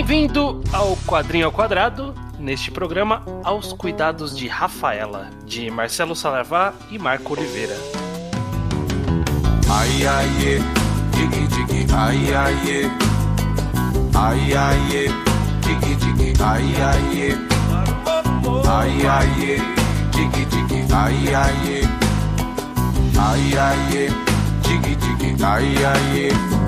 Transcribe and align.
Bem-vindo 0.00 0.62
ao 0.72 0.96
Quadrinho 1.06 1.44
ao 1.44 1.52
Quadrado, 1.52 2.14
neste 2.38 2.70
programa 2.70 3.22
Aos 3.44 3.74
Cuidados 3.74 4.34
de 4.34 4.48
Rafaela, 4.48 5.28
de 5.44 5.70
Marcelo 5.70 6.16
Salavá 6.16 6.72
e 6.90 6.98
Marco 6.98 7.34
Oliveira. 7.34 7.76
Ai, 9.68 10.06
ai, 10.06 10.26
é. 10.46 10.58
Digi, 11.14 11.46
digi, 11.48 11.86
ai, 11.94 12.34
ai, 12.34 12.70
é. 12.70 12.90
Ai, 14.14 14.54
ai, 14.54 14.96
é. 14.96 15.08
Digi, 15.66 15.94
digi, 15.96 16.42
ai, 16.42 16.74
ai. 16.80 17.38
Ai, 18.66 19.06
ai, 19.06 19.44
é. 19.44 19.58
Digi, 20.16 20.46
digi, 20.46 20.92
ai, 20.94 21.34
ai. 21.34 21.82
Ai, 23.18 23.58
ai, 23.58 23.96
é. 23.98 24.08
Digi, 24.62 24.96
digi, 24.96 25.44
ai, 25.44 25.84
ai. 25.84 26.59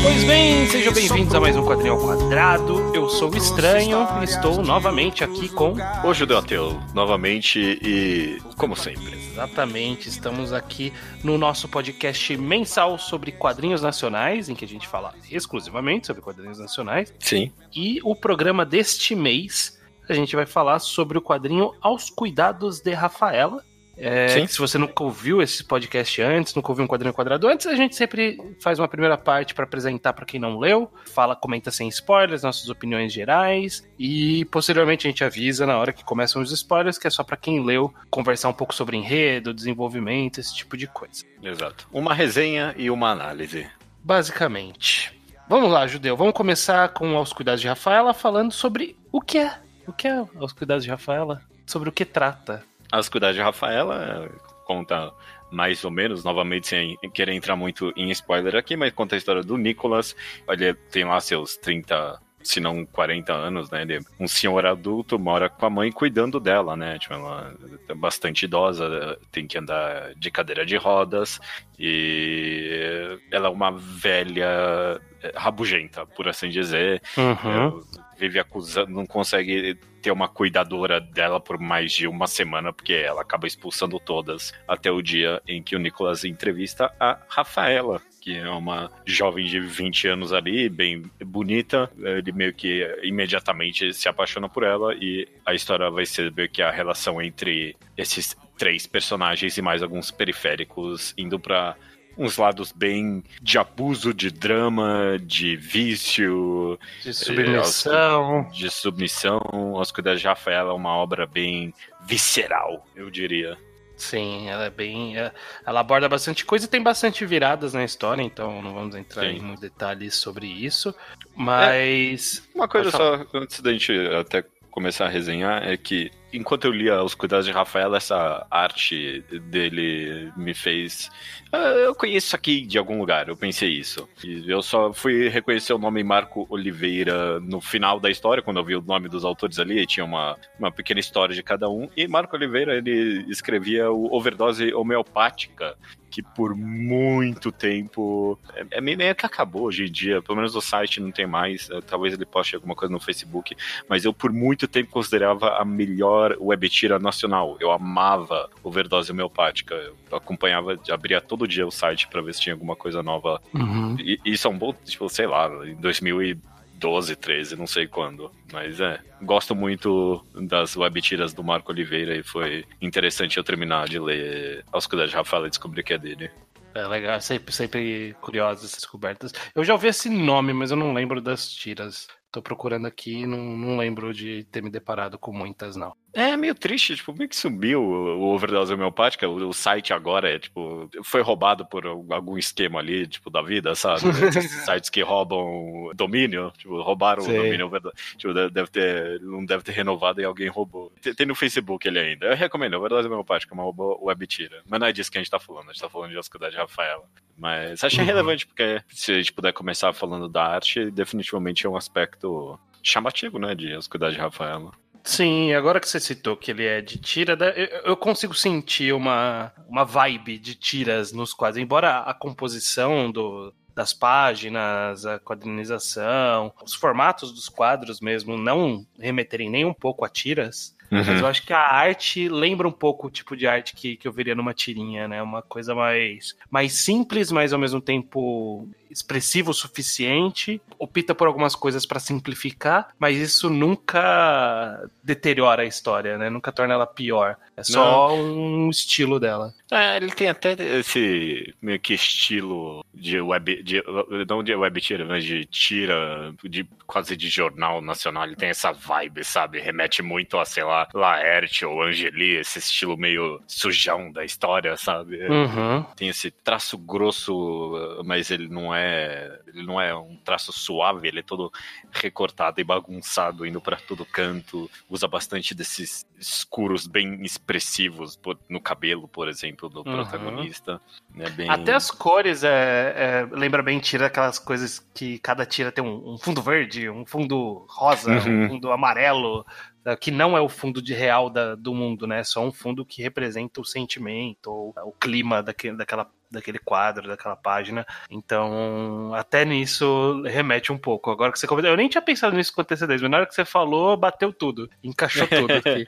O 0.00 0.02
Pois 0.02 0.24
bem, 0.24 0.66
sejam 0.66 0.94
bem-vindos 0.94 1.34
a 1.34 1.40
mais 1.40 1.54
um 1.56 1.64
Quadrinho 1.64 1.92
ao 1.92 2.00
Quadrado. 2.00 2.94
Eu 2.94 3.10
sou 3.10 3.30
o 3.30 3.36
Estranho 3.36 3.98
e 4.20 4.24
estou 4.24 4.62
novamente 4.62 5.22
aqui 5.22 5.48
com. 5.50 5.74
Ô 6.02 6.14
Judeu 6.14 6.38
Ateu, 6.38 6.80
novamente 6.94 7.58
e 7.60 8.38
como 8.56 8.74
sempre. 8.74 9.14
Exatamente, 9.14 10.08
estamos 10.08 10.54
aqui 10.54 10.90
no 11.22 11.36
nosso 11.36 11.68
podcast 11.68 12.34
mensal 12.38 12.98
sobre 12.98 13.30
quadrinhos 13.30 13.82
nacionais, 13.82 14.48
em 14.48 14.54
que 14.54 14.64
a 14.64 14.68
gente 14.68 14.88
fala 14.88 15.14
exclusivamente 15.30 16.06
sobre 16.06 16.22
quadrinhos 16.22 16.58
nacionais. 16.58 17.12
Sim. 17.18 17.52
E 17.74 18.00
o 18.02 18.16
programa 18.16 18.64
deste 18.64 19.14
mês, 19.14 19.78
a 20.08 20.14
gente 20.14 20.34
vai 20.34 20.46
falar 20.46 20.78
sobre 20.78 21.18
o 21.18 21.22
quadrinho 21.22 21.74
Aos 21.80 22.08
Cuidados 22.08 22.80
de 22.80 22.92
Rafaela. 22.94 23.62
É, 24.00 24.46
se 24.46 24.58
você 24.58 24.78
nunca 24.78 25.04
ouviu 25.04 25.42
esse 25.42 25.62
podcast 25.62 26.22
antes, 26.22 26.54
nunca 26.54 26.72
ouviu 26.72 26.84
um 26.84 26.88
quadrinho 26.88 27.12
quadrado 27.12 27.46
antes, 27.46 27.66
a 27.66 27.74
gente 27.74 27.94
sempre 27.94 28.38
faz 28.58 28.78
uma 28.78 28.88
primeira 28.88 29.18
parte 29.18 29.54
para 29.54 29.64
apresentar 29.64 30.14
para 30.14 30.24
quem 30.24 30.40
não 30.40 30.58
leu, 30.58 30.90
fala, 31.12 31.36
comenta 31.36 31.70
sem 31.70 31.86
spoilers, 31.88 32.42
nossas 32.42 32.70
opiniões 32.70 33.12
gerais 33.12 33.86
e 33.98 34.46
posteriormente 34.46 35.06
a 35.06 35.10
gente 35.10 35.22
avisa 35.22 35.66
na 35.66 35.76
hora 35.76 35.92
que 35.92 36.02
começam 36.02 36.40
os 36.40 36.50
spoilers 36.50 36.96
que 36.96 37.06
é 37.06 37.10
só 37.10 37.22
para 37.22 37.36
quem 37.36 37.62
leu 37.62 37.92
conversar 38.08 38.48
um 38.48 38.54
pouco 38.54 38.74
sobre 38.74 38.96
enredo, 38.96 39.52
desenvolvimento, 39.52 40.40
esse 40.40 40.54
tipo 40.54 40.76
de 40.76 40.86
coisa. 40.86 41.24
Exato. 41.42 41.86
Uma 41.92 42.14
resenha 42.14 42.74
e 42.78 42.90
uma 42.90 43.10
análise. 43.10 43.66
Basicamente. 44.02 45.20
Vamos 45.46 45.70
lá, 45.70 45.86
Judeu. 45.86 46.16
Vamos 46.16 46.32
começar 46.32 46.88
com 46.90 47.16
Aos 47.16 47.32
Cuidados 47.32 47.60
de 47.60 47.68
Rafaela, 47.68 48.14
falando 48.14 48.52
sobre 48.52 48.96
o 49.12 49.20
que 49.20 49.38
é. 49.38 49.58
O 49.86 49.92
que 49.92 50.06
é 50.06 50.24
Aos 50.36 50.52
Cuidados 50.52 50.84
de 50.84 50.90
Rafaela? 50.90 51.42
Sobre 51.66 51.88
o 51.88 51.92
que 51.92 52.04
trata. 52.04 52.64
As 52.90 53.08
cuidados 53.08 53.36
de 53.36 53.42
Rafaela 53.42 54.26
eh, 54.26 54.50
conta 54.64 55.12
mais 55.50 55.84
ou 55.84 55.90
menos, 55.90 56.24
novamente 56.24 56.68
sem 56.68 56.96
querer 57.12 57.32
entrar 57.32 57.56
muito 57.56 57.92
em 57.96 58.10
spoiler 58.10 58.54
aqui, 58.56 58.76
mas 58.76 58.92
conta 58.92 59.14
a 59.14 59.18
história 59.18 59.42
do 59.42 59.56
Nicolas. 59.56 60.14
Ele 60.48 60.74
tem 60.74 61.04
lá 61.04 61.20
seus 61.20 61.56
30, 61.56 62.20
se 62.42 62.60
não 62.60 62.86
40 62.86 63.32
anos, 63.32 63.70
né? 63.70 63.82
Ele 63.82 63.96
é 63.96 64.00
um 64.18 64.28
senhor 64.28 64.64
adulto, 64.64 65.18
mora 65.18 65.48
com 65.48 65.66
a 65.66 65.70
mãe 65.70 65.90
cuidando 65.90 66.38
dela, 66.38 66.76
né? 66.76 66.98
Tipo, 66.98 67.14
ela 67.14 67.54
é 67.88 67.94
bastante 67.94 68.44
idosa, 68.44 69.18
tem 69.32 69.46
que 69.46 69.58
andar 69.58 70.14
de 70.14 70.30
cadeira 70.30 70.64
de 70.64 70.76
rodas 70.76 71.40
e 71.78 73.18
ela 73.30 73.48
é 73.48 73.50
uma 73.50 73.72
velha 73.72 75.00
eh, 75.22 75.32
rabugenta, 75.34 76.06
por 76.06 76.28
assim 76.28 76.48
dizer. 76.48 77.02
Uhum. 77.16 77.84
É, 77.96 78.18
vive 78.20 78.38
acusando, 78.38 78.90
não 78.92 79.06
consegue 79.06 79.78
ter 80.00 80.10
uma 80.10 80.28
cuidadora 80.28 81.00
dela 81.00 81.40
por 81.40 81.58
mais 81.58 81.92
de 81.92 82.06
uma 82.06 82.26
semana, 82.26 82.72
porque 82.72 82.94
ela 82.94 83.22
acaba 83.22 83.46
expulsando 83.46 84.00
todas, 84.00 84.52
até 84.66 84.90
o 84.90 85.02
dia 85.02 85.40
em 85.46 85.62
que 85.62 85.76
o 85.76 85.78
Nicolas 85.78 86.24
entrevista 86.24 86.92
a 86.98 87.18
Rafaela, 87.28 88.00
que 88.20 88.36
é 88.36 88.48
uma 88.50 88.90
jovem 89.04 89.46
de 89.46 89.58
20 89.60 90.08
anos 90.08 90.32
ali, 90.32 90.68
bem 90.68 91.02
bonita. 91.24 91.90
Ele 91.98 92.32
meio 92.32 92.52
que 92.52 92.86
imediatamente 93.02 93.94
se 93.94 94.08
apaixona 94.08 94.48
por 94.48 94.62
ela, 94.62 94.94
e 94.94 95.26
a 95.44 95.54
história 95.54 95.90
vai 95.90 96.04
ser 96.04 96.30
meio 96.32 96.48
que 96.48 96.62
a 96.62 96.70
relação 96.70 97.20
entre 97.20 97.76
esses 97.96 98.36
três 98.58 98.86
personagens 98.86 99.56
e 99.56 99.62
mais 99.62 99.82
alguns 99.82 100.10
periféricos 100.10 101.14
indo 101.16 101.40
pra 101.40 101.74
uns 102.16 102.36
lados 102.36 102.72
bem 102.72 103.22
de 103.40 103.58
abuso, 103.58 104.12
de 104.12 104.30
drama, 104.30 105.18
de 105.22 105.56
vício, 105.56 106.78
De 107.02 107.12
submissão. 107.14 108.48
de 108.52 108.70
submissão. 108.70 109.40
As 109.80 109.90
Cuidados 109.90 110.20
de 110.20 110.26
é 110.70 110.72
uma 110.72 110.94
obra 110.96 111.26
bem 111.26 111.72
visceral, 112.04 112.86
eu 112.94 113.10
diria. 113.10 113.56
Sim, 113.96 114.48
ela 114.48 114.64
é 114.64 114.70
bem. 114.70 115.18
é- 115.18 115.30
Ela 115.66 115.80
aborda 115.80 116.08
bastante 116.08 116.44
coisa 116.44 116.64
e 116.64 116.68
tem 116.68 116.82
bastante 116.82 117.26
viradas 117.26 117.74
na 117.74 117.84
história, 117.84 118.22
então 118.22 118.62
não 118.62 118.72
vamos 118.72 118.94
entrar 118.96 119.22
Sim. 119.24 119.36
em 119.36 119.40
muitos 119.40 119.60
detalhes 119.60 120.14
sobre 120.14 120.46
isso. 120.46 120.94
Mas. 121.36 122.42
Uma 122.54 122.66
coisa 122.66 122.90
só, 122.90 123.26
antes 123.34 123.60
da 123.60 123.70
gente 123.72 123.92
até 124.18 124.42
começar 124.70 125.06
a 125.06 125.08
resenhar, 125.08 125.68
é 125.68 125.76
que 125.76 126.10
enquanto 126.32 126.64
eu 126.64 126.72
lia 126.72 127.02
Os 127.02 127.14
Cuidados 127.14 127.46
de 127.46 127.52
Rafaela, 127.52 127.96
essa 127.96 128.46
arte 128.50 129.24
dele 129.50 130.32
me 130.36 130.54
fez. 130.54 131.10
Ah, 131.52 131.58
eu 131.58 131.94
conheço 131.94 132.28
isso 132.28 132.36
aqui 132.36 132.60
de 132.62 132.78
algum 132.78 132.98
lugar, 132.98 133.28
eu 133.28 133.36
pensei 133.36 133.70
isso. 133.70 134.08
E 134.24 134.50
eu 134.50 134.62
só 134.62 134.92
fui 134.92 135.28
reconhecer 135.28 135.72
o 135.72 135.78
nome 135.78 136.02
Marco 136.04 136.46
Oliveira 136.48 137.40
no 137.40 137.60
final 137.60 137.98
da 137.98 138.10
história, 138.10 138.42
quando 138.42 138.58
eu 138.58 138.64
vi 138.64 138.76
o 138.76 138.82
nome 138.82 139.08
dos 139.08 139.24
autores 139.24 139.58
ali, 139.58 139.86
tinha 139.86 140.04
uma, 140.04 140.36
uma 140.58 140.70
pequena 140.70 141.00
história 141.00 141.34
de 141.34 141.42
cada 141.42 141.68
um. 141.68 141.88
E 141.96 142.06
Marco 142.06 142.36
Oliveira, 142.36 142.76
ele 142.76 143.24
escrevia 143.28 143.90
o 143.90 144.14
Overdose 144.14 144.72
Homeopática, 144.72 145.76
que 146.10 146.22
por 146.22 146.54
muito 146.54 147.52
tempo 147.52 148.38
é, 148.54 148.78
é 148.78 148.80
meio 148.80 149.14
que 149.14 149.24
acabou 149.24 149.62
hoje 149.62 149.84
em 149.84 149.90
dia, 149.90 150.20
pelo 150.20 150.36
menos 150.36 150.54
o 150.56 150.60
site 150.60 151.00
não 151.00 151.12
tem 151.12 151.26
mais, 151.26 151.70
eh, 151.70 151.80
talvez 151.86 152.12
ele 152.12 152.26
poste 152.26 152.56
alguma 152.56 152.74
coisa 152.74 152.92
no 152.92 152.98
Facebook, 152.98 153.56
mas 153.88 154.04
eu 154.04 154.12
por 154.12 154.32
muito 154.32 154.66
tempo 154.66 154.90
considerava 154.90 155.56
a 155.56 155.64
melhor 155.64 156.19
web 156.40 156.68
tira 156.68 156.98
nacional. 156.98 157.56
Eu 157.60 157.70
amava 157.70 158.48
overdose 158.62 159.10
homeopática. 159.12 159.74
Eu 159.74 160.16
acompanhava, 160.16 160.78
abria 160.90 161.20
todo 161.20 161.48
dia 161.48 161.66
o 161.66 161.70
site 161.70 162.08
pra 162.08 162.20
ver 162.20 162.34
se 162.34 162.40
tinha 162.40 162.54
alguma 162.54 162.76
coisa 162.76 163.02
nova. 163.02 163.40
Uhum. 163.54 163.96
E 163.98 164.20
isso 164.24 164.46
é 164.46 164.50
um 164.50 164.58
bom, 164.58 164.72
tipo, 164.72 165.08
sei 165.08 165.26
lá, 165.26 165.48
em 165.66 165.74
2012, 165.76 167.16
13, 167.16 167.56
não 167.56 167.66
sei 167.66 167.86
quando. 167.86 168.30
Mas 168.52 168.80
é, 168.80 169.00
gosto 169.22 169.54
muito 169.54 170.24
das 170.34 170.76
web 170.76 171.00
tiras 171.00 171.32
do 171.32 171.44
Marco 171.44 171.72
Oliveira 171.72 172.16
e 172.16 172.22
foi 172.22 172.64
interessante 172.80 173.36
eu 173.36 173.44
terminar 173.44 173.88
de 173.88 173.98
ler 173.98 174.64
Aos 174.72 174.86
Cuidados 174.86 175.10
de 175.10 175.16
Rafael 175.16 175.46
e 175.46 175.50
descobrir 175.50 175.82
que 175.82 175.94
é 175.94 175.98
dele. 175.98 176.30
É 176.74 176.86
legal, 176.86 177.20
sempre, 177.20 177.52
sempre 177.52 178.14
curiosas 178.20 178.64
essas 178.64 178.76
descobertas. 178.76 179.32
Eu 179.54 179.64
já 179.64 179.72
ouvi 179.72 179.88
esse 179.88 180.08
nome, 180.08 180.52
mas 180.52 180.70
eu 180.70 180.76
não 180.76 180.92
lembro 180.92 181.20
das 181.20 181.50
tiras. 181.50 182.06
Tô 182.30 182.40
procurando 182.40 182.86
aqui 182.86 183.22
e 183.22 183.26
não, 183.26 183.38
não 183.38 183.76
lembro 183.76 184.14
de 184.14 184.44
ter 184.44 184.62
me 184.62 184.70
deparado 184.70 185.18
com 185.18 185.32
muitas, 185.32 185.74
não. 185.74 185.94
É 186.12 186.36
meio 186.36 186.54
triste, 186.56 186.96
tipo, 186.96 187.12
meio 187.14 187.28
que 187.28 187.36
subiu 187.36 187.80
o 187.82 188.34
overdose 188.34 188.74
homeopática, 188.74 189.28
o, 189.28 189.52
site 189.52 189.92
agora 189.92 190.28
é, 190.28 190.38
tipo, 190.40 190.90
foi 191.04 191.20
roubado 191.22 191.64
por 191.64 191.86
algum 191.86 192.36
esquema 192.36 192.80
ali, 192.80 193.06
tipo, 193.06 193.30
da 193.30 193.40
vida, 193.42 193.74
sabe? 193.76 194.00
Esses 194.28 194.50
sites 194.64 194.90
que 194.90 195.02
roubam 195.02 195.92
domínio, 195.94 196.52
tipo, 196.58 196.80
roubaram 196.82 197.22
Sei. 197.22 197.38
o 197.38 197.42
domínio 197.44 197.66
overdose. 197.66 197.94
Tipo, 198.16 198.34
deve- 198.34 198.70
ter, 198.70 199.20
não 199.20 199.44
deve 199.44 199.62
ter 199.62 199.70
renovado 199.72 200.20
e 200.20 200.24
alguém 200.24 200.48
roubou. 200.48 200.92
Tem, 201.00 201.14
tem 201.14 201.26
no 201.26 201.34
Facebook 201.36 201.86
ele 201.86 202.00
ainda. 202.00 202.26
Eu 202.26 202.36
recomendo, 202.36 202.74
overdose 202.74 203.06
homeopática, 203.06 203.54
é 203.54 203.58
uma 203.58 203.72
web 204.04 204.26
tira. 204.26 204.62
Mas 204.68 204.80
não 204.80 204.86
é 204.88 204.92
disso 204.92 205.12
que 205.12 205.18
a 205.18 205.20
gente 205.20 205.30
tá 205.30 205.38
falando, 205.38 205.70
a 205.70 205.72
gente 205.72 205.80
tá 205.82 205.88
falando 205.88 206.10
de 206.10 206.18
Oscuridade 206.18 206.56
Rafaela. 206.56 207.04
Mas 207.38 207.84
achei 207.84 208.00
Uhum. 208.00 208.06
relevante, 208.06 208.46
porque 208.48 208.82
se 208.88 209.12
a 209.12 209.14
gente 209.16 209.32
puder 209.32 209.52
começar 209.52 209.92
falando 209.92 210.28
da 210.28 210.44
arte, 210.44 210.90
definitivamente 210.90 211.64
é 211.66 211.68
um 211.70 211.76
aspecto 211.76 212.58
chamativo, 212.82 213.38
né, 213.38 213.54
de 213.54 213.74
Oscuridade 213.76 214.16
Rafaela. 214.16 214.72
Sim, 215.02 215.52
agora 215.54 215.80
que 215.80 215.88
você 215.88 215.98
citou 215.98 216.36
que 216.36 216.50
ele 216.50 216.64
é 216.64 216.80
de 216.80 216.98
tira, 216.98 217.36
eu 217.84 217.96
consigo 217.96 218.34
sentir 218.34 218.92
uma, 218.92 219.52
uma 219.68 219.84
vibe 219.84 220.38
de 220.38 220.54
tiras 220.54 221.12
nos 221.12 221.32
quadros. 221.32 221.62
Embora 221.62 221.98
a 222.00 222.14
composição 222.14 223.10
do, 223.10 223.52
das 223.74 223.92
páginas, 223.92 225.06
a 225.06 225.18
quadrinização, 225.18 226.52
os 226.62 226.74
formatos 226.74 227.32
dos 227.32 227.48
quadros 227.48 228.00
mesmo 228.00 228.36
não 228.36 228.86
remeterem 228.98 229.48
nem 229.50 229.64
um 229.64 229.74
pouco 229.74 230.04
a 230.04 230.08
tiras, 230.08 230.74
Uhum. 230.90 231.04
mas 231.06 231.20
eu 231.20 231.26
acho 231.28 231.46
que 231.46 231.52
a 231.52 231.60
arte 231.72 232.28
lembra 232.28 232.66
um 232.66 232.72
pouco 232.72 233.06
o 233.06 233.10
tipo 233.10 233.36
de 233.36 233.46
arte 233.46 233.76
que, 233.76 233.96
que 233.96 234.08
eu 234.08 234.12
veria 234.12 234.34
numa 234.34 234.52
tirinha, 234.52 235.06
né? 235.06 235.22
Uma 235.22 235.40
coisa 235.40 235.72
mais, 235.72 236.34
mais 236.50 236.72
simples, 236.72 237.30
mas 237.30 237.52
ao 237.52 237.60
mesmo 237.60 237.80
tempo 237.80 238.68
expressivo 238.90 239.50
o 239.50 239.54
suficiente. 239.54 240.60
Opta 240.78 241.14
por 241.14 241.26
algumas 241.26 241.54
coisas 241.54 241.86
pra 241.86 242.00
simplificar, 242.00 242.88
mas 242.98 243.16
isso 243.16 243.48
nunca 243.48 244.88
deteriora 245.02 245.62
a 245.62 245.66
história, 245.66 246.18
né? 246.18 246.28
Nunca 246.30 246.52
torna 246.52 246.74
ela 246.74 246.86
pior. 246.86 247.36
É 247.56 247.62
só 247.62 248.14
um 248.14 248.70
estilo 248.70 249.20
dela. 249.20 249.52
É, 249.70 249.96
ele 249.96 250.10
tem 250.10 250.28
até 250.28 250.56
esse 250.78 251.54
meio 251.60 251.78
que 251.78 251.94
estilo 251.94 252.84
de 252.92 253.20
web, 253.20 253.62
de, 253.62 253.82
não 254.28 254.42
de 254.42 254.54
web 254.54 254.80
tira, 254.80 255.04
mas 255.04 255.24
de 255.24 255.44
tira, 255.44 256.34
de 256.42 256.66
quase 256.86 257.16
de 257.16 257.28
jornal 257.28 257.80
nacional. 257.80 258.24
Ele 258.24 258.34
tem 258.34 258.48
essa 258.48 258.72
vibe, 258.72 259.22
sabe? 259.22 259.60
Remete 259.60 260.02
muito 260.02 260.38
a, 260.38 260.44
sei 260.44 260.64
lá, 260.64 260.88
Laerte 260.92 261.64
ou 261.64 261.82
Angeli, 261.82 262.36
esse 262.36 262.58
estilo 262.58 262.96
meio 262.96 263.40
sujão 263.46 264.10
da 264.10 264.24
história, 264.24 264.76
sabe? 264.76 265.18
Uhum. 265.28 265.84
Tem 265.96 266.08
esse 266.08 266.30
traço 266.30 266.76
grosso, 266.76 268.02
mas 268.04 268.30
ele 268.30 268.48
não 268.48 268.74
é 268.74 268.79
é, 268.80 269.40
ele 269.46 269.66
não 269.66 269.80
é 269.80 269.94
um 269.94 270.16
traço 270.16 270.52
suave, 270.52 271.08
ele 271.08 271.20
é 271.20 271.22
todo 271.22 271.52
recortado 271.92 272.60
e 272.60 272.64
bagunçado, 272.64 273.46
indo 273.46 273.60
para 273.60 273.76
todo 273.76 274.06
canto. 274.06 274.70
Usa 274.88 275.06
bastante 275.06 275.54
desses 275.54 276.06
escuros 276.18 276.86
bem 276.86 277.22
expressivos 277.22 278.18
no 278.48 278.60
cabelo, 278.60 279.06
por 279.06 279.28
exemplo, 279.28 279.68
do 279.68 279.78
uhum. 279.78 279.84
protagonista. 279.84 280.80
É 281.18 281.30
bem... 281.30 281.50
Até 281.50 281.74
as 281.74 281.90
cores 281.90 282.42
é, 282.42 282.94
é, 282.96 283.28
lembra 283.30 283.62
bem 283.62 283.78
tira 283.78 284.06
aquelas 284.06 284.38
coisas 284.38 284.78
que 284.94 285.18
cada 285.18 285.44
tira 285.44 285.70
tem 285.70 285.84
um, 285.84 286.14
um 286.14 286.18
fundo 286.18 286.40
verde, 286.40 286.88
um 286.88 287.04
fundo 287.04 287.66
rosa, 287.68 288.10
uhum. 288.10 288.44
um 288.44 288.48
fundo 288.48 288.72
amarelo. 288.72 289.44
Né, 289.84 289.96
que 289.96 290.10
não 290.10 290.36
é 290.36 290.40
o 290.40 290.48
fundo 290.48 290.82
de 290.82 290.92
real 290.94 291.30
da, 291.30 291.54
do 291.54 291.74
mundo, 291.74 292.06
né? 292.06 292.20
É 292.20 292.24
só 292.24 292.44
um 292.44 292.52
fundo 292.52 292.84
que 292.84 293.02
representa 293.02 293.60
o 293.60 293.64
sentimento 293.64 294.50
ou 294.50 294.74
o 294.84 294.92
clima 294.92 295.42
daquele, 295.42 295.76
daquela 295.76 296.10
daquele 296.30 296.58
quadro, 296.58 297.08
daquela 297.08 297.36
página. 297.36 297.86
Então, 298.10 299.12
até 299.14 299.44
nisso 299.44 300.22
remete 300.24 300.72
um 300.72 300.78
pouco. 300.78 301.10
Agora 301.10 301.32
que 301.32 301.38
você 301.38 301.46
comentou, 301.46 301.70
eu 301.70 301.76
nem 301.76 301.88
tinha 301.88 302.02
pensado 302.02 302.36
nisso 302.36 302.54
com 302.54 302.60
antecedência, 302.60 303.02
mas 303.02 303.10
na 303.10 303.16
hora 303.18 303.26
que 303.26 303.34
você 303.34 303.44
falou, 303.44 303.96
bateu 303.96 304.32
tudo, 304.32 304.70
encaixou 304.82 305.26
tudo 305.28 305.52
aqui. 305.54 305.86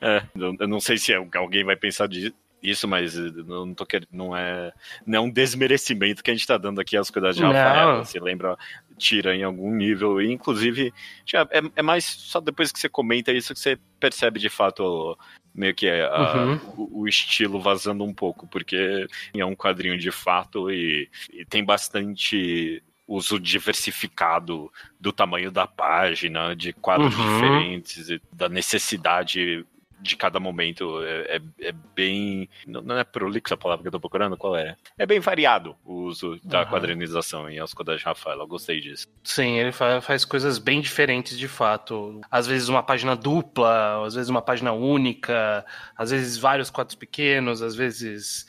é, 0.00 0.22
eu 0.34 0.68
não 0.68 0.80
sei 0.80 0.98
se 0.98 1.12
alguém 1.14 1.64
vai 1.64 1.76
pensar 1.76 2.08
isso, 2.62 2.88
mas 2.88 3.14
não 3.14 3.74
tô 3.74 3.86
querendo, 3.86 4.08
não 4.10 4.36
é, 4.36 4.72
não 5.06 5.18
é 5.18 5.20
um 5.20 5.30
desmerecimento 5.30 6.22
que 6.22 6.30
a 6.30 6.34
gente 6.34 6.40
está 6.40 6.58
dando 6.58 6.80
aqui 6.80 6.96
às 6.96 7.10
coisas 7.10 7.36
de 7.36 7.42
Rafael. 7.42 8.04
Você 8.04 8.18
lembra 8.18 8.56
tira 8.96 9.34
em 9.34 9.42
algum 9.42 9.74
nível. 9.74 10.20
E, 10.20 10.32
inclusive, 10.32 10.92
é, 11.34 11.62
é 11.76 11.82
mais 11.82 12.04
só 12.04 12.40
depois 12.40 12.72
que 12.72 12.78
você 12.78 12.88
comenta 12.88 13.32
isso 13.32 13.54
que 13.54 13.60
você 13.60 13.78
percebe 14.00 14.38
de 14.38 14.48
fato 14.48 15.16
meio 15.54 15.74
que 15.74 15.88
a, 15.88 16.34
uhum. 16.34 16.60
o, 16.76 17.00
o, 17.00 17.08
estilo 17.08 17.58
vazando 17.60 18.04
um 18.04 18.12
pouco, 18.12 18.46
porque 18.46 19.06
é 19.34 19.44
um 19.44 19.56
quadrinho 19.56 19.96
de 19.96 20.10
fato 20.10 20.70
e, 20.70 21.08
e 21.32 21.44
tem 21.46 21.64
bastante 21.64 22.82
uso 23.08 23.38
diversificado 23.38 24.70
do 25.00 25.12
tamanho 25.12 25.50
da 25.50 25.66
página, 25.66 26.54
de 26.54 26.72
quadros 26.72 27.16
uhum. 27.16 27.34
diferentes, 27.34 28.20
da 28.32 28.48
necessidade 28.48 29.64
de 30.00 30.16
cada 30.16 30.38
momento 30.38 31.02
é, 31.02 31.36
é, 31.36 31.68
é, 31.68 31.72
bem. 31.94 32.48
Não 32.66 32.98
é 32.98 33.04
prolixo 33.04 33.54
a 33.54 33.56
palavra 33.56 33.82
que 33.82 33.88
eu 33.88 33.92
tô 33.92 34.00
procurando, 34.00 34.36
qual 34.36 34.56
é? 34.56 34.76
É 34.98 35.06
bem 35.06 35.20
variado 35.20 35.76
o 35.84 35.94
uso 36.04 36.38
da 36.44 36.62
uhum. 36.62 36.66
quadrinização 36.66 37.48
em 37.48 37.58
As 37.58 37.72
Codas 37.72 37.98
de 37.98 38.04
Rafael, 38.04 38.38
eu 38.38 38.46
gostei 38.46 38.80
disso. 38.80 39.06
Sim, 39.22 39.58
ele 39.58 39.72
faz, 39.72 40.04
faz, 40.04 40.24
coisas 40.24 40.58
bem 40.58 40.80
diferentes 40.80 41.38
de 41.38 41.48
fato. 41.48 42.20
Às 42.30 42.46
vezes 42.46 42.68
uma 42.68 42.82
página 42.82 43.16
dupla, 43.16 44.04
às 44.04 44.14
vezes 44.14 44.28
uma 44.28 44.42
página 44.42 44.72
única, 44.72 45.64
às 45.96 46.10
vezes 46.10 46.36
vários 46.36 46.70
quadros 46.70 46.94
pequenos, 46.96 47.62
às 47.62 47.74
vezes 47.74 48.46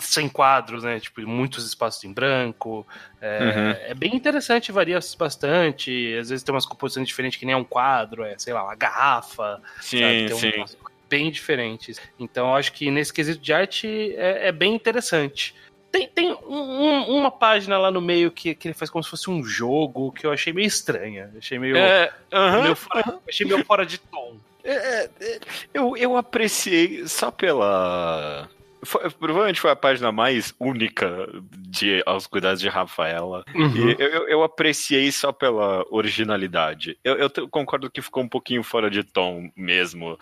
sem 0.00 0.28
quadros, 0.28 0.82
né? 0.82 0.98
Tipo, 0.98 1.20
muitos 1.22 1.66
espaços 1.66 2.02
em 2.04 2.12
branco. 2.12 2.86
É, 3.20 3.38
uhum. 3.38 3.90
é, 3.90 3.94
bem 3.94 4.14
interessante, 4.14 4.72
varia 4.72 4.98
bastante. 5.18 6.16
Às 6.18 6.30
vezes 6.30 6.42
tem 6.42 6.54
umas 6.54 6.66
composições 6.66 7.06
diferentes 7.06 7.38
que 7.38 7.46
nem 7.46 7.54
é 7.54 7.56
um 7.56 7.64
quadro, 7.64 8.24
é, 8.24 8.36
sei 8.38 8.52
lá, 8.52 8.64
uma 8.64 8.74
garrafa. 8.74 9.60
Sim, 9.80 10.28
sim. 10.34 10.64
Bem 11.08 11.30
diferentes. 11.30 12.00
Então, 12.18 12.54
acho 12.54 12.72
que 12.72 12.90
nesse 12.90 13.12
quesito 13.12 13.40
de 13.40 13.52
arte 13.52 14.14
é, 14.16 14.48
é 14.48 14.52
bem 14.52 14.74
interessante. 14.74 15.54
Tem, 15.90 16.06
tem 16.06 16.32
um, 16.46 17.16
uma 17.16 17.30
página 17.30 17.78
lá 17.78 17.90
no 17.90 18.00
meio 18.00 18.30
que, 18.30 18.54
que 18.54 18.68
ele 18.68 18.74
faz 18.74 18.90
como 18.90 19.02
se 19.02 19.08
fosse 19.08 19.30
um 19.30 19.42
jogo 19.42 20.12
que 20.12 20.26
eu 20.26 20.32
achei 20.32 20.52
meio 20.52 20.66
estranha. 20.66 21.30
Achei 21.38 21.58
meio, 21.58 21.76
é, 21.76 22.12
meio 22.62 22.76
fora, 22.76 23.18
achei 23.26 23.46
meio 23.46 23.64
fora 23.64 23.86
de 23.86 23.96
tom. 23.96 24.36
É, 24.62 25.08
é, 25.18 25.40
eu, 25.72 25.96
eu 25.96 26.14
apreciei 26.14 27.08
só 27.08 27.30
pela 27.30 28.50
foi, 28.82 29.10
provavelmente 29.10 29.60
foi 29.60 29.70
a 29.70 29.76
página 29.76 30.12
mais 30.12 30.54
única 30.58 31.28
de 31.58 32.02
Aos 32.06 32.26
Cuidados 32.26 32.60
de 32.60 32.68
Rafaela. 32.68 33.44
Uhum. 33.54 33.90
E 33.90 33.96
eu, 33.98 34.28
eu, 34.28 34.42
apreciei 34.42 35.10
só 35.10 35.32
pela 35.32 35.84
originalidade. 35.90 36.98
Eu, 37.02 37.16
eu, 37.16 37.48
concordo 37.48 37.90
que 37.90 38.02
ficou 38.02 38.22
um 38.22 38.28
pouquinho 38.28 38.62
fora 38.62 38.90
de 38.90 39.02
tom 39.02 39.50
mesmo. 39.56 40.18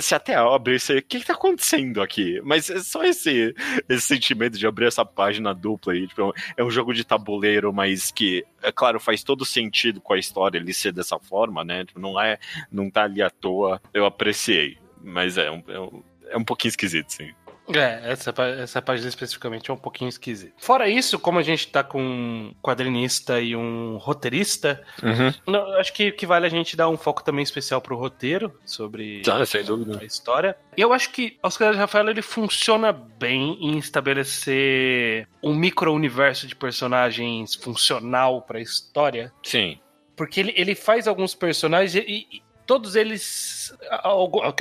Se 0.00 0.14
até 0.14 0.34
abre, 0.34 0.78
você, 0.78 0.98
o 0.98 1.02
que, 1.02 1.18
está 1.18 1.32
acontecendo 1.32 2.00
aqui? 2.02 2.40
Mas 2.44 2.70
é 2.70 2.80
só 2.80 3.04
esse, 3.04 3.54
esse 3.88 4.06
sentimento 4.06 4.58
de 4.58 4.66
abrir 4.66 4.86
essa 4.86 5.04
página 5.04 5.54
dupla 5.54 5.92
aí. 5.92 6.06
Tipo, 6.06 6.34
é 6.56 6.64
um 6.64 6.70
jogo 6.70 6.94
de 6.94 7.04
tabuleiro, 7.04 7.72
mas 7.72 8.10
que, 8.10 8.44
é 8.62 8.70
claro, 8.70 9.00
faz 9.00 9.22
todo 9.22 9.44
sentido 9.44 10.00
com 10.00 10.12
a 10.12 10.18
história 10.18 10.58
ele 10.58 10.72
ser 10.72 10.92
dessa 10.92 11.18
forma, 11.18 11.64
né? 11.64 11.84
Tipo, 11.84 12.00
não 12.00 12.20
é, 12.20 12.38
não 12.70 12.90
tá 12.90 13.04
ali 13.04 13.22
à 13.22 13.30
toa. 13.30 13.80
Eu 13.92 14.06
apreciei. 14.06 14.78
Mas 15.02 15.38
é 15.38 15.50
um, 15.50 15.62
é 15.68 15.80
um, 15.80 16.02
é 16.30 16.36
um 16.36 16.44
pouquinho 16.44 16.70
esquisito, 16.70 17.10
sim. 17.10 17.32
É, 17.74 18.12
essa, 18.12 18.32
essa 18.58 18.82
página 18.82 19.08
especificamente 19.08 19.70
é 19.70 19.74
um 19.74 19.78
pouquinho 19.78 20.08
esquisita. 20.08 20.52
Fora 20.56 20.88
isso, 20.88 21.18
como 21.18 21.38
a 21.38 21.42
gente 21.42 21.68
tá 21.68 21.82
com 21.82 22.00
um 22.00 22.54
quadrinista 22.62 23.40
e 23.40 23.56
um 23.56 23.96
roteirista, 23.96 24.82
uhum. 25.02 25.32
não, 25.46 25.72
acho 25.78 25.92
que, 25.92 26.12
que 26.12 26.26
vale 26.26 26.46
a 26.46 26.50
gente 26.50 26.76
dar 26.76 26.88
um 26.88 26.96
foco 26.96 27.24
também 27.24 27.42
especial 27.42 27.80
pro 27.80 27.96
roteiro, 27.96 28.52
sobre 28.64 29.22
ah, 29.28 30.00
a 30.00 30.04
história. 30.04 30.56
E 30.76 30.80
eu 30.80 30.92
acho 30.92 31.10
que 31.10 31.38
Oscar 31.42 31.72
de 31.72 31.78
Rafael 31.78 32.08
ele 32.08 32.22
funciona 32.22 32.92
bem 32.92 33.58
em 33.60 33.78
estabelecer 33.78 35.28
um 35.42 35.54
micro-universo 35.54 36.46
de 36.46 36.54
personagens 36.54 37.54
funcional 37.54 38.42
pra 38.42 38.60
história. 38.60 39.32
Sim. 39.42 39.78
Porque 40.16 40.40
ele, 40.40 40.54
ele 40.56 40.74
faz 40.74 41.06
alguns 41.06 41.34
personagens 41.34 41.94
e, 41.94 42.42
todos 42.66 42.96
eles. 42.96 43.74
A, 43.90 44.10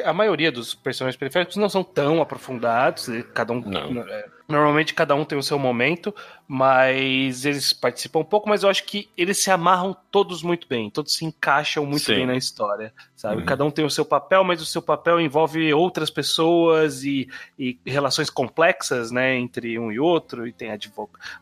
a, 0.05 0.13
maioria 0.13 0.51
dos 0.51 0.75
personagens 0.75 1.17
periféricos 1.17 1.57
não 1.57 1.67
são 1.67 1.83
tão 1.83 2.21
aprofundados, 2.21 3.07
cada 3.33 3.51
um. 3.51 3.61
Não. 3.61 4.01
É, 4.07 4.25
Normalmente 4.47 4.93
cada 4.93 5.15
um 5.15 5.25
tem 5.25 5.37
o 5.37 5.43
seu 5.43 5.57
momento, 5.57 6.13
mas 6.47 7.45
eles 7.45 7.73
participam 7.73 8.19
um 8.19 8.23
pouco, 8.23 8.47
mas 8.47 8.61
eu 8.61 8.69
acho 8.69 8.83
que 8.83 9.09
eles 9.17 9.41
se 9.41 9.49
amarram 9.49 9.95
todos 10.11 10.43
muito 10.43 10.67
bem, 10.67 10.89
todos 10.91 11.15
se 11.15 11.25
encaixam 11.25 11.83
muito 11.83 12.05
Sim. 12.05 12.15
bem 12.15 12.25
na 12.27 12.35
história, 12.35 12.93
sabe? 13.15 13.37
Uhum. 13.37 13.45
Cada 13.45 13.65
um 13.65 13.71
tem 13.71 13.83
o 13.83 13.89
seu 13.89 14.05
papel, 14.05 14.43
mas 14.43 14.61
o 14.61 14.65
seu 14.65 14.83
papel 14.83 15.19
envolve 15.19 15.73
outras 15.73 16.11
pessoas 16.11 17.03
e, 17.03 17.27
e 17.57 17.79
relações 17.83 18.29
complexas, 18.29 19.09
né, 19.09 19.35
entre 19.35 19.79
um 19.79 19.91
e 19.91 19.99
outro, 19.99 20.47
e 20.47 20.53
tem 20.53 20.71
a, 20.71 20.77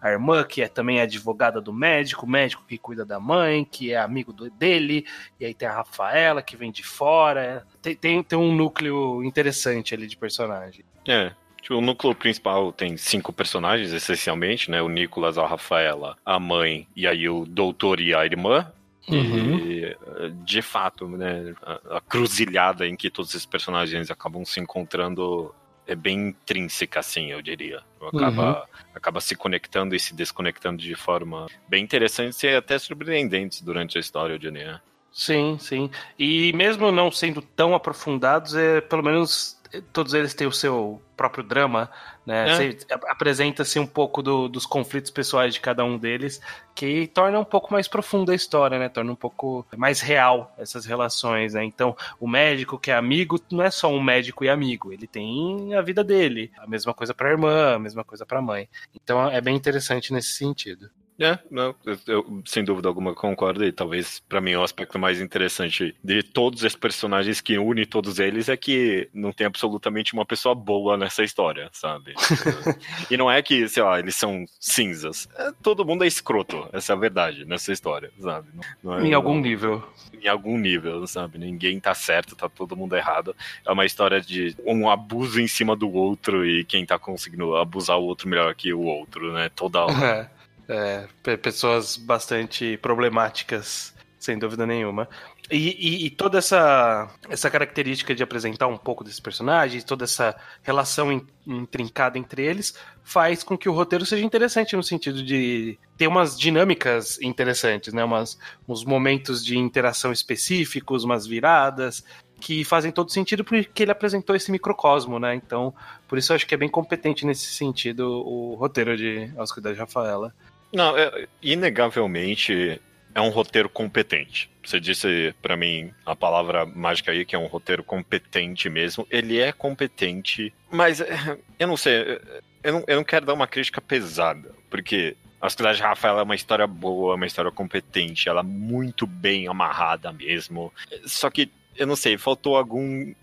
a 0.01 0.09
irmã 0.09 0.43
que 0.45 0.61
é 0.61 0.69
também 0.69 1.01
advogada 1.01 1.59
do 1.59 1.73
médico, 1.73 2.25
o 2.25 2.29
médico 2.29 2.63
que 2.65 2.77
cuida 2.77 3.03
da 3.03 3.19
mãe, 3.19 3.65
que 3.65 3.91
é 3.91 3.97
amigo 3.97 4.31
do, 4.31 4.49
dele, 4.49 5.05
e 5.37 5.45
aí 5.45 5.53
tem 5.53 5.67
a 5.67 5.73
Rafaela 5.73 6.41
que 6.41 6.55
vem 6.55 6.71
de 6.71 6.83
fora, 6.83 7.67
tem, 7.81 7.95
tem, 7.95 8.23
tem 8.23 8.39
um 8.39 8.55
núcleo 8.55 9.21
interessante 9.23 9.93
ali 9.93 10.07
de 10.07 10.15
personagem. 10.15 10.85
É, 11.05 11.33
Tipo, 11.63 11.75
o 11.75 11.81
núcleo 11.81 12.13
principal 12.13 12.73
tem 12.73 12.97
cinco 12.97 13.31
personagens, 13.31 13.93
essencialmente, 13.93 14.69
né? 14.69 14.81
O 14.81 14.89
Nicolas, 14.89 15.37
a 15.37 15.47
Rafaela, 15.47 16.17
a 16.25 16.37
mãe 16.37 16.85
e 16.93 17.07
aí 17.07 17.29
o 17.29 17.45
doutor 17.45 18.01
e 18.01 18.13
a 18.13 18.25
irmã. 18.25 18.69
Uhum. 19.07 19.59
E, 19.59 19.97
de 20.43 20.61
fato, 20.61 21.07
né, 21.07 21.53
a, 21.61 21.97
a 21.97 22.01
cruzilhada 22.01 22.85
em 22.85 22.95
que 22.95 23.09
todos 23.09 23.31
esses 23.31 23.45
personagens 23.45 24.11
acabam 24.11 24.43
se 24.43 24.59
encontrando 24.59 25.55
é 25.87 25.95
bem 25.95 26.29
intrínseca, 26.29 26.99
assim, 26.99 27.31
eu 27.31 27.41
diria. 27.41 27.81
Acaba, 28.01 28.59
uhum. 28.59 28.79
acaba 28.93 29.21
se 29.21 29.35
conectando 29.35 29.95
e 29.95 29.99
se 29.99 30.13
desconectando 30.13 30.81
de 30.81 30.95
forma 30.95 31.47
bem 31.67 31.83
interessante 31.83 32.45
e 32.45 32.55
até 32.55 32.77
surpreendentes 32.77 33.61
durante 33.61 33.97
a 33.97 34.01
história, 34.01 34.33
eu 34.33 34.39
diria. 34.39 34.81
Sim, 35.11 35.57
sim. 35.59 35.89
E 36.17 36.51
mesmo 36.53 36.91
não 36.91 37.11
sendo 37.11 37.41
tão 37.41 37.75
aprofundados, 37.75 38.55
é 38.55 38.81
pelo 38.81 39.03
menos 39.03 39.61
todos 39.81 40.13
eles 40.13 40.33
têm 40.33 40.47
o 40.47 40.51
seu 40.51 41.01
próprio 41.15 41.43
drama, 41.43 41.89
né? 42.25 42.45
É. 42.69 42.77
Apresenta-se 43.09 43.79
um 43.79 43.87
pouco 43.87 44.21
do, 44.21 44.47
dos 44.47 44.65
conflitos 44.65 45.11
pessoais 45.11 45.53
de 45.53 45.59
cada 45.59 45.83
um 45.83 45.97
deles, 45.97 46.41
que 46.75 47.07
torna 47.07 47.39
um 47.39 47.45
pouco 47.45 47.71
mais 47.71 47.87
profunda 47.87 48.31
a 48.31 48.35
história, 48.35 48.77
né? 48.77 48.89
Torna 48.89 49.11
um 49.11 49.15
pouco 49.15 49.65
mais 49.75 50.01
real 50.01 50.53
essas 50.57 50.85
relações, 50.85 51.53
né? 51.53 51.63
Então, 51.63 51.95
o 52.19 52.27
médico 52.27 52.79
que 52.79 52.91
é 52.91 52.95
amigo 52.95 53.39
não 53.51 53.63
é 53.63 53.71
só 53.71 53.89
um 53.91 54.01
médico 54.01 54.43
e 54.43 54.49
amigo, 54.49 54.91
ele 54.91 55.07
tem 55.07 55.73
a 55.75 55.81
vida 55.81 56.03
dele. 56.03 56.51
A 56.57 56.67
mesma 56.67 56.93
coisa 56.93 57.13
para 57.13 57.29
a 57.29 57.31
irmã, 57.31 57.75
a 57.75 57.79
mesma 57.79 58.03
coisa 58.03 58.25
para 58.25 58.39
a 58.39 58.41
mãe. 58.41 58.67
Então, 58.93 59.29
é 59.29 59.41
bem 59.41 59.55
interessante 59.55 60.13
nesse 60.13 60.33
sentido. 60.33 60.89
É, 61.19 61.37
não, 61.49 61.75
eu, 62.07 62.41
sem 62.45 62.63
dúvida 62.63 62.87
alguma 62.87 63.13
concordo 63.13 63.63
e 63.63 63.71
talvez 63.71 64.19
para 64.27 64.41
mim 64.41 64.55
o 64.55 64.63
aspecto 64.63 64.97
mais 64.97 65.21
interessante 65.21 65.95
de 66.03 66.23
todos 66.23 66.63
esses 66.63 66.77
personagens 66.77 67.39
que 67.39 67.57
une 67.57 67.85
todos 67.85 68.17
eles 68.17 68.49
é 68.49 68.57
que 68.57 69.07
não 69.13 69.31
tem 69.31 69.45
absolutamente 69.45 70.13
uma 70.13 70.25
pessoa 70.25 70.55
boa 70.55 70.97
nessa 70.97 71.23
história, 71.23 71.69
sabe? 71.71 72.15
e 73.11 73.15
não 73.15 73.29
é 73.29 73.41
que, 73.41 73.67
sei 73.69 73.83
lá, 73.83 73.99
eles 73.99 74.15
são 74.15 74.45
cinzas. 74.59 75.29
É, 75.35 75.51
todo 75.61 75.85
mundo 75.85 76.03
é 76.03 76.07
escroto, 76.07 76.67
essa 76.73 76.93
é 76.93 76.95
a 76.95 76.99
verdade 76.99 77.45
nessa 77.45 77.71
história, 77.71 78.11
sabe? 78.19 78.49
Não, 78.83 78.91
não 78.91 78.99
é, 78.99 79.07
em 79.07 79.13
algum 79.13 79.39
nível. 79.39 79.87
Em 80.19 80.27
algum 80.27 80.57
nível, 80.57 81.05
sabe? 81.05 81.37
Ninguém 81.37 81.79
tá 81.79 81.93
certo, 81.93 82.35
tá 82.35 82.49
todo 82.49 82.75
mundo 82.75 82.95
errado. 82.95 83.35
É 83.65 83.71
uma 83.71 83.85
história 83.85 84.19
de 84.19 84.55
um 84.65 84.89
abuso 84.89 85.39
em 85.39 85.47
cima 85.47 85.75
do 85.75 85.91
outro 85.91 86.45
e 86.45 86.63
quem 86.65 86.85
tá 86.85 86.97
conseguindo 86.97 87.55
abusar 87.55 87.99
o 87.99 88.03
outro 88.03 88.27
melhor 88.27 88.55
que 88.55 88.73
o 88.73 88.81
outro, 88.81 89.31
né? 89.31 89.49
Toda 89.55 89.85
hora. 89.85 90.31
É. 90.67 91.07
Pessoas 91.37 91.97
bastante 91.97 92.77
problemáticas, 92.77 93.93
sem 94.17 94.37
dúvida 94.37 94.65
nenhuma. 94.65 95.07
E, 95.51 95.57
e, 95.57 96.05
e, 96.05 96.09
toda 96.09 96.37
essa, 96.37 97.09
essa 97.29 97.49
característica 97.49 98.15
de 98.15 98.23
apresentar 98.23 98.67
um 98.67 98.77
pouco 98.77 99.03
desses 99.03 99.19
personagens, 99.19 99.83
toda 99.83 100.05
essa 100.05 100.35
relação 100.61 101.21
intrincada 101.45 102.17
entre 102.17 102.45
eles, 102.45 102.73
faz 103.03 103.43
com 103.43 103.57
que 103.57 103.67
o 103.67 103.73
roteiro 103.73 104.05
seja 104.05 104.25
interessante 104.25 104.75
no 104.75 104.81
sentido 104.81 105.21
de 105.21 105.77
ter 105.97 106.07
umas 106.07 106.39
dinâmicas 106.39 107.21
interessantes, 107.21 107.93
né? 107.93 108.03
Umas, 108.03 108.39
uns 108.67 108.85
momentos 108.85 109.43
de 109.43 109.57
interação 109.57 110.13
específicos, 110.13 111.03
umas 111.03 111.27
viradas, 111.27 112.05
que 112.39 112.63
fazem 112.63 112.91
todo 112.91 113.11
sentido 113.11 113.43
porque 113.43 113.83
ele 113.83 113.91
apresentou 113.91 114.35
esse 114.35 114.51
microcosmo, 114.51 115.19
né? 115.19 115.35
Então, 115.35 115.73
por 116.07 116.17
isso 116.17 116.31
eu 116.31 116.35
acho 116.35 116.47
que 116.47 116.55
é 116.55 116.57
bem 116.57 116.69
competente 116.69 117.25
nesse 117.25 117.53
sentido 117.53 118.09
o 118.09 118.55
roteiro 118.55 118.95
de 118.95 119.31
Aos 119.37 119.51
Cuidados 119.51 119.77
de 119.77 119.81
Rafaela. 119.81 120.33
Não, 120.73 120.97
é, 120.97 121.27
inegavelmente 121.41 122.81
é 123.13 123.21
um 123.21 123.29
roteiro 123.29 123.69
competente. 123.69 124.49
Você 124.65 124.79
disse 124.79 125.35
para 125.41 125.55
mim 125.55 125.91
a 126.05 126.15
palavra 126.15 126.65
mágica 126.65 127.11
aí, 127.11 127.25
que 127.25 127.35
é 127.35 127.39
um 127.39 127.47
roteiro 127.47 127.83
competente 127.83 128.69
mesmo. 128.69 129.05
Ele 129.09 129.39
é 129.39 129.51
competente, 129.51 130.53
mas 130.71 131.01
eh, 131.01 131.37
eu 131.59 131.67
não 131.67 131.77
sei, 131.77 132.19
eu 132.63 132.73
não, 132.73 132.83
eu 132.87 132.95
não 132.95 133.03
quero 133.03 133.25
dar 133.25 133.33
uma 133.33 133.47
crítica 133.47 133.81
pesada, 133.81 134.51
porque 134.69 135.15
a 135.39 135.49
Cidade 135.49 135.77
de 135.77 135.83
Rafael 135.83 136.17
é 136.19 136.23
uma 136.23 136.35
história 136.35 136.65
boa, 136.65 137.15
uma 137.15 137.27
história 137.27 137.51
competente, 137.51 138.29
ela 138.29 138.39
é 138.39 138.43
muito 138.43 139.05
bem 139.05 139.47
amarrada 139.47 140.11
mesmo. 140.13 140.73
Só 141.05 141.29
que, 141.29 141.51
eu 141.75 141.85
não 141.85 141.97
sei, 141.97 142.17
faltou 142.17 142.55
algum 142.55 143.13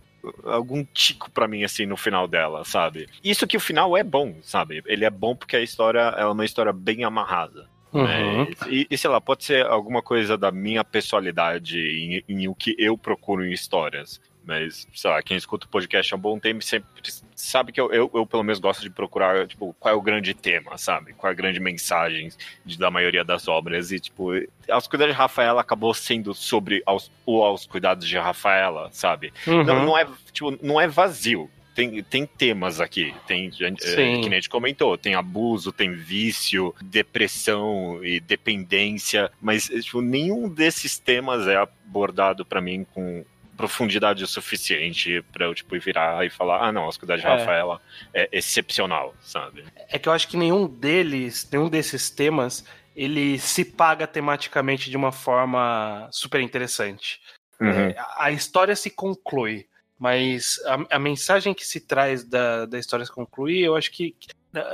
algum 0.45 0.85
tico 0.85 1.31
para 1.31 1.49
mim 1.49 1.65
assim 1.65 1.87
no 1.87 1.97
final 1.97 2.27
dela, 2.29 2.65
sabe? 2.65 3.09
Isso 3.23 3.47
que 3.47 3.57
o 3.57 3.61
final 3.61 3.97
é 3.97 4.03
bom, 4.03 4.35
sabe? 4.43 4.83
Ele 4.87 5.05
é 5.05 5.11
bom 5.11 5.35
porque 5.35 5.57
a 5.57 5.63
história 5.63 6.01
é 6.17 6.25
uma 6.27 6.45
história 6.45 6.73
bem 6.73 7.05
amarrada. 7.05 7.69
Uhum. 7.93 8.05
Né? 8.05 8.49
E, 8.69 8.87
e, 8.91 8.97
sei 8.97 9.11
lá, 9.11 9.21
pode 9.21 9.45
ser 9.45 9.67
alguma 9.67 10.03
coisa 10.03 10.39
da 10.39 10.51
minha 10.51 10.85
personalidade 10.85 11.79
em, 11.79 12.25
em, 12.29 12.49
o 12.49 12.55
que 12.55 12.75
eu 12.79 12.97
procuro 12.97 13.45
em 13.45 13.53
histórias. 13.53 14.21
Mas, 14.45 14.87
sei 14.95 15.11
lá, 15.11 15.23
quem 15.23 15.37
escuta 15.37 15.67
o 15.67 15.69
podcast 15.69 16.13
há 16.13 16.17
um 16.17 16.21
bom 16.21 16.39
tempo 16.39 16.63
sempre 16.63 16.89
sabe 17.35 17.73
que 17.73 17.81
eu, 17.81 17.93
eu, 17.93 18.11
eu, 18.13 18.27
pelo 18.27 18.43
menos 18.43 18.59
gosto 18.59 18.83
de 18.83 18.91
procurar, 18.91 19.47
tipo, 19.47 19.75
qual 19.79 19.95
é 19.95 19.97
o 19.97 20.03
grande 20.03 20.35
tema, 20.35 20.77
sabe? 20.77 21.13
Qual 21.13 21.31
é 21.31 21.33
a 21.33 21.37
grande 21.37 21.61
mensagem 21.61 22.31
de, 22.65 22.79
da 22.79 22.91
maioria 22.91 23.25
das 23.25 23.49
obras. 23.49 23.93
E, 23.93 24.01
tipo, 24.01 24.31
Aos 24.69 24.87
Cuidados 24.87 25.15
de 25.15 25.19
Rafaela 25.19 25.61
acabou 25.61 25.95
sendo 25.95 26.35
sobre 26.35 26.83
aos, 26.87 27.11
o 27.25 27.43
Aos 27.43 27.67
Cuidados 27.67 28.07
de 28.07 28.19
Rafaela, 28.19 28.89
sabe? 28.93 29.33
Uhum. 29.47 29.65
Não, 29.65 29.85
não, 29.85 29.99
é, 29.99 30.07
tipo, 30.33 30.59
não 30.63 30.81
é 30.81 30.89
vazio 30.89 31.51
tem, 31.75 32.03
tem 32.03 32.27
temas 32.27 32.81
aqui. 32.81 33.15
Tem, 33.27 33.47
é, 33.47 33.51
que 33.51 34.29
nem 34.29 34.33
a 34.33 34.35
gente 34.35 34.51
comentou, 34.51 34.99
tem 34.99 35.15
abuso, 35.15 35.73
tem 35.73 35.93
vício, 35.93 36.75
depressão 36.83 38.05
e 38.05 38.21
dependência, 38.21 39.31
mas 39.41 39.65
tipo, 39.65 40.01
nenhum 40.01 40.49
desses 40.49 40.99
temas 40.99 41.47
é 41.47 41.57
abordado 41.57 42.45
para 42.45 42.61
mim 42.61 42.85
com 42.93 43.25
profundidade 43.61 44.25
o 44.25 44.27
suficiente 44.27 45.23
para 45.33 45.47
eu 45.47 45.55
tipo 45.55 45.79
virar 45.79 46.25
e 46.25 46.31
falar, 46.31 46.67
ah 46.67 46.73
não, 46.73 46.89
a 46.89 46.93
cuidar 46.93 47.17
de 47.17 47.27
é. 47.27 47.29
Rafaela 47.29 47.81
é 48.15 48.29
excepcional, 48.33 49.15
sabe? 49.21 49.65
É 49.89 49.99
que 49.99 50.09
eu 50.09 50.13
acho 50.13 50.29
que 50.29 50.37
nenhum 50.37 50.67
deles, 50.67 51.49
nenhum 51.51 51.69
desses 51.69 52.11
temas, 52.11 52.65
ele 52.97 53.39
se 53.39 53.65
paga 53.65 54.07
tematicamente 54.07 54.91
de 54.91 54.97
uma 54.97 55.13
forma 55.13 56.09
super 56.11 56.41
interessante. 56.41 57.21
Uhum. 57.61 57.69
É, 57.71 57.95
a 58.17 58.31
história 58.31 58.75
se 58.75 58.91
conclui. 58.91 59.67
Mas 59.99 60.59
a, 60.65 60.97
a, 60.97 60.99
mensagem 60.99 61.53
que 61.53 61.63
se 61.63 61.79
traz 61.79 62.25
da, 62.25 62.65
da 62.65 62.79
história 62.79 63.05
se 63.05 63.13
concluir, 63.13 63.61
eu 63.63 63.77
acho 63.77 63.91
que 63.91 64.17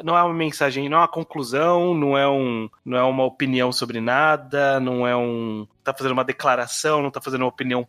não 0.05 0.17
é 0.17 0.23
uma 0.23 0.33
mensagem, 0.33 0.89
não 0.89 0.99
é 0.99 1.01
uma 1.01 1.09
conclusão, 1.09 1.95
não 1.95 2.17
é, 2.17 2.29
um, 2.29 2.69
não 2.85 2.97
é 2.97 3.03
uma 3.03 3.25
opinião 3.25 3.73
sobre 3.73 4.01
nada, 4.01 4.79
não 4.79 5.07
é 5.07 5.17
um. 5.17 5.67
tá 5.83 5.93
fazendo 5.93 6.13
uma 6.13 6.25
declaração, 6.25 7.03
não 7.03 7.11
tá 7.11 7.21
fazendo 7.21 7.43
uma 7.43 7.49
opinião 7.49 7.87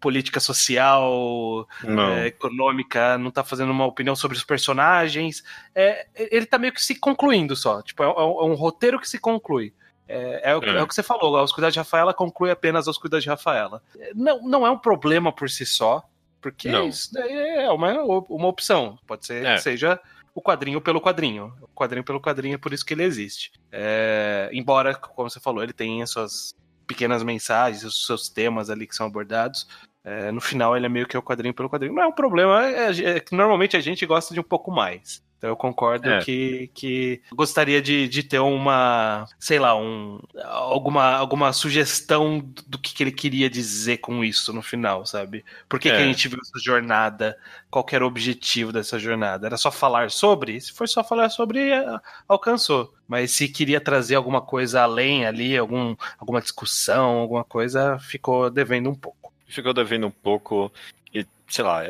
política 0.00 0.40
social, 0.40 1.66
é, 1.84 2.26
econômica, 2.26 3.18
não 3.18 3.30
tá 3.30 3.44
fazendo 3.44 3.70
uma 3.70 3.86
opinião 3.86 4.16
sobre 4.16 4.36
os 4.36 4.44
personagens. 4.44 5.42
É, 5.74 6.06
ele 6.14 6.46
tá 6.46 6.58
meio 6.58 6.72
que 6.72 6.82
se 6.82 6.94
concluindo 6.94 7.54
só. 7.54 7.82
Tipo, 7.82 8.02
é, 8.02 8.06
é 8.06 8.10
um 8.10 8.52
é 8.52 8.56
roteiro 8.56 8.98
que 8.98 9.08
se 9.08 9.18
conclui. 9.18 9.72
É, 10.08 10.52
é, 10.52 10.56
o, 10.56 10.64
é, 10.64 10.82
o, 10.82 10.86
que 10.86 10.94
você 10.94 11.02
falou, 11.02 11.36
aos 11.36 11.52
cuidados 11.52 11.74
de 11.74 11.80
Rafaela 11.80 12.14
conclui 12.14 12.50
apenas 12.50 12.88
aos 12.88 12.96
cuidados 12.96 13.24
de 13.24 13.28
Rafaela. 13.28 13.82
Não, 14.14 14.42
não 14.42 14.66
é 14.66 14.70
um 14.70 14.78
problema 14.78 15.30
por 15.30 15.50
si 15.50 15.66
só, 15.66 16.02
porque 16.40 16.70
não. 16.70 16.88
isso 16.88 17.16
é 17.18 17.70
uma, 17.70 17.92
uma 18.02 18.48
opção. 18.48 18.98
Pode 19.06 19.26
ser 19.26 19.44
é. 19.44 19.54
que 19.56 19.62
seja 19.62 20.00
o 20.34 20.40
quadrinho 20.40 20.80
pelo 20.80 21.00
quadrinho. 21.00 21.52
O 21.60 21.68
quadrinho 21.74 22.04
pelo 22.04 22.20
quadrinho 22.20 22.54
é 22.54 22.58
por 22.58 22.72
isso 22.72 22.86
que 22.86 22.94
ele 22.94 23.02
existe. 23.02 23.52
É, 23.70 24.48
embora, 24.52 24.94
como 24.94 25.28
você 25.28 25.40
falou, 25.40 25.62
ele 25.62 25.72
tenha 25.72 26.06
suas 26.06 26.54
pequenas 26.88 27.22
mensagens, 27.22 27.84
os 27.84 28.06
seus 28.06 28.28
temas 28.28 28.70
ali 28.70 28.86
que 28.86 28.96
são 28.96 29.06
abordados. 29.06 29.68
É, 30.02 30.32
no 30.32 30.40
final 30.40 30.76
ele 30.76 30.86
é 30.86 30.88
meio 30.88 31.06
que 31.06 31.16
o 31.16 31.22
quadrinho 31.22 31.54
pelo 31.54 31.68
quadrinho. 31.68 31.94
Não 31.94 32.02
é 32.02 32.06
um 32.06 32.12
problema, 32.12 32.66
é, 32.66 32.90
é 32.90 33.24
normalmente 33.30 33.76
a 33.76 33.80
gente 33.80 34.04
gosta 34.06 34.34
de 34.34 34.40
um 34.40 34.44
pouco 34.44 34.72
mais. 34.72 35.22
Então 35.38 35.50
eu 35.50 35.56
concordo 35.56 36.10
é. 36.10 36.20
que, 36.20 36.68
que 36.74 37.22
gostaria 37.32 37.80
de, 37.80 38.08
de 38.08 38.24
ter 38.24 38.40
uma, 38.40 39.24
sei 39.38 39.60
lá, 39.60 39.74
um, 39.76 40.20
alguma, 40.44 41.12
alguma 41.12 41.52
sugestão 41.52 42.40
do 42.66 42.76
que, 42.76 42.92
que 42.92 43.04
ele 43.04 43.12
queria 43.12 43.48
dizer 43.48 43.98
com 43.98 44.24
isso 44.24 44.52
no 44.52 44.62
final, 44.62 45.06
sabe? 45.06 45.44
Por 45.68 45.78
que, 45.78 45.88
é. 45.88 45.96
que 45.96 46.02
a 46.02 46.06
gente 46.06 46.26
viu 46.26 46.40
essa 46.42 46.58
jornada? 46.58 47.38
Qual 47.70 47.86
era 47.92 48.04
o 48.04 48.08
objetivo 48.08 48.72
dessa 48.72 48.98
jornada? 48.98 49.46
Era 49.46 49.56
só 49.56 49.70
falar 49.70 50.10
sobre? 50.10 50.60
Se 50.60 50.72
for 50.72 50.88
só 50.88 51.04
falar 51.04 51.30
sobre, 51.30 51.70
é, 51.70 51.84
alcançou. 52.26 52.92
Mas 53.06 53.30
se 53.30 53.48
queria 53.48 53.80
trazer 53.80 54.16
alguma 54.16 54.40
coisa 54.40 54.82
além 54.82 55.24
ali, 55.24 55.56
algum, 55.56 55.94
alguma 56.18 56.40
discussão, 56.40 57.18
alguma 57.18 57.44
coisa, 57.44 57.96
ficou 58.00 58.50
devendo 58.50 58.90
um 58.90 58.94
pouco. 58.94 59.32
Ficou 59.46 59.72
devendo 59.72 60.08
um 60.08 60.10
pouco 60.10 60.70
sei 61.48 61.64
lá, 61.64 61.82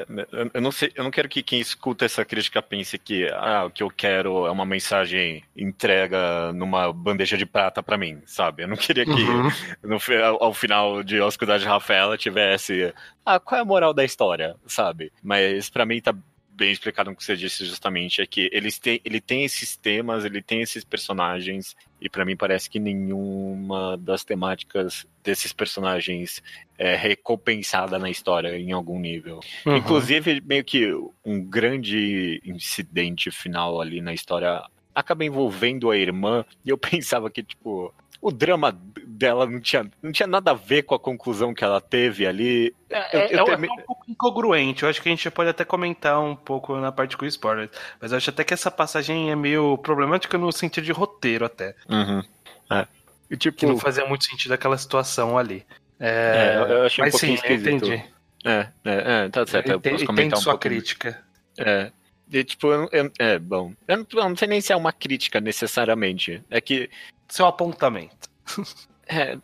eu 0.55 0.61
não 0.61 0.71
sei, 0.71 0.93
eu 0.95 1.03
não 1.03 1.11
quero 1.11 1.29
que 1.29 1.43
quem 1.43 1.61
escuta 1.61 2.05
essa 2.05 2.25
crítica 2.25 2.63
pense 2.63 2.97
que 2.97 3.29
ah, 3.29 3.65
o 3.65 3.71
que 3.71 3.83
eu 3.83 3.91
quero 3.91 4.47
é 4.47 4.51
uma 4.51 4.65
mensagem 4.65 5.43
entrega 5.57 6.53
numa 6.53 6.93
bandeja 6.93 7.37
de 7.37 7.45
prata 7.45 7.83
para 7.83 7.99
mim, 7.99 8.23
sabe? 8.25 8.63
Eu 8.63 8.69
não 8.69 8.77
queria 8.77 9.05
que 9.05 9.11
uhum. 9.11 9.49
no, 9.83 9.99
ao 10.41 10.55
final 10.55 11.03
de 11.03 11.21
Oscuridade 11.21 11.65
de 11.65 11.69
Rafaela 11.69 12.17
tivesse 12.17 12.95
ah, 13.27 13.41
qual 13.41 13.59
é 13.59 13.63
a 13.63 13.65
moral 13.65 13.93
da 13.93 14.05
história, 14.05 14.55
sabe? 14.67 15.13
Mas 15.23 15.69
para 15.69 15.85
mim 15.85 16.01
tá 16.01 16.15
bem 16.59 16.73
explicado 16.73 17.09
no 17.09 17.17
que 17.17 17.23
você 17.23 17.37
disse 17.37 17.65
justamente 17.65 18.21
é 18.21 18.27
que 18.27 18.51
eles 18.53 18.81
têm, 18.81 19.01
ele 19.05 19.21
tem 19.21 19.45
esses 19.45 19.77
temas, 19.77 20.25
ele 20.25 20.43
tem 20.43 20.61
esses 20.61 20.83
personagens 20.83 21.77
e 22.01 22.11
para 22.11 22.25
mim 22.25 22.37
parece 22.37 22.69
que 22.69 22.81
nenhuma 22.81 23.97
das 23.97 24.25
temáticas 24.25 25.07
desses 25.23 25.53
personagens 25.53 26.43
é 26.77 26.97
recompensada 26.97 27.97
na 27.97 28.11
história 28.11 28.59
em 28.59 28.73
algum 28.73 28.99
nível. 28.99 29.39
Uhum. 29.65 29.77
Inclusive 29.77 30.41
meio 30.41 30.65
que 30.65 30.93
um 31.25 31.41
grande 31.41 32.43
incidente 32.45 33.31
final 33.31 33.81
ali 33.81 34.01
na 34.01 34.13
história 34.13 34.61
acaba 34.99 35.25
envolvendo 35.25 35.91
a 35.91 35.97
irmã 35.97 36.45
e 36.65 36.71
eu 36.71 36.79
pensava 36.79 37.31
que 37.31 37.43
tipo 37.43 37.95
o 38.21 38.33
drama 38.33 38.77
dela 39.07 39.47
não 39.47 39.61
tinha, 39.61 39.89
não 40.03 40.11
tinha 40.11 40.27
nada 40.27 40.51
a 40.51 40.55
ver 40.55 40.83
com 40.83 40.93
a 40.95 40.99
conclusão 40.99 41.55
que 41.55 41.63
ela 41.63 41.81
teve 41.81 42.27
ali. 42.27 42.75
É, 42.91 43.17
eu, 43.17 43.47
eu 43.47 43.47
é, 43.47 43.53
é 43.53 43.57
um 43.57 43.85
pouco 43.87 44.11
incongruente. 44.11 44.83
Eu 44.83 44.89
acho 44.89 45.01
que 45.01 45.09
a 45.09 45.13
gente 45.13 45.31
pode 45.31 45.51
até 45.51 45.65
comentar 45.65 46.21
um 46.21 46.35
pouco 46.35 46.77
na 46.77 46.91
parte 46.91 47.17
com 47.17 47.25
spoilers. 47.27 47.71
Mas 48.01 48.11
eu 48.11 48.19
acho 48.19 48.31
até 48.31 48.43
que 48.43 48.53
essa 48.53 48.73
passagem 48.73 49.31
é 49.31 49.37
meio 49.37 49.79
problemática 49.79 50.37
no 50.37 50.51
sentido 50.51 50.85
de 50.85 50.91
roteiro, 50.91 51.45
até. 51.45 51.77
Uhum. 51.89 52.23
É. 52.71 52.87
E, 53.31 53.37
tipo... 53.37 53.57
Que 53.57 53.67
não 53.67 53.79
fazia 53.79 54.05
muito 54.05 54.25
sentido 54.25 54.53
aquela 54.53 54.77
situação 54.77 55.39
ali. 55.39 55.65
É, 56.01 56.57
é 56.57 56.73
eu 56.73 56.87
achei 56.87 57.05
mas 57.05 57.15
um 57.15 57.19
sim, 57.19 57.35
esquisito. 57.35 57.69
entendi. 57.69 58.05
É, 58.45 58.69
é, 58.85 59.25
é, 59.25 59.29
tá 59.29 59.47
certo. 59.47 59.71
Eu 59.71 59.81
posso 59.81 60.05
comentar 60.05 60.39
um 60.39 60.43
sua 60.43 60.59
crítica. 60.59 61.23
É. 61.57 61.93
E, 62.31 62.45
tipo, 62.45 62.67
eu, 62.69 62.89
eu, 62.93 63.11
é, 63.19 63.39
bom. 63.39 63.73
Eu 63.87 63.99
não, 63.99 64.07
eu 64.13 64.29
não 64.29 64.37
sei 64.37 64.49
nem 64.49 64.61
se 64.61 64.73
é 64.73 64.77
uma 64.77 64.93
crítica 64.93 65.41
necessariamente. 65.41 66.43
É 66.51 66.61
que 66.61 66.91
seu 67.29 67.47
apontamento. 67.47 68.29
É, 69.11 69.39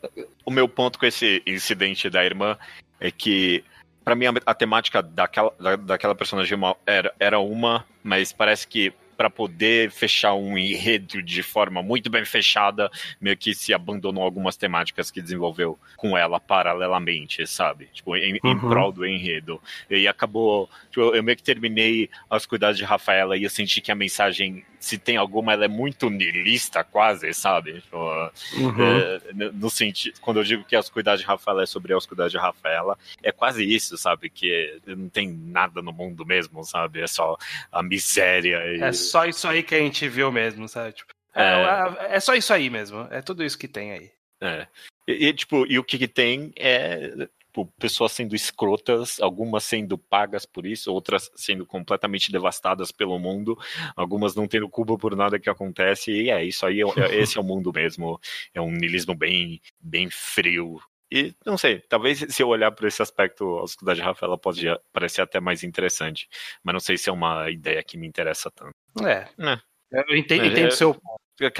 o 0.44 0.50
meu 0.50 0.68
ponto 0.68 0.98
com 0.98 1.06
esse 1.06 1.42
incidente 1.46 2.10
da 2.10 2.22
irmã 2.22 2.58
é 3.00 3.10
que, 3.10 3.64
para 4.04 4.14
mim, 4.14 4.26
a, 4.26 4.32
a, 4.44 4.54
temática 4.54 5.02
daquela, 5.02 5.50
da, 5.58 5.74
daquela 5.74 6.14
personagem 6.14 6.58
era, 6.84 7.14
era 7.18 7.38
uma, 7.38 7.82
mas 8.02 8.30
parece 8.30 8.68
que 8.68 8.92
para 9.16 9.30
poder 9.30 9.90
fechar 9.90 10.34
um 10.34 10.56
enredo 10.58 11.22
de 11.22 11.42
forma 11.42 11.82
muito 11.82 12.10
bem 12.10 12.24
fechada, 12.24 12.90
meio 13.20 13.36
que 13.36 13.54
se 13.54 13.72
abandonou 13.72 14.22
algumas 14.22 14.56
temáticas 14.56 15.10
que 15.10 15.22
desenvolveu 15.22 15.78
com 15.96 16.16
ela 16.16 16.38
paralelamente, 16.40 17.46
sabe? 17.46 17.88
Tipo, 17.92 18.16
em, 18.16 18.38
uhum. 18.42 18.52
em 18.52 18.58
prol 18.58 18.92
do 18.92 19.06
enredo. 19.06 19.60
E 19.88 20.06
acabou. 20.06 20.68
Tipo, 20.90 21.14
eu 21.14 21.22
meio 21.22 21.36
que 21.36 21.42
terminei 21.42 22.10
as 22.28 22.46
cuidados 22.46 22.78
de 22.78 22.84
Rafaela 22.84 23.36
e 23.36 23.44
eu 23.44 23.50
senti 23.50 23.80
que 23.80 23.92
a 23.92 23.94
mensagem 23.94 24.64
se 24.84 24.98
tem 24.98 25.16
alguma, 25.16 25.54
ela 25.54 25.64
é 25.64 25.68
muito 25.68 26.10
nilista, 26.10 26.84
quase, 26.84 27.32
sabe? 27.32 27.80
Tipo, 27.80 27.96
uhum. 27.96 28.84
é, 28.84 29.20
no 29.54 29.70
sentido, 29.70 30.20
quando 30.20 30.40
eu 30.40 30.44
digo 30.44 30.62
que 30.62 30.76
as 30.76 30.90
cuidados 30.90 31.22
de 31.22 31.26
Rafaela 31.26 31.62
é 31.62 31.66
sobre 31.66 31.94
as 31.94 32.04
cuidados 32.04 32.30
de 32.30 32.38
Rafaela, 32.38 32.98
é 33.22 33.32
quase 33.32 33.64
isso, 33.64 33.96
sabe? 33.96 34.28
Que 34.28 34.78
não 34.86 35.08
tem 35.08 35.26
nada 35.26 35.80
no 35.80 35.90
mundo 35.90 36.26
mesmo, 36.26 36.62
sabe? 36.64 37.00
É 37.00 37.06
só 37.06 37.38
a 37.72 37.82
miséria. 37.82 38.58
E... 38.76 38.82
É 38.82 38.92
só 39.10 39.24
isso 39.26 39.46
aí 39.46 39.62
que 39.62 39.74
a 39.74 39.78
gente 39.78 40.08
viu 40.08 40.30
mesmo, 40.32 40.68
sabe? 40.68 40.92
Tipo, 40.92 41.12
é... 41.34 41.42
É, 41.42 42.16
é 42.16 42.20
só 42.20 42.34
isso 42.34 42.52
aí 42.52 42.70
mesmo. 42.70 43.06
É 43.10 43.20
tudo 43.20 43.44
isso 43.44 43.58
que 43.58 43.68
tem 43.68 43.92
aí. 43.92 44.10
É. 44.40 44.66
E, 45.08 45.26
e 45.26 45.32
tipo, 45.32 45.66
e 45.66 45.78
o 45.78 45.84
que, 45.84 45.98
que 45.98 46.08
tem 46.08 46.52
é 46.56 47.28
tipo, 47.54 47.72
pessoas 47.78 48.12
sendo 48.12 48.34
escrotas, 48.34 49.20
algumas 49.20 49.62
sendo 49.62 49.96
pagas 49.96 50.44
por 50.44 50.66
isso, 50.66 50.92
outras 50.92 51.30
sendo 51.36 51.64
completamente 51.64 52.32
devastadas 52.32 52.90
pelo 52.90 53.18
mundo, 53.18 53.56
algumas 53.94 54.34
não 54.34 54.48
tendo 54.48 54.68
culpa 54.68 54.98
por 54.98 55.14
nada 55.14 55.38
que 55.38 55.48
acontece, 55.48 56.10
e 56.10 56.30
é 56.30 56.44
isso 56.44 56.66
aí, 56.66 56.80
é, 56.82 57.14
esse 57.14 57.38
é 57.38 57.40
o 57.40 57.44
mundo 57.44 57.72
mesmo, 57.72 58.20
é 58.52 58.60
um 58.60 58.72
niilismo 58.72 59.14
bem, 59.14 59.60
bem 59.80 60.08
frio, 60.10 60.80
e 61.10 61.34
não 61.44 61.56
sei, 61.56 61.80
talvez 61.80 62.24
se 62.28 62.42
eu 62.42 62.48
olhar 62.48 62.72
por 62.72 62.86
esse 62.86 63.02
aspecto, 63.02 63.44
a 63.58 63.62
Oscuridade 63.62 64.00
de 64.00 64.04
Rafaela 64.04 64.38
pode 64.38 64.66
parecer 64.92 65.22
até 65.22 65.40
mais 65.40 65.62
interessante. 65.62 66.28
Mas 66.62 66.72
não 66.72 66.80
sei 66.80 66.96
se 66.96 67.08
é 67.08 67.12
uma 67.12 67.50
ideia 67.50 67.82
que 67.82 67.96
me 67.96 68.06
interessa 68.06 68.50
tanto. 68.50 68.74
É. 69.06 69.28
é. 69.38 69.58
Eu 69.92 70.16
entendo, 70.16 70.44
é, 70.44 70.46
entendo 70.48 70.68
é, 70.68 70.70
seu 70.70 71.00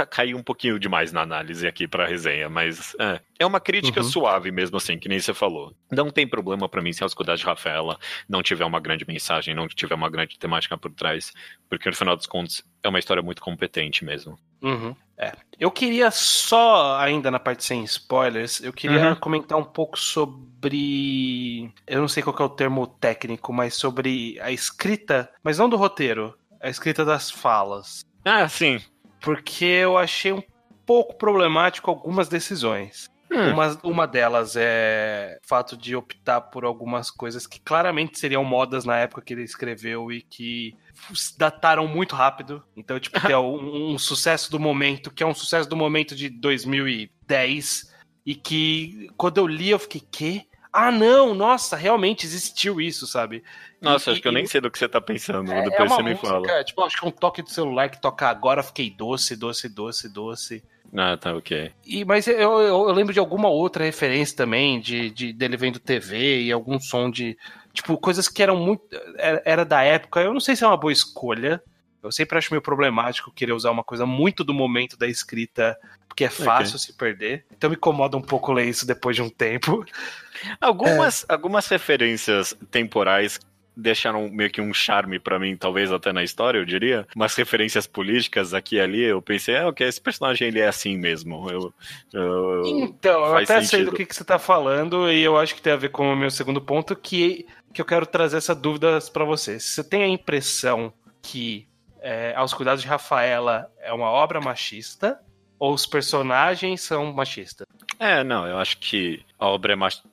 caiu 0.09 0.37
um 0.37 0.43
pouquinho 0.43 0.79
demais 0.79 1.13
na 1.13 1.23
análise 1.23 1.67
aqui 1.67 1.89
pra 1.89 2.07
resenha, 2.07 2.49
mas 2.49 2.95
é, 3.01 3.21
é 3.41 3.47
uma 3.47 3.59
crítica 3.59 4.01
uhum. 4.01 4.07
suave 4.07 4.53
mesmo 4.53 4.77
assim, 4.77 4.99
que 4.99 5.09
nem 5.09 5.19
você 5.19 5.35
falou. 5.35 5.75
Não 5.91 6.11
tem 6.11 6.27
problema 6.29 6.69
para 6.69 6.81
mim 6.81 6.93
se 6.93 7.03
a 7.03 7.07
Oscuridade 7.07 7.41
de 7.41 7.47
Rafaela 7.47 7.99
não 8.29 8.43
tiver 8.43 8.65
uma 8.65 8.79
grande 8.79 9.05
mensagem, 9.07 9.55
não 9.55 9.67
tiver 9.67 9.95
uma 9.95 10.09
grande 10.09 10.39
temática 10.39 10.79
por 10.79 10.93
trás, 10.93 11.33
porque 11.69 11.89
no 11.89 11.97
final 11.97 12.17
dos 12.17 12.27
contos 12.27 12.63
é 12.83 12.89
uma 12.89 13.01
história 13.01 13.23
muito 13.23 13.43
competente 13.43 14.05
mesmo. 14.05 14.39
Uhum. 14.63 14.95
É. 15.17 15.33
Eu 15.59 15.71
queria 15.71 16.11
só, 16.11 16.99
ainda 16.99 17.31
na 17.31 17.39
parte 17.39 17.65
sem 17.65 17.85
spoilers, 17.85 18.61
eu 18.61 18.73
queria 18.73 19.11
uhum. 19.11 19.15
comentar 19.17 19.57
um 19.57 19.65
pouco 19.65 19.99
sobre. 19.99 21.73
Eu 21.87 22.01
não 22.01 22.09
sei 22.09 22.23
qual 22.23 22.37
é 22.39 22.43
o 22.43 22.49
termo 22.49 22.87
técnico, 22.87 23.53
mas 23.53 23.75
sobre 23.75 24.39
a 24.41 24.51
escrita, 24.51 25.31
mas 25.43 25.59
não 25.59 25.69
do 25.69 25.77
roteiro, 25.77 26.37
a 26.61 26.69
escrita 26.69 27.05
das 27.05 27.31
falas. 27.31 28.05
Ah, 28.25 28.49
sim 28.49 28.81
porque 29.25 29.65
eu 29.65 29.97
achei 29.97 30.33
um 30.33 30.43
pouco 30.85 31.17
problemático 31.17 31.91
algumas 31.91 32.29
decisões. 32.29 33.11
Hum. 33.31 33.53
Uma, 33.53 33.81
uma 33.83 34.07
delas 34.07 34.55
é 34.57 35.39
o 35.43 35.49
fato 35.49 35.77
de 35.77 35.97
optar 35.97 36.41
por 36.41 36.65
algumas 36.65 37.11
coisas 37.11 37.47
que 37.47 37.59
claramente 37.59 38.19
seriam 38.19 38.45
modas 38.45 38.85
na 38.85 38.99
época 38.99 39.23
que 39.23 39.33
ele 39.33 39.43
escreveu 39.43 40.13
e 40.13 40.23
que 40.23 40.77
dataram 41.37 41.87
muito 41.89 42.15
rápido. 42.15 42.63
Então, 42.77 42.99
tipo, 43.01 43.21
ter 43.21 43.35
um, 43.37 43.95
um 43.95 43.99
sucesso 43.99 44.51
do 44.51 44.61
momento, 44.61 45.11
que 45.11 45.23
é 45.23 45.27
um 45.27 45.35
sucesso 45.35 45.69
do 45.69 45.77
momento 45.77 46.15
de 46.15 46.29
2010, 46.29 47.93
e 48.27 48.35
que 48.35 49.11
quando 49.17 49.39
eu 49.39 49.47
li 49.47 49.71
eu 49.71 49.79
fiquei, 49.79 50.03
quê? 50.11 50.47
ah, 50.75 50.91
não, 50.91 51.37
nossa, 51.37 51.77
realmente 51.77 52.27
existiu 52.27 52.81
isso, 52.81 53.07
sabe? 53.07 53.45
Nossa, 53.81 54.11
e, 54.11 54.13
acho 54.13 54.23
que 54.23 54.27
eu 54.27 54.33
nem 54.33 54.45
sei 54.45 54.61
do 54.61 54.69
que 54.69 54.77
você 54.77 54.89
tá 54.89 55.01
pensando, 55.01 55.53
é, 55.53 55.63
depois 55.63 55.93
é 55.93 55.95
você 55.95 56.03
me 56.03 56.17
fala. 56.17 56.65
Tipo, 56.65 56.83
acho 56.83 56.99
que 56.99 57.07
é 57.07 57.09
um 57.09 57.13
toque 57.13 57.43
de 57.45 57.53
celular 57.53 57.89
que 57.89 58.01
toca 58.01 58.29
agora, 58.29 58.61
fiquei 58.61 58.91
doce, 58.91 59.37
doce, 59.37 59.69
doce, 59.69 60.09
doce. 60.09 60.65
Ah, 60.97 61.17
tá, 61.17 61.35
ok. 61.35 61.73
E, 61.85 62.05
mas 62.05 62.27
eu, 62.29 62.39
eu, 62.39 62.89
eu 62.89 62.93
lembro 62.93 63.13
de 63.13 63.19
alguma 63.19 63.49
outra 63.49 63.85
referência 63.85 64.37
também, 64.37 64.81
de, 64.81 65.11
de 65.11 65.33
dele 65.33 65.57
vendo 65.57 65.81
TV 65.81 66.43
e 66.43 66.53
algum 66.53 66.79
som 66.79 67.11
de. 67.11 67.37
Tipo, 67.73 67.99
coisas 67.99 68.29
que 68.29 68.43
eram 68.43 68.57
muito. 68.57 68.83
Era, 69.19 69.43
era 69.45 69.65
da 69.65 69.83
época. 69.83 70.21
Eu 70.21 70.33
não 70.33 70.41
sei 70.41 70.55
se 70.55 70.63
é 70.63 70.67
uma 70.67 70.77
boa 70.77 70.93
escolha. 70.93 71.61
Eu 72.01 72.13
sempre 72.13 72.39
acho 72.39 72.53
meio 72.53 72.63
problemático 72.63 73.33
querer 73.33 73.53
usar 73.53 73.71
uma 73.71 73.83
coisa 73.83 74.05
muito 74.07 74.45
do 74.45 74.53
momento 74.53 74.97
da 74.97 75.09
escrita, 75.09 75.77
porque 76.07 76.25
é 76.25 76.29
fácil 76.29 76.77
okay. 76.77 76.87
se 76.87 76.93
perder. 76.93 77.47
Então 77.57 77.71
me 77.71 77.77
incomoda 77.77 78.17
um 78.17 78.23
pouco 78.23 78.53
ler 78.53 78.69
isso 78.69 78.87
depois 78.87 79.17
de 79.17 79.23
um 79.23 79.31
tempo. 79.31 79.85
Algumas, 80.61 81.25
é. 81.25 81.33
algumas 81.33 81.67
referências 81.67 82.55
temporais 82.71 83.41
deixaram 83.77 84.29
meio 84.31 84.51
que 84.51 84.61
um 84.61 84.73
charme 84.73 85.19
para 85.19 85.39
mim, 85.39 85.57
talvez 85.57 85.91
até 85.93 86.13
na 86.13 86.23
história, 86.23 86.59
eu 86.59 86.65
diria. 86.65 87.07
Umas 87.15 87.35
referências 87.35 87.87
políticas 87.87 88.55
aqui 88.55 88.77
e 88.77 88.81
ali, 88.81 89.03
eu 89.03 89.21
pensei, 89.21 89.55
é, 89.57 89.67
ok, 89.67 89.87
esse 89.87 90.01
personagem 90.01 90.49
ele 90.49 90.61
é 90.61 90.69
assim 90.69 90.97
mesmo. 90.97 91.49
Eu, 91.51 91.75
eu 92.13 92.63
então, 92.67 93.27
eu 93.27 93.37
até 93.37 93.61
sentido. 93.61 93.69
sei 93.69 93.85
do 93.85 93.93
que, 93.93 94.07
que 94.07 94.15
você 94.15 94.25
tá 94.25 94.39
falando 94.39 95.11
e 95.11 95.23
eu 95.23 95.37
acho 95.37 95.55
que 95.55 95.63
tem 95.63 95.73
a 95.73 95.77
ver 95.77 95.91
com 95.91 96.13
o 96.13 96.17
meu 96.17 96.31
segundo 96.31 96.61
ponto, 96.61 96.95
que, 96.95 97.47
que 97.73 97.81
eu 97.81 97.85
quero 97.85 98.07
trazer 98.07 98.37
essa 98.37 98.55
dúvida 98.55 98.99
para 99.13 99.25
você. 99.25 99.59
Você 99.59 99.83
tem 99.83 100.03
a 100.03 100.09
impressão 100.09 100.93
que 101.23 101.67
é, 102.01 102.35
Aos 102.37 102.53
Cuidados 102.53 102.83
de 102.83 102.89
Rafaela 102.89 103.71
é 103.81 103.93
uma 103.93 104.11
obra 104.11 104.41
machista 104.41 105.19
ou 105.59 105.73
os 105.73 105.87
personagens 105.87 106.83
são 106.83 107.13
machistas? 107.13 107.67
É, 107.99 108.25
não, 108.25 108.47
eu 108.47 108.59
acho 108.59 108.79
que 108.79 109.25
a 109.39 109.47
obra 109.47 109.73
é 109.73 109.77
machista. 109.77 110.09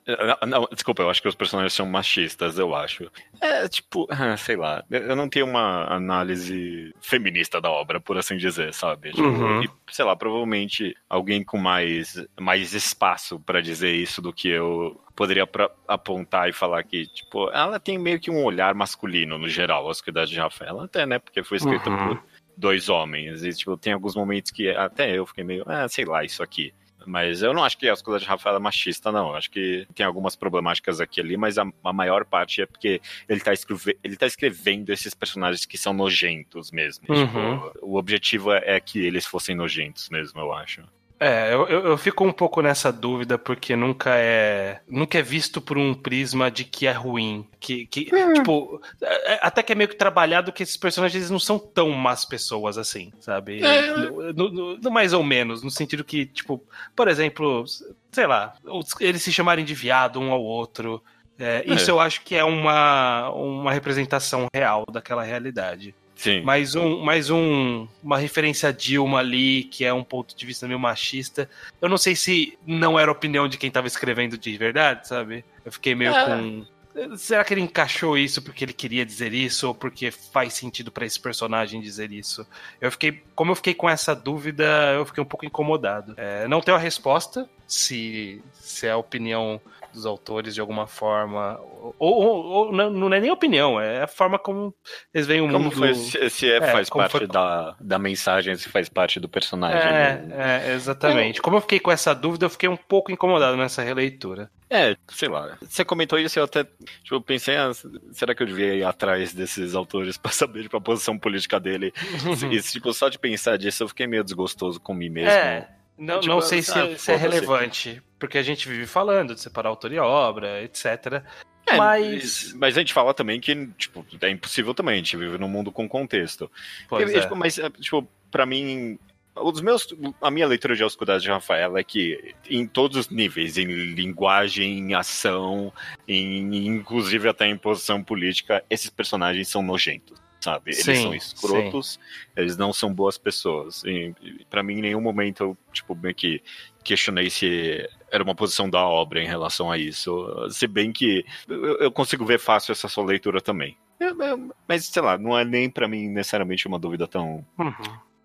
Não, 0.46 0.68
desculpa, 0.72 1.02
eu 1.02 1.10
acho 1.10 1.22
que 1.22 1.28
os 1.28 1.34
personagens 1.34 1.72
são 1.72 1.86
machistas, 1.86 2.58
eu 2.58 2.74
acho. 2.74 3.10
É, 3.40 3.68
tipo, 3.68 4.06
sei 4.38 4.56
lá, 4.56 4.84
eu 4.90 5.16
não 5.16 5.28
tenho 5.28 5.46
uma 5.46 5.84
análise 5.92 6.94
feminista 7.00 7.60
da 7.60 7.70
obra, 7.70 8.00
por 8.00 8.16
assim 8.16 8.36
dizer, 8.36 8.72
sabe? 8.74 9.10
Tipo, 9.10 9.28
uhum. 9.28 9.62
e, 9.62 9.70
sei 9.90 10.04
lá, 10.04 10.14
provavelmente 10.14 10.94
alguém 11.08 11.42
com 11.42 11.58
mais, 11.58 12.24
mais 12.38 12.74
espaço 12.74 13.40
para 13.40 13.60
dizer 13.60 13.94
isso 13.94 14.20
do 14.20 14.32
que 14.32 14.48
eu 14.48 15.00
poderia 15.14 15.46
pra, 15.46 15.70
apontar 15.86 16.48
e 16.48 16.52
falar 16.52 16.82
que, 16.82 17.06
tipo, 17.06 17.50
ela 17.50 17.78
tem 17.78 17.98
meio 17.98 18.20
que 18.20 18.30
um 18.30 18.44
olhar 18.44 18.74
masculino 18.74 19.38
no 19.38 19.48
geral, 19.48 19.88
as 19.88 20.00
cuidados 20.00 20.30
de 20.30 20.38
Rafael, 20.38 20.80
até, 20.80 21.06
né? 21.06 21.18
Porque 21.18 21.42
foi 21.42 21.56
escrita 21.58 21.90
uhum. 21.90 22.16
por 22.16 22.24
dois 22.56 22.88
homens. 22.88 23.42
E, 23.44 23.52
tipo, 23.52 23.76
tem 23.76 23.92
alguns 23.92 24.14
momentos 24.14 24.50
que 24.50 24.70
até 24.70 25.16
eu 25.16 25.26
fiquei 25.26 25.44
meio, 25.44 25.64
ah, 25.66 25.88
sei 25.88 26.04
lá, 26.04 26.24
isso 26.24 26.42
aqui. 26.42 26.72
Mas 27.06 27.42
eu 27.42 27.52
não 27.52 27.64
acho 27.64 27.78
que 27.78 27.88
as 27.88 28.02
coisas 28.02 28.22
de 28.22 28.28
Rafael 28.28 28.56
é 28.56 28.58
machista, 28.58 29.10
não. 29.12 29.30
Eu 29.30 29.36
acho 29.36 29.50
que 29.50 29.86
tem 29.94 30.04
algumas 30.04 30.36
problemáticas 30.36 31.00
aqui 31.00 31.20
ali, 31.20 31.36
mas 31.36 31.58
a, 31.58 31.64
a 31.84 31.92
maior 31.92 32.24
parte 32.24 32.62
é 32.62 32.66
porque 32.66 33.00
ele 33.28 33.40
tá, 33.40 33.52
escreve, 33.52 33.98
ele 34.02 34.16
tá 34.16 34.26
escrevendo 34.26 34.90
esses 34.90 35.14
personagens 35.14 35.64
que 35.64 35.78
são 35.78 35.92
nojentos 35.92 36.70
mesmo. 36.70 37.04
Uhum. 37.08 37.26
Tipo, 37.26 37.78
o 37.82 37.96
objetivo 37.96 38.52
é, 38.52 38.76
é 38.76 38.80
que 38.80 39.04
eles 39.04 39.26
fossem 39.26 39.54
nojentos 39.54 40.08
mesmo, 40.10 40.40
eu 40.40 40.52
acho. 40.52 40.82
É, 41.22 41.54
eu, 41.54 41.68
eu, 41.68 41.96
fico 41.96 42.24
um 42.24 42.32
pouco 42.32 42.60
nessa 42.60 42.92
dúvida 42.92 43.38
porque 43.38 43.76
nunca 43.76 44.16
é 44.16 44.80
nunca 44.88 45.18
é 45.18 45.22
visto 45.22 45.60
por 45.60 45.78
um 45.78 45.94
prisma 45.94 46.50
de 46.50 46.64
que 46.64 46.84
é 46.84 46.90
ruim, 46.90 47.46
que, 47.60 47.86
que 47.86 48.10
hum. 48.12 48.32
tipo 48.32 48.82
é, 49.00 49.34
é, 49.34 49.38
até 49.40 49.62
que 49.62 49.70
é 49.70 49.76
meio 49.76 49.88
que 49.88 49.94
trabalhado 49.94 50.52
que 50.52 50.64
esses 50.64 50.76
personagens 50.76 51.30
não 51.30 51.38
são 51.38 51.60
tão 51.60 51.90
más 51.90 52.24
pessoas 52.24 52.76
assim, 52.76 53.12
sabe? 53.20 53.62
É. 53.64 53.96
No, 53.96 54.32
no, 54.32 54.78
no, 54.78 54.90
mais 54.90 55.12
ou 55.12 55.22
menos, 55.22 55.62
no 55.62 55.70
sentido 55.70 56.02
que 56.02 56.26
tipo, 56.26 56.60
por 56.96 57.06
exemplo, 57.06 57.64
sei 58.10 58.26
lá, 58.26 58.54
eles 58.98 59.22
se 59.22 59.32
chamarem 59.32 59.64
de 59.64 59.74
viado 59.76 60.18
um 60.18 60.32
ao 60.32 60.42
outro, 60.42 61.00
é, 61.38 61.62
isso 61.66 61.88
eu 61.88 62.00
acho 62.00 62.22
que 62.22 62.34
é 62.34 62.42
uma 62.42 63.30
uma 63.30 63.72
representação 63.72 64.48
real 64.52 64.84
daquela 64.90 65.22
realidade. 65.22 65.94
Sim. 66.22 66.40
Mais, 66.42 66.76
um, 66.76 67.00
mais 67.00 67.30
um, 67.30 67.88
uma 68.00 68.16
referência 68.16 68.68
a 68.68 68.72
Dilma 68.72 69.18
ali, 69.18 69.64
que 69.64 69.84
é 69.84 69.92
um 69.92 70.04
ponto 70.04 70.36
de 70.36 70.46
vista 70.46 70.68
meio 70.68 70.78
machista. 70.78 71.50
Eu 71.80 71.88
não 71.88 71.98
sei 71.98 72.14
se 72.14 72.56
não 72.64 72.96
era 72.96 73.10
opinião 73.10 73.48
de 73.48 73.58
quem 73.58 73.66
estava 73.66 73.88
escrevendo 73.88 74.38
de 74.38 74.56
verdade, 74.56 75.08
sabe? 75.08 75.44
Eu 75.64 75.72
fiquei 75.72 75.96
meio 75.96 76.14
é. 76.14 76.24
com. 76.24 77.16
Será 77.16 77.42
que 77.42 77.52
ele 77.52 77.62
encaixou 77.62 78.16
isso 78.16 78.40
porque 78.40 78.64
ele 78.64 78.72
queria 78.72 79.04
dizer 79.04 79.34
isso 79.34 79.66
ou 79.66 79.74
porque 79.74 80.12
faz 80.12 80.52
sentido 80.52 80.92
para 80.92 81.04
esse 81.04 81.18
personagem 81.18 81.80
dizer 81.80 82.12
isso? 82.12 82.46
Eu 82.80 82.92
fiquei, 82.92 83.20
como 83.34 83.50
eu 83.50 83.56
fiquei 83.56 83.74
com 83.74 83.90
essa 83.90 84.14
dúvida, 84.14 84.92
eu 84.94 85.04
fiquei 85.04 85.24
um 85.24 85.26
pouco 85.26 85.44
incomodado. 85.44 86.14
É, 86.16 86.46
não 86.46 86.60
tenho 86.60 86.76
a 86.76 86.80
resposta 86.80 87.50
se, 87.66 88.40
se 88.60 88.86
é 88.86 88.92
a 88.92 88.96
opinião 88.96 89.60
dos 89.92 90.06
autores 90.06 90.54
de 90.54 90.60
alguma 90.60 90.86
forma. 90.86 91.58
Ou, 91.98 92.14
ou, 92.14 92.44
ou 92.44 92.72
não, 92.72 93.12
é 93.12 93.20
nem 93.20 93.30
opinião, 93.30 93.80
é 93.80 94.02
a 94.02 94.06
forma 94.06 94.38
como 94.38 94.74
eles 95.12 95.26
veem 95.26 95.40
o 95.40 95.46
como 95.50 95.64
mundo. 95.64 95.76
Foi, 95.76 95.94
se, 95.94 96.30
se 96.30 96.50
é, 96.50 96.56
é, 96.56 96.72
faz 96.72 96.88
parte 96.88 97.12
foi... 97.12 97.26
da, 97.26 97.76
da 97.80 97.98
mensagem, 97.98 98.56
se 98.56 98.68
faz 98.68 98.88
parte 98.88 99.20
do 99.20 99.28
personagem. 99.28 99.80
É, 99.80 100.22
né? 100.22 100.62
é 100.68 100.74
exatamente. 100.74 101.40
Como 101.40 101.56
eu 101.56 101.60
fiquei 101.60 101.80
com 101.80 101.90
essa 101.90 102.14
dúvida, 102.14 102.46
eu 102.46 102.50
fiquei 102.50 102.68
um 102.68 102.76
pouco 102.76 103.12
incomodado 103.12 103.56
nessa 103.56 103.82
releitura. 103.82 104.50
É, 104.70 104.96
sei 105.08 105.28
lá. 105.28 105.58
Você 105.60 105.84
comentou 105.84 106.18
isso, 106.18 106.38
eu 106.38 106.44
até 106.44 106.64
tipo, 107.04 107.20
pensei, 107.20 107.56
ah, 107.56 107.72
será 108.10 108.34
que 108.34 108.42
eu 108.42 108.46
devia 108.46 108.74
ir 108.74 108.84
atrás 108.84 109.34
desses 109.34 109.74
autores 109.74 110.16
para 110.18 110.32
saber 110.32 110.62
tipo, 110.62 110.76
a 110.76 110.80
posição 110.80 111.18
política 111.18 111.60
dele? 111.60 111.92
e, 112.50 112.60
tipo, 112.62 112.92
só 112.94 113.10
de 113.10 113.18
pensar 113.18 113.58
disso, 113.58 113.82
eu 113.82 113.88
fiquei 113.88 114.06
meio 114.06 114.24
desgostoso 114.24 114.80
com 114.80 114.94
mim 114.94 115.10
mesmo. 115.10 115.30
É. 115.30 115.68
Não, 116.02 116.18
tipo, 116.18 116.34
não 116.34 116.40
sei 116.40 116.58
ah, 116.58 116.62
se, 116.62 116.78
é, 116.80 116.98
se 116.98 117.12
é 117.12 117.16
relevante, 117.16 118.02
porque 118.18 118.36
a 118.36 118.42
gente 118.42 118.68
vive 118.68 118.86
falando 118.86 119.36
de 119.36 119.40
separar 119.40 119.68
autor 119.68 119.92
e 119.92 120.00
obra, 120.00 120.60
etc. 120.64 121.22
É, 121.64 121.76
mas... 121.76 122.52
mas 122.54 122.76
a 122.76 122.80
gente 122.80 122.92
fala 122.92 123.14
também 123.14 123.40
que, 123.40 123.68
tipo, 123.78 124.04
é 124.20 124.28
impossível 124.28 124.74
também, 124.74 124.94
a 124.94 124.96
gente 124.96 125.16
vive 125.16 125.38
num 125.38 125.46
mundo 125.48 125.70
com 125.70 125.88
contexto. 125.88 126.50
Pois 126.88 127.08
é. 127.08 127.20
tipo, 127.20 127.36
mas, 127.36 127.60
tipo, 127.78 128.04
pra 128.32 128.44
mim, 128.44 128.98
os 129.36 129.60
meus, 129.60 129.86
a 130.20 130.28
minha 130.28 130.48
leitura 130.48 130.74
de 130.74 130.82
Oscuridade 130.82 131.22
de 131.22 131.30
Rafael 131.30 131.76
é 131.76 131.84
que 131.84 132.34
em 132.50 132.66
todos 132.66 132.96
os 132.96 133.08
níveis, 133.08 133.56
em 133.56 133.66
linguagem, 133.66 134.80
em 134.80 134.94
ação, 134.94 135.72
em, 136.08 136.66
inclusive 136.66 137.28
até 137.28 137.46
em 137.46 137.56
posição 137.56 138.02
política, 138.02 138.64
esses 138.68 138.90
personagens 138.90 139.46
são 139.46 139.62
nojentos 139.62 140.21
sabe? 140.42 140.72
Eles 140.72 140.84
sim, 140.84 141.02
são 141.02 141.14
escrotos, 141.14 141.92
sim. 141.92 141.98
eles 142.36 142.56
não 142.56 142.72
são 142.72 142.92
boas 142.92 143.16
pessoas. 143.16 143.82
E, 143.84 144.14
para 144.50 144.62
mim, 144.62 144.74
em 144.74 144.82
nenhum 144.82 145.00
momento 145.00 145.42
eu, 145.42 145.56
tipo, 145.72 145.94
meio 145.94 146.14
que 146.14 146.42
questionei 146.82 147.30
se 147.30 147.88
era 148.10 148.24
uma 148.24 148.34
posição 148.34 148.68
da 148.68 148.84
obra 148.84 149.22
em 149.22 149.26
relação 149.26 149.70
a 149.70 149.78
isso. 149.78 150.26
Se 150.50 150.66
bem 150.66 150.92
que 150.92 151.24
eu, 151.48 151.78
eu 151.78 151.92
consigo 151.92 152.26
ver 152.26 152.38
fácil 152.38 152.72
essa 152.72 152.88
sua 152.88 153.04
leitura 153.04 153.40
também. 153.40 153.76
É, 154.00 154.06
é, 154.06 154.36
mas, 154.68 154.86
sei 154.86 155.00
lá, 155.00 155.16
não 155.16 155.38
é 155.38 155.44
nem 155.44 155.70
para 155.70 155.86
mim 155.86 156.08
necessariamente 156.08 156.66
uma 156.66 156.78
dúvida 156.78 157.06
tão 157.06 157.46
uhum. 157.56 157.72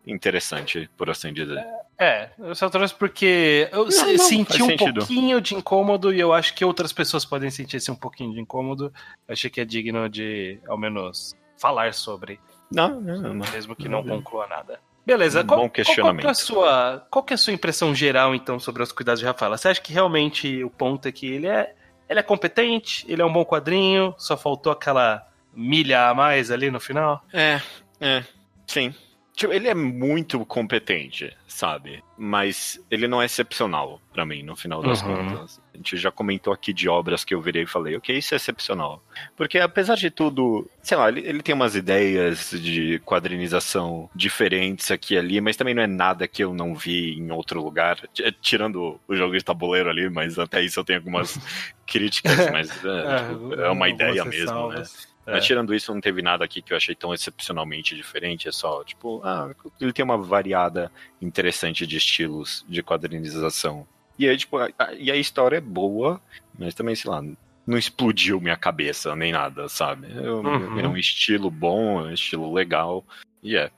interessante, 0.05 0.89
por 0.97 1.09
assim 1.09 1.31
dizer. 1.31 1.63
É, 1.99 2.29
eu 2.37 2.53
só 2.53 2.69
trouxe 2.69 2.93
porque 2.93 3.69
eu 3.71 3.85
Não, 3.85 3.91
se- 3.91 4.17
não, 4.17 4.25
senti 4.25 4.61
um 4.61 4.67
sentido. 4.67 4.99
pouquinho 4.99 5.41
de 5.41 5.55
incômodo 5.55 6.13
e 6.13 6.19
eu 6.19 6.33
acho 6.33 6.53
que 6.53 6.65
outras 6.65 6.93
pessoas 6.93 7.25
podem 7.25 7.49
sentir 7.49 7.77
esse 7.77 7.89
um 7.89 7.95
pouquinho 7.95 8.33
de 8.33 8.39
incômodo. 8.39 8.93
Eu 9.27 9.33
achei 9.33 9.49
que 9.49 9.61
é 9.61 9.65
digno 9.65 10.07
de, 10.09 10.59
ao 10.67 10.77
menos, 10.77 11.35
falar 11.57 11.93
sobre, 11.93 12.39
Não, 12.71 12.99
não, 13.01 13.21
não. 13.21 13.33
mesmo 13.51 13.75
que 13.75 13.87
não 13.89 14.03
conclua 14.03 14.47
nada. 14.47 14.79
Beleza, 15.05 15.41
Um 15.41 15.45
qual, 15.47 15.59
bom 15.61 15.63
qual- 15.63 15.69
qual, 15.69 15.71
que 15.71 15.81
é 15.81 15.85
questionamento. 15.85 16.27
a 16.27 16.33
sua, 16.33 17.07
qual 17.09 17.23
que 17.23 17.33
é 17.33 17.35
a 17.35 17.37
sua 17.37 17.53
impressão 17.53 17.95
geral, 17.95 18.35
então, 18.35 18.59
sobre 18.59 18.83
os 18.83 18.91
cuidados 18.91 19.19
de 19.21 19.25
Rafaela? 19.25 19.57
Você 19.57 19.69
acha 19.69 19.81
que 19.81 19.93
realmente 19.93 20.63
o 20.63 20.69
ponto 20.69 21.07
é 21.07 21.11
que 21.11 21.25
ele 21.25 21.47
é, 21.47 21.73
ele 22.09 22.19
é 22.19 22.23
competente, 22.23 23.05
ele 23.07 23.21
é 23.21 23.25
um 23.25 23.31
bom 23.31 23.45
quadrinho, 23.45 24.13
só 24.17 24.35
faltou 24.35 24.71
aquela 24.71 25.25
milha 25.53 26.09
a 26.09 26.13
mais 26.13 26.51
ali 26.51 26.69
no 26.69 26.79
final? 26.79 27.23
É, 27.33 27.61
é, 28.01 28.23
sim. 28.67 28.93
Tipo, 29.37 29.53
ele 29.53 29.67
é 29.67 29.75
muito 29.75 30.43
competente, 30.47 31.31
sabe? 31.47 32.03
Mas 32.17 32.83
ele 32.89 33.07
não 33.07 33.21
é 33.21 33.25
excepcional 33.25 34.01
pra 34.11 34.25
mim, 34.25 34.41
no 34.41 34.55
final 34.55 34.81
das 34.81 35.03
Uhum. 35.03 35.15
contas. 35.29 35.61
A 35.71 35.77
gente 35.77 35.95
já 35.95 36.09
comentou 36.11 36.51
aqui 36.51 36.73
de 36.73 36.89
obras 36.89 37.23
que 37.23 37.35
eu 37.35 37.39
virei 37.41 37.61
e 37.61 37.67
falei, 37.67 37.95
ok, 37.95 38.17
isso 38.17 38.33
é 38.33 38.37
excepcional. 38.37 38.99
Porque 39.35 39.59
apesar 39.59 39.93
de 39.93 40.09
tudo, 40.09 40.67
sei 40.81 40.97
lá, 40.97 41.07
ele, 41.09 41.19
ele 41.19 41.43
tem 41.43 41.53
umas 41.53 41.75
ideias 41.75 42.49
de 42.49 42.97
quadrinização 43.05 44.09
diferentes 44.15 44.89
aqui 44.89 45.13
e 45.13 45.17
ali, 45.19 45.39
mas 45.39 45.55
também 45.55 45.75
não 45.75 45.83
é 45.83 45.87
nada 45.87 46.27
que 46.27 46.43
eu 46.43 46.51
não 46.51 46.73
vi 46.73 47.13
em 47.19 47.29
outro 47.31 47.61
lugar. 47.63 47.99
Tirando 48.41 48.99
o 49.07 49.15
jogo 49.15 49.37
de 49.37 49.43
tabuleiro 49.45 49.87
ali, 49.87 50.09
mas 50.09 50.39
até 50.39 50.63
isso 50.63 50.79
eu 50.79 50.83
tenho 50.83 50.97
algumas 50.97 51.37
críticas, 51.85 52.49
mas 52.51 52.71
é, 52.83 53.27
tipo, 53.29 53.53
é 53.53 53.69
uma 53.69 53.87
ideia 53.87 54.25
mesmo, 54.25 54.69
né? 54.69 54.83
Ressalvas. 55.27 55.39
Mas 55.39 55.45
tirando 55.45 55.73
isso, 55.75 55.93
não 55.93 56.01
teve 56.01 56.21
nada 56.21 56.43
aqui 56.45 56.61
que 56.61 56.73
eu 56.73 56.77
achei 56.77 56.95
tão 56.95 57.13
excepcionalmente 57.13 57.95
diferente. 57.95 58.47
É 58.47 58.51
só, 58.51 58.83
tipo, 58.83 59.21
ah, 59.23 59.53
ele 59.79 59.93
tem 59.93 60.03
uma 60.05 60.17
variada 60.17 60.91
interessante 61.21 61.85
de 61.85 61.97
estilos 61.97 62.65
de 62.67 62.81
quadrinização. 62.81 63.87
E 64.17 64.27
aí, 64.27 64.37
tipo, 64.37 64.57
a, 64.57 64.69
a- 64.79 64.93
e 64.93 65.11
a 65.11 65.15
história 65.15 65.57
é 65.57 65.61
boa, 65.61 66.19
mas 66.57 66.73
também, 66.73 66.95
sei 66.95 67.09
lá, 67.11 67.21
não 67.65 67.77
explodiu 67.77 68.39
minha 68.39 68.55
cabeça 68.57 69.15
nem 69.15 69.31
nada, 69.31 69.67
sabe? 69.69 70.07
É 70.11 70.31
um, 70.31 70.41
Uhum. 70.41 70.79
é 70.79 70.87
um 70.87 70.97
estilo 70.97 71.51
bom, 71.51 71.99
é 71.99 72.03
um 72.09 72.13
estilo 72.13 72.51
legal. 72.53 73.05
E 73.43 73.55
é, 73.57 73.63
é 73.65 73.71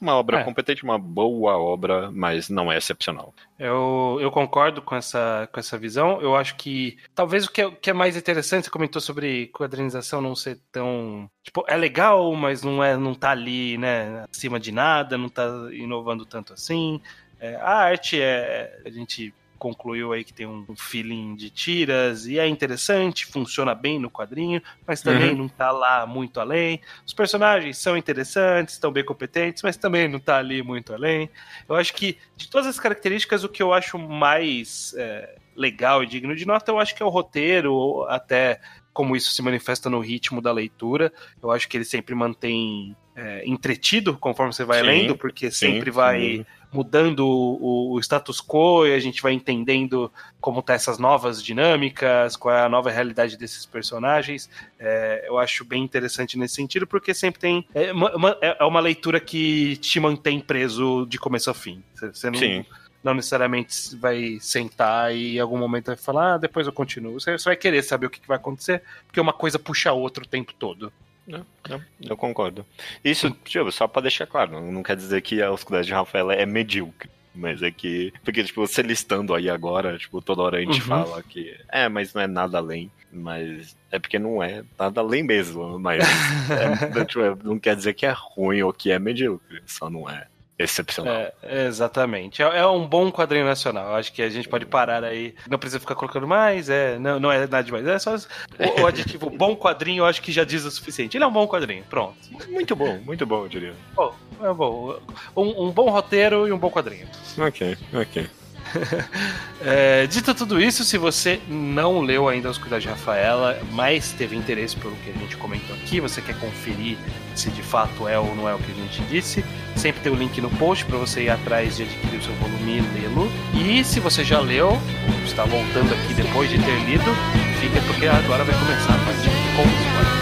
uma 0.00 0.14
obra 0.14 0.40
É. 0.40 0.44
competente, 0.44 0.84
uma 0.84 0.98
boa 0.98 1.56
obra, 1.58 2.10
mas 2.10 2.48
não 2.48 2.70
é 2.70 2.76
excepcional. 2.76 3.34
Eu, 3.58 4.18
eu 4.20 4.30
concordo 4.30 4.80
com 4.80 4.94
essa, 4.94 5.48
com 5.52 5.58
essa 5.58 5.76
visão. 5.76 6.20
Eu 6.20 6.36
acho 6.36 6.56
que 6.56 6.96
talvez 7.14 7.46
o 7.46 7.50
que 7.52 7.62
é, 7.62 7.70
que 7.70 7.90
é 7.90 7.92
mais 7.92 8.16
interessante, 8.16 8.64
você 8.64 8.70
comentou 8.70 9.00
sobre 9.00 9.48
quadrinização 9.48 10.20
não 10.20 10.34
ser 10.36 10.58
tão. 10.70 11.28
Tipo, 11.42 11.64
é 11.66 11.76
legal, 11.76 12.32
mas 12.34 12.62
não, 12.62 12.82
é, 12.82 12.96
não 12.96 13.14
tá 13.14 13.30
ali, 13.30 13.76
né, 13.78 14.24
acima 14.30 14.60
de 14.60 14.70
nada, 14.70 15.18
não 15.18 15.28
tá 15.28 15.46
inovando 15.72 16.24
tanto 16.24 16.52
assim. 16.52 17.00
É, 17.40 17.54
a 17.56 17.70
arte 17.76 18.20
é. 18.20 18.80
A 18.84 18.90
gente 18.90 19.32
concluiu 19.58 20.12
aí 20.12 20.24
que 20.24 20.32
tem 20.32 20.46
um 20.46 20.64
feeling 20.76 21.34
de 21.34 21.50
tiras 21.50 22.26
e 22.26 22.38
é 22.38 22.46
interessante, 22.46 23.26
funciona 23.26 23.74
bem 23.74 23.98
no 23.98 24.10
quadrinho, 24.10 24.62
mas 24.86 25.02
também 25.02 25.34
não 25.34 25.48
tá 25.48 25.70
lá 25.70 26.06
muito 26.06 26.40
além. 26.40 26.80
Os 27.06 27.12
personagens 27.12 27.76
são 27.78 27.96
interessantes, 27.96 28.74
estão 28.74 28.92
bem 28.92 29.04
competentes, 29.04 29.62
mas 29.62 29.76
também 29.76 30.08
não 30.08 30.20
tá 30.20 30.38
ali 30.38 30.62
muito 30.62 30.92
além. 30.94 31.28
Eu 31.68 31.76
acho 31.76 31.92
que 31.94 32.18
de 32.36 32.48
todas 32.48 32.66
as 32.66 32.80
características, 32.80 33.44
o 33.44 33.48
que 33.48 33.62
eu 33.62 33.72
acho 33.72 33.98
mais 33.98 34.94
é, 34.96 35.36
legal 35.58 36.02
e 36.02 36.06
digno 36.06 36.34
de 36.34 36.46
nota, 36.46 36.70
eu 36.70 36.78
acho 36.78 36.94
que 36.94 37.02
é 37.02 37.06
o 37.06 37.10
roteiro, 37.10 37.74
ou 37.74 38.08
até 38.08 38.60
como 38.98 39.14
isso 39.14 39.30
se 39.30 39.40
manifesta 39.42 39.88
no 39.88 40.00
ritmo 40.00 40.40
da 40.42 40.50
leitura. 40.50 41.12
Eu 41.40 41.52
acho 41.52 41.68
que 41.68 41.76
ele 41.76 41.84
sempre 41.84 42.16
mantém 42.16 42.96
é, 43.14 43.44
entretido 43.46 44.18
conforme 44.18 44.52
você 44.52 44.64
vai 44.64 44.80
Sim, 44.80 44.86
lendo, 44.86 45.16
porque 45.16 45.52
sim, 45.52 45.56
sempre 45.74 45.88
vai 45.92 46.20
sim. 46.38 46.46
mudando 46.72 47.20
o, 47.20 47.92
o 47.92 48.00
status 48.00 48.40
quo 48.40 48.84
e 48.88 48.92
a 48.92 48.98
gente 48.98 49.22
vai 49.22 49.32
entendendo 49.32 50.10
como 50.40 50.60
tá 50.62 50.74
essas 50.74 50.98
novas 50.98 51.40
dinâmicas, 51.40 52.34
qual 52.34 52.52
é 52.56 52.62
a 52.62 52.68
nova 52.68 52.90
realidade 52.90 53.36
desses 53.36 53.64
personagens. 53.64 54.50
É, 54.80 55.26
eu 55.28 55.38
acho 55.38 55.64
bem 55.64 55.84
interessante 55.84 56.36
nesse 56.36 56.56
sentido, 56.56 56.84
porque 56.84 57.14
sempre 57.14 57.40
tem. 57.40 57.64
É 57.72 57.92
uma, 57.92 58.16
uma- 58.16 58.36
é 58.40 58.64
uma 58.64 58.80
leitura 58.80 59.20
que 59.20 59.76
te 59.76 60.00
mantém 60.00 60.40
preso 60.40 61.06
de 61.08 61.18
começo 61.20 61.48
ao 61.48 61.54
fim. 61.54 61.84
Você, 61.94 62.08
você 62.12 62.30
não, 62.32 62.38
Sim. 62.40 62.64
Não 63.02 63.14
necessariamente 63.14 63.94
vai 63.96 64.38
sentar 64.40 65.14
e 65.14 65.36
em 65.36 65.40
algum 65.40 65.56
momento 65.58 65.86
vai 65.86 65.96
falar, 65.96 66.34
ah, 66.34 66.38
depois 66.38 66.66
eu 66.66 66.72
continuo. 66.72 67.18
Você, 67.20 67.32
você 67.38 67.44
vai 67.44 67.56
querer 67.56 67.82
saber 67.82 68.06
o 68.06 68.10
que, 68.10 68.20
que 68.20 68.28
vai 68.28 68.36
acontecer, 68.36 68.82
porque 69.06 69.20
uma 69.20 69.32
coisa 69.32 69.58
puxa 69.58 69.90
a 69.90 69.92
outra 69.94 70.24
o 70.24 70.26
tempo 70.28 70.52
todo. 70.54 70.92
Não, 71.26 71.44
não, 71.68 71.82
eu 72.02 72.16
concordo. 72.16 72.64
Isso, 73.04 73.30
tipo, 73.44 73.70
só 73.70 73.86
pra 73.86 74.00
deixar 74.02 74.26
claro, 74.26 74.52
não, 74.52 74.72
não 74.72 74.82
quer 74.82 74.96
dizer 74.96 75.20
que 75.20 75.42
a 75.42 75.50
Oscuridade 75.50 75.86
de 75.88 75.92
Rafaela 75.92 76.34
é 76.34 76.46
medíocre. 76.46 77.10
Mas 77.34 77.62
é 77.62 77.70
que. 77.70 78.12
Porque, 78.24 78.42
tipo, 78.42 78.66
você 78.66 78.82
listando 78.82 79.32
aí 79.34 79.48
agora, 79.48 79.96
tipo, 79.96 80.20
toda 80.20 80.42
hora 80.42 80.56
a 80.56 80.60
gente 80.60 80.80
Uhum. 80.80 80.86
fala 80.88 81.22
que. 81.22 81.54
É, 81.70 81.88
mas 81.88 82.12
não 82.12 82.22
é 82.22 82.26
nada 82.26 82.58
além. 82.58 82.90
Mas 83.12 83.76
é 83.92 83.98
porque 83.98 84.18
não 84.18 84.42
é 84.42 84.64
nada 84.76 85.00
além 85.00 85.22
mesmo. 85.22 85.78
Mas 85.78 86.02
é, 86.50 87.04
tipo, 87.04 87.20
é, 87.20 87.36
não 87.44 87.56
quer 87.58 87.76
dizer 87.76 87.92
que 87.94 88.04
é 88.06 88.12
ruim 88.16 88.62
ou 88.62 88.72
que 88.72 88.90
é 88.90 88.98
medíocre. 88.98 89.62
Só 89.66 89.88
não 89.88 90.10
é 90.10 90.26
excepcional. 90.58 91.14
É, 91.42 91.66
exatamente. 91.66 92.42
É, 92.42 92.58
é 92.58 92.66
um 92.66 92.86
bom 92.86 93.10
quadrinho 93.10 93.44
nacional. 93.44 93.94
Acho 93.94 94.12
que 94.12 94.22
a 94.22 94.28
gente 94.28 94.48
pode 94.48 94.66
parar 94.66 95.04
aí. 95.04 95.34
Não 95.48 95.58
precisa 95.58 95.80
ficar 95.80 95.94
colocando 95.94 96.26
mais, 96.26 96.68
é, 96.68 96.98
não, 96.98 97.20
não 97.20 97.30
é 97.30 97.40
nada 97.40 97.62
demais. 97.62 97.86
É 97.86 97.98
só 97.98 98.16
o, 98.16 98.82
o 98.82 98.86
adjetivo 98.86 99.30
bom 99.36 99.54
quadrinho, 99.56 100.02
eu 100.02 100.06
acho 100.06 100.20
que 100.20 100.32
já 100.32 100.44
diz 100.44 100.64
o 100.64 100.70
suficiente. 100.70 101.16
Ele 101.16 101.24
é 101.24 101.26
um 101.26 101.32
bom 101.32 101.46
quadrinho, 101.46 101.84
pronto. 101.88 102.16
Muito 102.48 102.74
bom, 102.74 102.98
muito 103.04 103.24
bom, 103.26 103.44
eu 103.44 103.48
diria. 103.48 103.74
Bom, 103.94 104.14
é 104.42 104.52
bom. 104.52 104.98
Um, 105.36 105.66
um 105.66 105.70
bom 105.70 105.90
roteiro 105.90 106.48
e 106.48 106.52
um 106.52 106.58
bom 106.58 106.70
quadrinho. 106.70 107.06
Ok, 107.38 107.76
ok. 107.94 108.37
É, 109.60 110.06
dito 110.06 110.32
tudo 110.36 110.60
isso, 110.60 110.84
se 110.84 110.96
você 110.96 111.40
não 111.48 112.00
leu 112.00 112.28
ainda 112.28 112.48
Os 112.48 112.56
Cuidados 112.56 112.84
de 112.84 112.88
Rafaela, 112.88 113.60
mas 113.72 114.12
teve 114.12 114.36
interesse 114.36 114.76
pelo 114.76 114.94
que 114.94 115.10
a 115.10 115.12
gente 115.12 115.36
comentou 115.36 115.74
aqui, 115.74 116.00
você 116.00 116.22
quer 116.22 116.38
conferir 116.38 116.96
se 117.34 117.50
de 117.50 117.60
fato 117.60 118.06
é 118.06 118.16
ou 118.18 118.36
não 118.36 118.48
é 118.48 118.54
o 118.54 118.58
que 118.58 118.70
a 118.70 118.74
gente 118.74 119.02
disse, 119.10 119.44
sempre 119.76 120.00
tem 120.00 120.12
o 120.12 120.14
link 120.14 120.40
no 120.40 120.48
post 120.50 120.84
para 120.84 120.96
você 120.96 121.22
ir 121.22 121.30
atrás 121.30 121.76
de 121.76 121.82
adquirir 121.82 122.20
o 122.20 122.22
seu 122.22 122.34
volume 122.34 122.78
e 122.78 123.00
lê-lo. 123.00 123.30
E 123.52 123.82
se 123.82 123.98
você 123.98 124.24
já 124.24 124.40
leu, 124.40 124.68
ou 124.68 125.24
está 125.24 125.44
voltando 125.44 125.92
aqui 125.92 126.14
depois 126.14 126.48
de 126.48 126.58
ter 126.58 126.84
lido, 126.84 127.12
fica 127.60 127.80
porque 127.82 128.06
agora 128.06 128.44
vai 128.44 128.56
começar 128.58 128.94
a 128.94 129.04
parte 129.04 129.28
com 129.56 129.62
spoiler. 129.62 130.17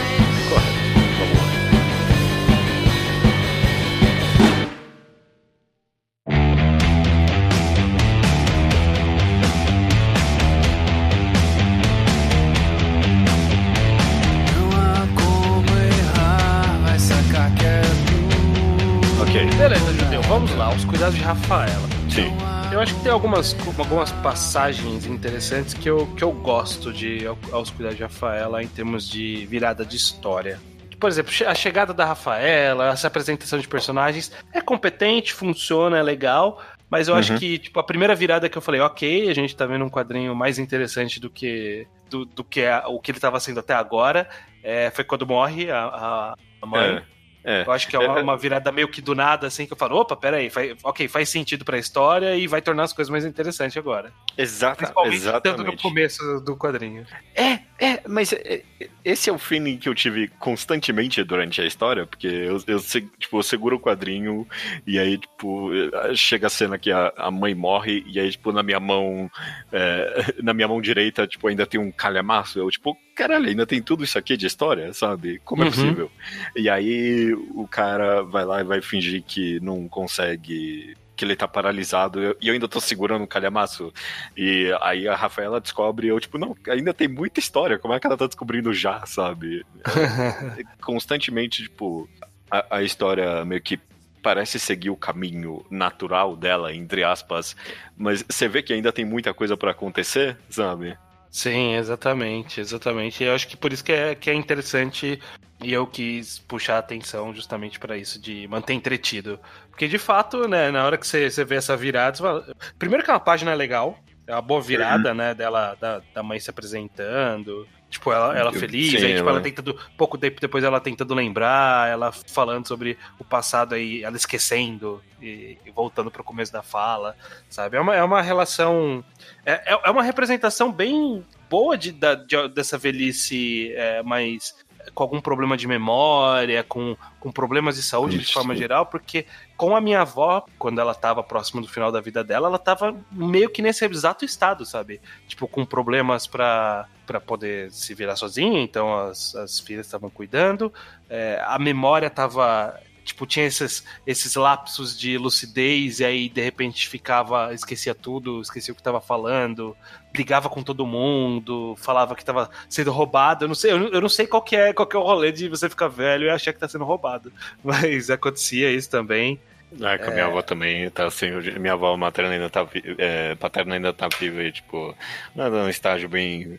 Rafaela. 21.26 21.88
sim. 22.10 22.30
Eu 22.72 22.80
acho 22.80 22.94
que 22.96 23.02
tem 23.02 23.12
algumas, 23.12 23.54
algumas 23.78 24.10
passagens 24.12 25.06
interessantes 25.06 25.72
que 25.72 25.88
eu, 25.88 26.06
que 26.16 26.22
eu 26.24 26.32
gosto 26.32 26.92
de 26.92 27.24
aos 27.52 27.70
cuidados 27.70 27.96
de 27.96 28.02
Rafaela 28.02 28.62
em 28.62 28.66
termos 28.66 29.08
de 29.08 29.46
virada 29.46 29.84
de 29.84 29.96
história. 29.96 30.58
Por 30.98 31.08
exemplo, 31.08 31.32
a 31.46 31.54
chegada 31.54 31.94
da 31.94 32.04
Rafaela, 32.04 32.88
essa 32.88 33.06
apresentação 33.06 33.58
de 33.58 33.68
personagens 33.68 34.32
é 34.52 34.60
competente, 34.60 35.32
funciona, 35.32 35.96
é 35.98 36.02
legal, 36.02 36.60
mas 36.90 37.06
eu 37.08 37.14
acho 37.14 37.34
Uhum. 37.34 37.38
que 37.38 37.58
tipo 37.58 37.78
a 37.78 37.84
primeira 37.84 38.14
virada 38.14 38.48
que 38.48 38.58
eu 38.58 38.62
falei, 38.62 38.80
ok, 38.80 39.28
a 39.30 39.34
gente 39.34 39.54
tá 39.54 39.64
vendo 39.64 39.84
um 39.84 39.90
quadrinho 39.90 40.34
mais 40.34 40.58
interessante 40.58 41.20
do 41.20 41.30
que 41.30 41.86
do, 42.10 42.24
do 42.24 42.42
que 42.44 42.64
a- 42.66 42.84
o 42.88 43.00
que 43.00 43.10
ele 43.10 43.18
estava 43.18 43.38
sendo 43.40 43.60
até 43.60 43.74
agora, 43.74 44.28
é, 44.62 44.90
foi 44.90 45.04
quando 45.04 45.26
morre 45.26 45.70
a, 45.70 45.78
a, 45.84 46.34
a 46.62 46.66
mãe. 46.66 46.96
É, 46.96 47.02
é. 47.46 47.62
Eu 47.64 47.70
acho 47.70 47.86
que 47.86 47.94
é 47.94 47.98
uma, 48.00 48.20
uma 48.20 48.36
virada 48.36 48.72
meio 48.72 48.88
que 48.88 49.00
do 49.00 49.14
nada, 49.14 49.46
assim, 49.46 49.66
que 49.66 49.72
eu 49.72 49.76
falo, 49.76 49.96
opa, 49.96 50.16
peraí, 50.16 50.50
faz, 50.50 50.76
ok, 50.82 51.06
faz 51.06 51.28
sentido 51.28 51.64
pra 51.64 51.78
história 51.78 52.34
e 52.34 52.48
vai 52.48 52.60
tornar 52.60 52.82
as 52.82 52.92
coisas 52.92 53.08
mais 53.08 53.24
interessantes 53.24 53.76
agora. 53.76 54.12
Exata, 54.36 54.76
Principalmente 54.78 55.22
tanto 55.22 55.44
no 55.44 55.52
exatamente. 55.52 55.82
começo 55.82 56.40
do 56.40 56.56
quadrinho. 56.56 57.06
É, 57.36 57.60
é, 57.78 58.00
mas 58.08 58.32
é, 58.32 58.62
é, 58.80 58.88
esse 59.04 59.28
é 59.28 59.32
o 59.32 59.38
feeling 59.38 59.76
que 59.78 59.88
eu 59.88 59.94
tive 59.94 60.28
constantemente 60.38 61.22
durante 61.22 61.60
a 61.60 61.66
história, 61.66 62.06
porque 62.06 62.26
eu, 62.26 62.62
eu, 62.66 62.80
tipo, 63.18 63.38
eu 63.38 63.42
seguro 63.42 63.76
o 63.76 63.80
quadrinho 63.80 64.46
e 64.86 64.98
aí, 64.98 65.18
tipo, 65.18 65.70
chega 66.14 66.46
a 66.46 66.50
cena 66.50 66.78
que 66.78 66.90
a, 66.90 67.12
a 67.16 67.30
mãe 67.30 67.54
morre 67.54 68.02
e 68.06 68.18
aí, 68.18 68.30
tipo, 68.30 68.50
na 68.52 68.62
minha 68.62 68.80
mão, 68.80 69.30
é, 69.72 70.34
na 70.42 70.54
minha 70.54 70.68
mão 70.68 70.80
direita, 70.80 71.26
tipo, 71.26 71.46
ainda 71.48 71.66
tem 71.66 71.78
um 71.80 71.92
calhamaço. 71.92 72.58
Eu, 72.58 72.70
tipo, 72.70 72.96
caralho, 73.14 73.48
ainda 73.48 73.66
tem 73.66 73.80
tudo 73.82 74.04
isso 74.04 74.18
aqui 74.18 74.36
de 74.36 74.46
história, 74.46 74.92
sabe? 74.92 75.40
Como 75.44 75.62
é 75.62 75.66
Uhum. 75.66 75.70
possível? 75.72 76.10
E 76.56 76.68
aí 76.68 77.32
o 77.54 77.66
cara 77.68 78.22
vai 78.22 78.44
lá 78.44 78.60
e 78.60 78.64
vai 78.64 78.80
fingir 78.82 79.22
que 79.22 79.60
não 79.60 79.88
consegue 79.88 80.94
que 81.16 81.24
ele 81.24 81.34
tá 81.34 81.48
paralisado 81.48 82.20
eu- 82.22 82.36
e 82.40 82.48
eu 82.48 82.54
ainda 82.54 82.68
tô 82.68 82.80
segurando 82.80 83.24
o 83.24 83.26
calhamaço. 83.26 83.92
E 84.36 84.70
aí 84.82 85.08
a 85.08 85.14
Rafaela 85.16 85.60
descobre, 85.60 86.08
eu, 86.08 86.20
tipo, 86.20 86.36
não, 86.38 86.54
ainda 86.68 86.92
tem 86.92 87.08
muita 87.08 87.40
história, 87.40 87.78
como 87.78 87.94
é 87.94 87.98
que 88.00 88.06
ela 88.06 88.16
tá 88.16 88.26
descobrindo 88.26 88.72
já, 88.74 89.04
sabe? 89.06 89.64
Constantemente, 90.82 91.62
tipo, 91.62 92.08
a, 92.50 92.76
a 92.76 92.82
história 92.82 93.44
meio 93.44 93.60
que 93.60 93.78
parece 94.22 94.58
seguir 94.58 94.90
o 94.90 94.96
caminho 94.96 95.64
natural 95.70 96.34
dela, 96.36 96.74
entre 96.74 97.04
aspas, 97.04 97.56
mas 97.96 98.24
você 98.28 98.48
vê 98.48 98.60
que 98.60 98.72
ainda 98.72 98.92
tem 98.92 99.04
muita 99.04 99.32
coisa 99.32 99.56
para 99.56 99.70
acontecer, 99.70 100.36
sabe? 100.50 100.98
Sim, 101.36 101.74
exatamente, 101.74 102.62
exatamente. 102.62 103.22
Eu 103.22 103.34
acho 103.34 103.46
que 103.46 103.58
por 103.58 103.70
isso 103.70 103.84
que 103.84 103.92
é, 103.92 104.14
que 104.14 104.30
é 104.30 104.34
interessante 104.34 105.20
e 105.62 105.70
eu 105.70 105.86
quis 105.86 106.38
puxar 106.38 106.76
a 106.76 106.78
atenção 106.78 107.34
justamente 107.34 107.78
para 107.78 107.94
isso, 107.94 108.18
de 108.18 108.48
manter 108.48 108.72
entretido. 108.72 109.38
Porque 109.68 109.86
de 109.86 109.98
fato, 109.98 110.48
né, 110.48 110.70
na 110.70 110.82
hora 110.82 110.96
que 110.96 111.06
você, 111.06 111.30
você 111.30 111.44
vê 111.44 111.56
essa 111.56 111.76
virada, 111.76 112.16
fala... 112.16 112.56
primeiro 112.78 113.04
que 113.04 113.10
é 113.10 113.12
uma 113.12 113.20
página 113.20 113.52
legal, 113.52 113.98
é 114.26 114.32
uma 114.32 114.40
boa 114.40 114.62
virada, 114.62 115.12
né, 115.12 115.34
dela, 115.34 115.76
da, 115.78 116.00
da 116.14 116.22
mãe 116.22 116.40
se 116.40 116.48
apresentando, 116.48 117.68
Tipo, 117.88 118.12
ela, 118.12 118.36
ela 118.36 118.52
feliz, 118.52 118.90
Sim, 118.90 118.96
aí, 118.96 119.14
tipo, 119.14 119.20
ela... 119.20 119.30
ela 119.30 119.40
tentando. 119.40 119.78
Pouco 119.96 120.18
tempo 120.18 120.40
depois 120.40 120.64
ela 120.64 120.80
tentando 120.80 121.14
lembrar, 121.14 121.88
ela 121.88 122.10
falando 122.10 122.66
sobre 122.66 122.98
o 123.18 123.24
passado 123.24 123.74
aí, 123.74 124.02
ela 124.02 124.16
esquecendo 124.16 125.00
e, 125.22 125.56
e 125.64 125.70
voltando 125.70 126.10
pro 126.10 126.24
começo 126.24 126.52
da 126.52 126.62
fala, 126.62 127.16
sabe? 127.48 127.76
É 127.76 127.80
uma, 127.80 127.94
é 127.94 128.02
uma 128.02 128.20
relação. 128.20 129.04
É, 129.44 129.72
é, 129.72 129.80
é 129.84 129.90
uma 129.90 130.02
representação 130.02 130.72
bem 130.72 131.24
boa 131.48 131.78
de, 131.78 131.92
da, 131.92 132.16
de, 132.16 132.48
dessa 132.48 132.76
velhice 132.76 133.72
é, 133.74 134.02
mais 134.02 134.54
com 134.94 135.02
algum 135.02 135.20
problema 135.20 135.56
de 135.56 135.66
memória, 135.66 136.62
com, 136.64 136.96
com 137.18 137.32
problemas 137.32 137.76
de 137.76 137.82
saúde 137.82 138.16
Isso. 138.16 138.26
de 138.26 138.32
forma 138.32 138.54
geral, 138.54 138.86
porque 138.86 139.26
com 139.56 139.74
a 139.74 139.80
minha 139.80 140.02
avó, 140.02 140.44
quando 140.58 140.80
ela 140.80 140.92
estava 140.92 141.22
próximo 141.22 141.62
do 141.62 141.68
final 141.68 141.90
da 141.90 142.00
vida 142.00 142.22
dela, 142.22 142.48
ela 142.48 142.56
estava 142.56 142.94
meio 143.10 143.48
que 143.50 143.62
nesse 143.62 143.84
exato 143.84 144.24
estado, 144.24 144.66
sabe? 144.66 145.00
Tipo, 145.26 145.48
com 145.48 145.64
problemas 145.64 146.26
para 146.26 146.88
para 147.06 147.20
poder 147.20 147.70
se 147.70 147.94
virar 147.94 148.16
sozinha, 148.16 148.60
então 148.60 148.92
as, 148.98 149.32
as 149.36 149.60
filhas 149.60 149.86
estavam 149.86 150.10
cuidando, 150.10 150.74
é, 151.08 151.40
a 151.46 151.56
memória 151.56 152.08
estava 152.08 152.80
tipo, 153.06 153.24
tinha 153.24 153.46
esses, 153.46 153.84
esses 154.06 154.34
lapsos 154.34 154.98
de 154.98 155.16
lucidez 155.16 156.00
e 156.00 156.04
aí 156.04 156.28
de 156.28 156.42
repente 156.42 156.88
ficava, 156.88 157.54
esquecia 157.54 157.94
tudo, 157.94 158.40
esquecia 158.40 158.72
o 158.72 158.74
que 158.74 158.80
estava 158.80 159.00
falando, 159.00 159.76
brigava 160.12 160.48
com 160.48 160.62
todo 160.62 160.84
mundo, 160.84 161.76
falava 161.78 162.14
que 162.14 162.22
estava 162.22 162.50
sendo 162.68 162.90
roubado. 162.90 163.44
Eu 163.44 163.48
não 163.48 163.54
sei, 163.54 163.70
eu 163.72 164.00
não, 164.00 164.08
sei 164.08 164.26
qual 164.26 164.42
que 164.42 164.56
é, 164.56 164.72
qual 164.72 164.86
que 164.86 164.96
é 164.96 164.98
o 164.98 165.02
rolê 165.02 165.30
de 165.30 165.48
você 165.48 165.68
ficar 165.68 165.88
velho 165.88 166.26
e 166.26 166.30
achar 166.30 166.52
que 166.52 166.56
está 166.56 166.68
sendo 166.68 166.84
roubado. 166.84 167.32
Mas 167.62 168.10
acontecia 168.10 168.70
isso 168.70 168.90
também. 168.90 169.40
É, 169.80 169.98
com 169.98 170.04
a 170.04 170.10
minha 170.10 170.22
é... 170.22 170.26
avó 170.26 170.42
também 170.42 170.88
tá 170.90 171.06
assim, 171.06 171.28
minha 171.58 171.72
avó 171.72 171.96
materna 171.96 172.30
ainda 172.30 172.48
tá 172.48 172.66
é, 172.98 173.34
paterna 173.34 173.74
ainda 173.74 173.92
tá 173.92 174.08
viva 174.08 174.42
e, 174.42 174.52
tipo, 174.52 174.94
num 175.34 175.68
estágio 175.68 176.08
bem, 176.08 176.58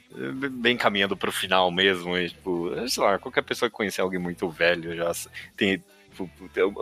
bem 0.52 0.76
caminhando 0.76 1.16
pro 1.16 1.32
final 1.32 1.72
mesmo, 1.72 2.18
e, 2.18 2.30
tipo, 2.30 2.70
sei 2.88 3.04
lá, 3.04 3.18
qualquer 3.18 3.44
pessoa 3.44 3.70
que 3.70 3.76
conhecer 3.76 4.02
alguém 4.02 4.20
muito 4.20 4.50
velho 4.50 4.94
já 4.96 5.12
tem, 5.56 5.82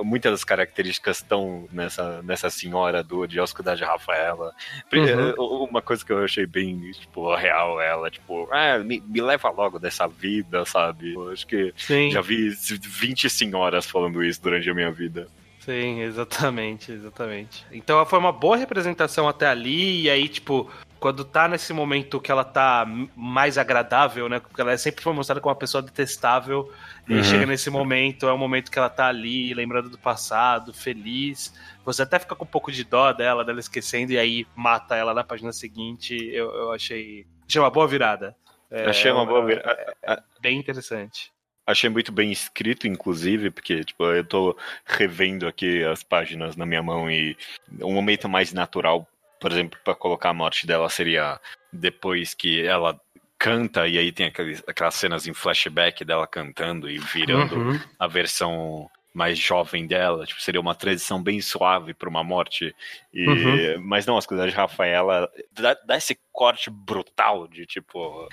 muitas 0.03 0.31
das 0.31 0.43
características 0.43 1.17
estão 1.17 1.67
nessa, 1.71 2.21
nessa 2.21 2.49
senhora 2.49 3.03
do 3.03 3.25
de 3.27 3.39
Rafaela. 3.83 4.53
Uhum. 4.93 5.65
Uma 5.69 5.81
coisa 5.81 6.05
que 6.05 6.11
eu 6.11 6.23
achei 6.23 6.45
bem, 6.45 6.91
tipo, 6.91 7.33
real 7.35 7.81
ela, 7.81 8.09
tipo, 8.09 8.47
ah, 8.51 8.79
me, 8.79 9.01
me 9.01 9.21
leva 9.21 9.49
logo 9.49 9.79
dessa 9.79 10.07
vida, 10.07 10.65
sabe? 10.65 11.13
Eu 11.13 11.31
acho 11.31 11.47
que 11.47 11.73
Sim. 11.75 12.11
já 12.11 12.21
vi 12.21 12.49
20 12.49 13.29
senhoras 13.29 13.85
falando 13.85 14.23
isso 14.23 14.41
durante 14.41 14.69
a 14.69 14.73
minha 14.73 14.91
vida. 14.91 15.27
Sim, 15.65 16.01
exatamente, 16.01 16.91
exatamente. 16.91 17.65
Então 17.71 18.05
foi 18.05 18.19
uma 18.19 18.31
boa 18.31 18.55
representação 18.55 19.27
até 19.27 19.47
ali, 19.47 20.03
e 20.03 20.09
aí, 20.11 20.27
tipo, 20.29 20.69
quando 20.99 21.23
tá 21.23 21.47
nesse 21.47 21.73
momento 21.73 22.19
que 22.19 22.31
ela 22.31 22.43
tá 22.43 22.85
mais 23.15 23.57
agradável, 23.57 24.27
né? 24.29 24.39
Porque 24.39 24.59
ela 24.61 24.77
sempre 24.77 25.03
foi 25.03 25.13
mostrada 25.13 25.41
como 25.41 25.51
uma 25.51 25.59
pessoa 25.59 25.81
detestável, 25.81 26.71
uhum. 27.09 27.17
e 27.19 27.23
chega 27.23 27.45
nesse 27.45 27.69
momento, 27.69 28.27
é 28.27 28.33
um 28.33 28.37
momento 28.37 28.71
que 28.71 28.79
ela 28.79 28.89
tá 28.89 29.07
ali, 29.07 29.53
lembrando 29.53 29.89
do 29.89 29.97
passado, 29.97 30.73
feliz. 30.73 31.53
Você 31.83 32.03
até 32.03 32.17
fica 32.19 32.35
com 32.35 32.43
um 32.43 32.47
pouco 32.47 32.71
de 32.71 32.83
dó 32.83 33.13
dela, 33.13 33.45
dela 33.45 33.59
esquecendo, 33.59 34.13
e 34.13 34.17
aí 34.17 34.47
mata 34.55 34.95
ela 34.95 35.13
na 35.13 35.23
página 35.23 35.51
seguinte. 35.51 36.15
Eu, 36.15 36.51
eu 36.51 36.71
achei. 36.71 37.25
Achei 37.47 37.61
uma 37.61 37.69
boa 37.69 37.87
virada. 37.87 38.35
É, 38.71 38.85
achei 38.85 39.11
uma 39.11 39.25
boa 39.25 39.45
virada. 39.45 39.95
É, 40.03 40.13
é 40.13 40.23
bem 40.41 40.57
interessante. 40.57 41.31
Achei 41.67 41.89
muito 41.89 42.11
bem 42.11 42.31
escrito, 42.31 42.87
inclusive, 42.87 43.49
porque 43.49 43.83
tipo, 43.83 44.03
eu 44.03 44.23
tô 44.23 44.55
revendo 44.85 45.47
aqui 45.47 45.83
as 45.83 46.03
páginas 46.03 46.55
na 46.55 46.65
minha 46.65 46.83
mão 46.83 47.09
e 47.09 47.35
um 47.81 47.91
momento 47.91 48.29
mais 48.29 48.53
natural, 48.53 49.07
por 49.45 49.51
exemplo, 49.51 49.79
para 49.83 49.93
colocar 49.93 50.31
a 50.31 50.33
morte 50.33 50.65
dela 50.65 50.89
seria 50.89 51.39
depois 51.71 52.33
que 52.33 52.65
ela 52.65 52.99
canta 53.37 53.87
e 53.87 53.95
aí 53.95 54.11
tem 54.11 54.25
aquelas, 54.25 54.63
aquelas 54.67 54.95
cenas 54.95 55.27
em 55.27 55.35
flashback 55.35 56.03
dela 56.03 56.25
cantando 56.25 56.89
e 56.89 56.97
virando 56.97 57.55
uhum. 57.55 57.79
a 57.99 58.07
versão 58.07 58.89
mais 59.13 59.37
jovem 59.37 59.85
dela, 59.85 60.25
tipo, 60.25 60.41
seria 60.41 60.59
uma 60.59 60.73
transição 60.73 61.21
bem 61.21 61.39
suave 61.41 61.93
para 61.93 62.09
uma 62.09 62.23
morte. 62.23 62.75
E, 63.13 63.27
uhum. 63.27 63.81
Mas 63.81 64.07
não, 64.07 64.17
as 64.17 64.25
coisas 64.25 64.49
de 64.49 64.55
Rafaela 64.55 65.29
dá, 65.51 65.77
dá, 65.85 65.95
esse 65.95 66.17
corte 66.33 66.71
brutal 66.71 67.47
de 67.47 67.67
tipo, 67.67 68.27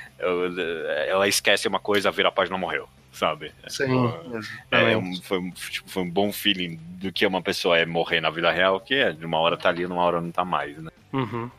ela 1.07 1.29
esquece 1.29 1.69
uma 1.69 1.79
coisa, 1.79 2.11
vira 2.11 2.31
a 2.31 2.33
página 2.33 2.57
morreu 2.57 2.89
sabe? 3.13 3.53
Sim, 3.69 4.13
é, 4.71 4.93
é 4.93 4.97
um, 4.97 5.15
foi, 5.23 5.39
um, 5.39 5.51
tipo, 5.51 5.89
foi 5.89 6.03
um 6.03 6.11
bom 6.11 6.33
feeling 6.33 6.79
do 6.99 7.13
que 7.13 7.27
uma 7.27 7.43
pessoa 7.43 7.79
é 7.79 7.87
morrer 7.87 8.21
na 8.21 8.31
vida 8.31 8.51
real, 8.51 8.81
que 8.81 8.95
é 8.95 9.13
de 9.13 9.25
uma 9.25 9.39
hora 9.39 9.57
tá 9.57 9.69
ali, 9.69 9.87
numa 9.87 10.03
hora 10.03 10.21
não 10.21 10.31
tá 10.31 10.45
mais, 10.45 10.77
né? 10.79 10.91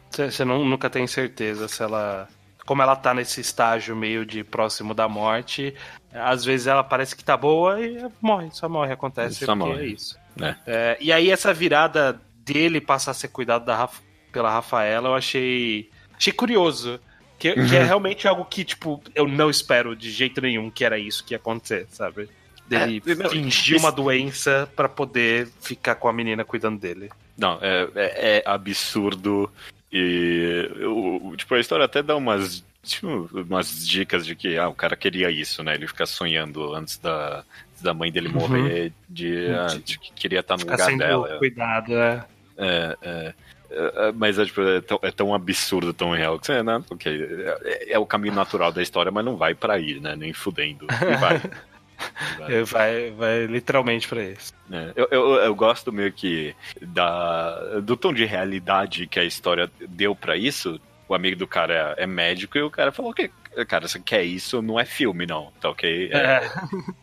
Você 0.10 0.44
uhum. 0.44 0.66
nunca 0.66 0.89
tem 0.89 1.06
certeza 1.06 1.68
se 1.68 1.84
ela. 1.84 2.28
Como 2.66 2.82
ela 2.82 2.96
tá 2.96 3.13
nesse 3.13 3.42
estágio 3.42 3.96
meio 3.96 4.26
de 4.26 4.42
próximo 4.42 4.94
da 4.94 5.08
morte, 5.08 5.76
às 6.13 6.46
vezes 6.46 6.66
ela 6.66 6.84
parece 6.84 7.16
que 7.16 7.24
tá 7.24 7.36
boa 7.36 7.80
e 7.82 8.08
morre, 8.22 8.50
só 8.52 8.70
morre, 8.70 8.94
acontece 8.94 9.46
só 9.46 9.54
morre. 9.54 9.82
é 9.82 9.86
isso. 9.86 10.18
É. 10.42 10.56
É, 10.66 10.98
e 11.00 11.12
aí 11.12 11.30
essa 11.30 11.54
virada 11.54 12.20
dele 12.38 12.80
passar 12.80 13.12
a 13.12 13.13
ser 13.13 13.28
cuidado 13.28 13.66
da, 13.66 13.89
pela 14.32 14.50
Rafaela, 14.50 15.10
eu 15.10 15.16
achei. 15.16 15.89
Achei 16.16 16.32
curioso. 16.32 17.00
Que, 17.43 17.49
uhum. 17.49 17.67
que 17.67 17.75
é 17.75 17.82
uhum. 17.82 17.86
realmente 17.88 18.25
algo 18.25 18.45
que, 18.45 18.63
tipo, 18.63 19.03
eu 19.13 19.27
não 19.27 19.49
espero 19.49 19.97
de 19.97 20.10
jeito 20.10 20.39
nenhum 20.39 20.71
que 20.71 20.86
era 20.86 20.97
isso 20.97 21.25
que 21.25 21.34
ia 21.34 21.38
acontecer, 21.38 21.86
sabe? 21.89 22.29
Dele 22.65 23.03
é, 23.06 23.27
fingir 23.27 23.75
isso... 23.75 23.86
uma 23.86 23.91
doença 23.91 24.71
para 24.73 24.88
poder 24.88 25.49
ficar 25.60 25.95
com 25.95 26.08
a 26.08 26.13
menina 26.13 26.45
cuidando 26.45 26.79
dele. 26.79 27.10
Não, 27.38 27.60
é, 27.62 27.89
é, 27.95 28.38
é 28.38 28.43
absurdo. 28.45 29.51
E 29.91 30.69
eu, 30.77 31.34
tipo, 31.36 31.53
a 31.53 31.60
história 31.60 31.84
até 31.84 32.01
dá 32.01 32.15
umas, 32.15 32.63
tipo, 32.82 33.29
umas 33.34 33.86
dicas 33.86 34.25
de 34.25 34.38
que 34.38 34.58
ah, 34.58 34.69
o 34.69 34.73
cara 34.73 34.95
queria 34.95 35.29
isso, 35.29 35.62
né? 35.65 35.75
Ele 35.75 35.86
fica 35.86 36.06
sonhando 36.06 36.73
antes 36.73 36.97
da, 36.97 37.43
da 37.82 37.93
mãe 37.93 38.10
dele 38.10 38.29
uhum. 38.29 38.36
morrer, 38.36 38.86
uhum. 38.86 38.91
de, 39.10 39.47
ah, 39.47 39.77
de, 39.84 39.99
que 39.99 40.13
queria 40.13 40.39
estar 40.39 40.53
no 40.53 40.62
Ficar 40.62 40.89
lugar 40.89 40.97
dela. 40.97 41.38
Cuidado, 41.39 41.93
é. 41.93 42.25
É, 42.58 42.97
é. 43.01 43.34
É, 43.74 44.10
é, 44.10 44.12
mas 44.12 44.38
é, 44.38 44.46
tipo, 44.46 44.62
é, 44.62 44.82
tão, 44.82 45.00
é, 45.02 45.12
tão, 45.12 45.34
absurdo, 45.34 45.94
tão 45.94 46.12
real 46.12 46.40
que 46.40 46.46
você, 46.46 46.62
né? 46.62 46.84
Okay, 46.92 47.24
é, 47.64 47.94
é, 47.94 48.00
o 48.00 48.06
caminho 48.06 48.36
natural 48.36 48.72
da 48.72 48.82
história, 48.82 49.12
mas 49.12 49.26
não 49.26 49.36
vai 49.36 49.56
para 49.56 49.74
aí, 49.74 50.00
né? 50.00 50.16
Nem 50.16 50.32
fudendo. 50.32 50.86
E 50.86 51.18
vai. 51.18 51.42
vai. 52.38 52.64
vai, 52.64 53.12
vai 53.12 53.46
literalmente 53.46 54.08
para 54.08 54.24
isso. 54.24 54.54
É, 54.72 54.92
eu, 54.96 55.08
eu, 55.10 55.34
eu, 55.36 55.56
gosto 55.56 55.92
meio 55.92 56.12
que 56.14 56.56
da, 56.82 57.80
do 57.82 57.98
tom 57.98 58.14
de 58.14 58.26
realidade 58.26 59.08
que 59.08 59.20
a 59.20 59.24
história 59.24 59.70
deu 59.90 60.16
para 60.16 60.38
isso. 60.38 60.80
O 61.08 61.16
amigo 61.16 61.36
do 61.36 61.48
cara 61.48 61.96
é, 61.98 62.04
é 62.04 62.08
médico 62.08 62.58
e 62.58 62.62
o 62.62 62.70
cara 62.70 62.92
falou 62.92 63.14
que 63.14 63.30
cara, 63.68 63.88
você 63.88 64.00
quer 64.00 64.24
isso, 64.24 64.62
não 64.62 64.80
é 64.80 64.86
filme, 64.86 65.26
não, 65.26 65.52
tá 65.60 65.70
ok? 65.70 66.10
É, 66.12 66.18
é. 66.18 66.52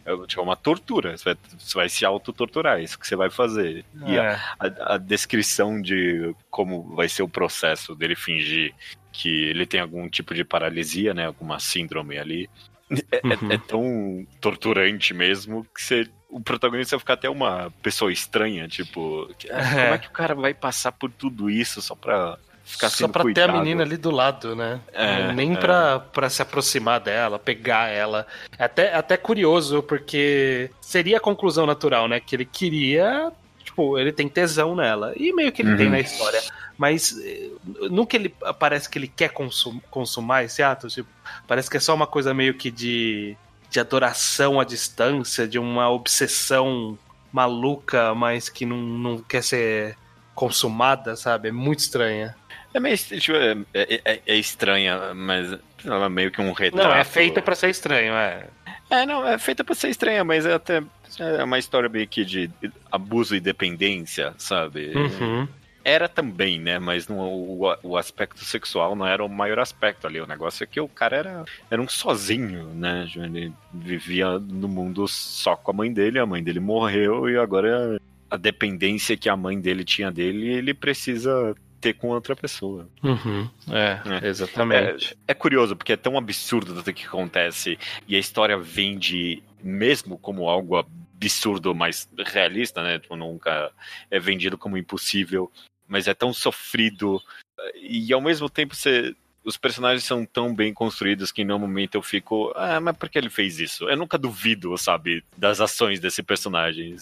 é 0.04 0.26
tipo, 0.26 0.42
uma 0.42 0.56
tortura, 0.56 1.16
você 1.16 1.24
vai, 1.24 1.36
você 1.58 1.74
vai 1.74 1.88
se 1.88 2.04
autotorturar, 2.04 2.78
é 2.78 2.82
isso 2.82 2.98
que 2.98 3.06
você 3.06 3.16
vai 3.16 3.30
fazer. 3.30 3.84
É. 4.02 4.10
E 4.10 4.18
a, 4.18 4.40
a, 4.58 4.94
a, 4.94 4.98
descrição 4.98 5.80
de 5.80 6.34
como 6.50 6.94
vai 6.94 7.08
ser 7.08 7.22
o 7.22 7.28
processo 7.28 7.94
dele 7.94 8.16
fingir 8.16 8.74
que 9.12 9.28
ele 9.46 9.66
tem 9.66 9.80
algum 9.80 10.08
tipo 10.08 10.34
de 10.34 10.44
paralisia, 10.44 11.12
né, 11.12 11.26
alguma 11.26 11.58
síndrome 11.58 12.18
ali, 12.18 12.48
é, 12.90 13.18
é 13.18 13.36
uhum. 13.36 13.52
é 13.52 13.58
tão 13.58 14.26
torturante 14.40 15.14
mesmo 15.14 15.64
que 15.74 15.82
você 15.82 16.10
o 16.28 16.40
protagonista 16.40 16.96
vai 16.96 17.00
ficar 17.00 17.14
até 17.14 17.28
uma 17.28 17.72
pessoa 17.82 18.12
estranha, 18.12 18.68
tipo, 18.68 19.28
ah, 19.50 19.70
como 19.70 19.94
é 19.94 19.98
que 19.98 20.06
o 20.06 20.12
cara 20.12 20.34
vai 20.34 20.54
passar 20.54 20.92
por 20.92 21.10
tudo 21.10 21.50
isso 21.50 21.82
só 21.82 21.94
pra 21.94 22.38
ficar 22.70 22.88
Só 22.88 23.08
pra 23.08 23.22
cuidado. 23.22 23.50
ter 23.52 23.56
a 23.56 23.60
menina 23.60 23.82
ali 23.82 23.96
do 23.96 24.10
lado, 24.10 24.54
né? 24.54 24.80
É, 24.92 25.32
Nem 25.32 25.54
é. 25.54 25.56
Pra, 25.56 25.98
pra 25.98 26.30
se 26.30 26.40
aproximar 26.40 27.00
dela, 27.00 27.38
pegar 27.38 27.88
ela. 27.88 28.26
É 28.58 28.64
até, 28.64 28.86
é 28.86 28.96
até 28.96 29.16
curioso, 29.16 29.82
porque 29.82 30.70
seria 30.80 31.18
a 31.18 31.20
conclusão 31.20 31.66
natural, 31.66 32.08
né? 32.08 32.20
Que 32.20 32.36
ele 32.36 32.44
queria. 32.44 33.32
Tipo, 33.64 33.98
ele 33.98 34.12
tem 34.12 34.28
tesão 34.28 34.74
nela. 34.74 35.12
E 35.16 35.32
meio 35.32 35.52
que 35.52 35.62
ele 35.62 35.72
uhum. 35.72 35.76
tem 35.76 35.90
na 35.90 36.00
história. 36.00 36.40
Mas 36.78 37.14
eh, 37.22 37.50
nunca 37.90 38.16
ele 38.16 38.34
parece 38.58 38.88
que 38.88 38.98
ele 38.98 39.08
quer 39.08 39.30
consum, 39.30 39.80
consumar 39.90 40.44
esse 40.44 40.62
ato. 40.62 40.88
Tipo, 40.88 41.08
parece 41.46 41.68
que 41.68 41.76
é 41.76 41.80
só 41.80 41.94
uma 41.94 42.06
coisa 42.06 42.32
meio 42.32 42.54
que 42.54 42.70
de, 42.70 43.36
de 43.68 43.78
adoração 43.78 44.58
à 44.58 44.64
distância, 44.64 45.46
de 45.46 45.58
uma 45.58 45.90
obsessão 45.90 46.98
maluca, 47.32 48.14
mas 48.14 48.48
que 48.48 48.64
não, 48.64 48.78
não 48.78 49.18
quer 49.18 49.42
ser 49.42 49.96
consumada, 50.34 51.16
sabe? 51.16 51.48
É 51.48 51.52
muito 51.52 51.80
estranha. 51.80 52.34
É 52.72 52.80
meio 52.80 52.96
tipo, 52.96 53.36
é, 53.36 53.56
é, 53.74 54.00
é, 54.04 54.20
é, 54.26 54.36
estranha, 54.36 55.12
mas 55.14 55.58
ela 55.84 56.06
é 56.06 56.08
meio 56.08 56.30
que 56.30 56.40
um 56.40 56.52
retrato. 56.52 56.88
Não, 56.88 56.94
é 56.94 57.04
feita 57.04 57.42
para 57.42 57.54
ser 57.54 57.70
estranho, 57.70 58.14
é. 58.14 58.46
É, 58.88 59.06
não, 59.06 59.26
é 59.26 59.38
feita 59.38 59.64
pra 59.64 59.74
ser 59.74 59.88
estranha, 59.88 60.24
mas 60.24 60.46
é 60.46 60.54
até 60.54 60.82
é 61.18 61.42
uma 61.42 61.58
história 61.58 61.88
meio 61.88 62.06
que 62.06 62.24
de 62.24 62.50
abuso 62.90 63.34
e 63.34 63.40
dependência, 63.40 64.34
sabe? 64.38 64.92
Uhum. 64.94 65.48
Era 65.82 66.08
também, 66.08 66.60
né? 66.60 66.78
Mas 66.78 67.08
no, 67.08 67.16
o, 67.18 67.76
o 67.82 67.96
aspecto 67.96 68.44
sexual 68.44 68.94
não 68.94 69.06
era 69.06 69.24
o 69.24 69.28
maior 69.28 69.58
aspecto 69.58 70.06
ali. 70.06 70.20
O 70.20 70.26
negócio 70.26 70.62
é 70.62 70.66
que 70.66 70.80
o 70.80 70.88
cara 70.88 71.16
era, 71.16 71.44
era 71.70 71.80
um 71.80 71.88
sozinho, 71.88 72.66
né? 72.74 73.08
Ele 73.16 73.52
vivia 73.72 74.38
no 74.38 74.68
mundo 74.68 75.08
só 75.08 75.56
com 75.56 75.70
a 75.70 75.74
mãe 75.74 75.92
dele, 75.92 76.18
a 76.18 76.26
mãe 76.26 76.42
dele 76.42 76.60
morreu 76.60 77.28
e 77.28 77.36
agora 77.38 77.98
a 78.30 78.36
dependência 78.36 79.16
que 79.16 79.28
a 79.28 79.36
mãe 79.36 79.58
dele 79.58 79.84
tinha 79.84 80.10
dele, 80.10 80.48
ele 80.48 80.72
precisa 80.72 81.54
ter 81.80 81.94
com 81.94 82.08
outra 82.08 82.36
pessoa. 82.36 82.88
Uhum. 83.02 83.48
É, 83.70 84.24
É. 84.24 84.28
exatamente. 84.28 85.16
É, 85.26 85.32
é 85.32 85.34
curioso, 85.34 85.74
porque 85.74 85.92
é 85.92 85.96
tão 85.96 86.16
absurdo 86.18 86.74
tudo 86.74 86.92
que 86.92 87.06
acontece 87.06 87.78
e 88.06 88.14
a 88.14 88.18
história 88.18 88.56
vende 88.58 89.42
mesmo 89.62 90.18
como 90.18 90.48
algo 90.48 90.76
absurdo, 90.76 91.74
mas 91.74 92.08
realista, 92.26 92.82
né? 92.82 92.98
Tipo, 92.98 93.16
nunca 93.16 93.70
é 94.10 94.18
vendido 94.18 94.56
como 94.56 94.76
impossível, 94.78 95.50
mas 95.88 96.06
é 96.08 96.14
tão 96.14 96.32
sofrido 96.32 97.20
e 97.76 98.12
ao 98.12 98.20
mesmo 98.20 98.48
tempo 98.48 98.74
você. 98.74 99.14
Os 99.42 99.56
personagens 99.56 100.04
são 100.04 100.26
tão 100.26 100.54
bem 100.54 100.72
construídos 100.72 101.32
que 101.32 101.40
em 101.40 101.46
nenhum 101.46 101.58
momento 101.58 101.94
eu 101.94 102.02
fico, 102.02 102.52
ah, 102.54 102.78
mas 102.78 102.94
por 102.94 103.08
que 103.08 103.16
ele 103.16 103.30
fez 103.30 103.58
isso? 103.58 103.88
Eu 103.88 103.96
nunca 103.96 104.18
duvido, 104.18 104.76
sabe, 104.76 105.24
das 105.34 105.62
ações 105.62 105.98
desse 105.98 106.22
personagem. 106.22 106.94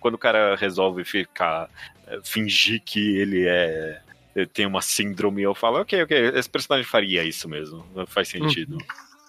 Quando 0.00 0.14
o 0.16 0.18
cara 0.18 0.56
resolve 0.56 1.04
ficar, 1.04 1.70
eh, 2.08 2.18
fingir 2.24 2.82
que 2.84 3.16
ele 3.18 3.46
é 3.46 4.02
tem 4.46 4.66
uma 4.66 4.82
síndrome, 4.82 5.42
eu 5.42 5.54
falo, 5.54 5.80
ok, 5.80 6.02
ok, 6.02 6.32
esse 6.34 6.48
personagem 6.48 6.88
faria 6.88 7.24
isso 7.24 7.48
mesmo, 7.48 7.84
faz 8.06 8.28
sentido. 8.28 8.78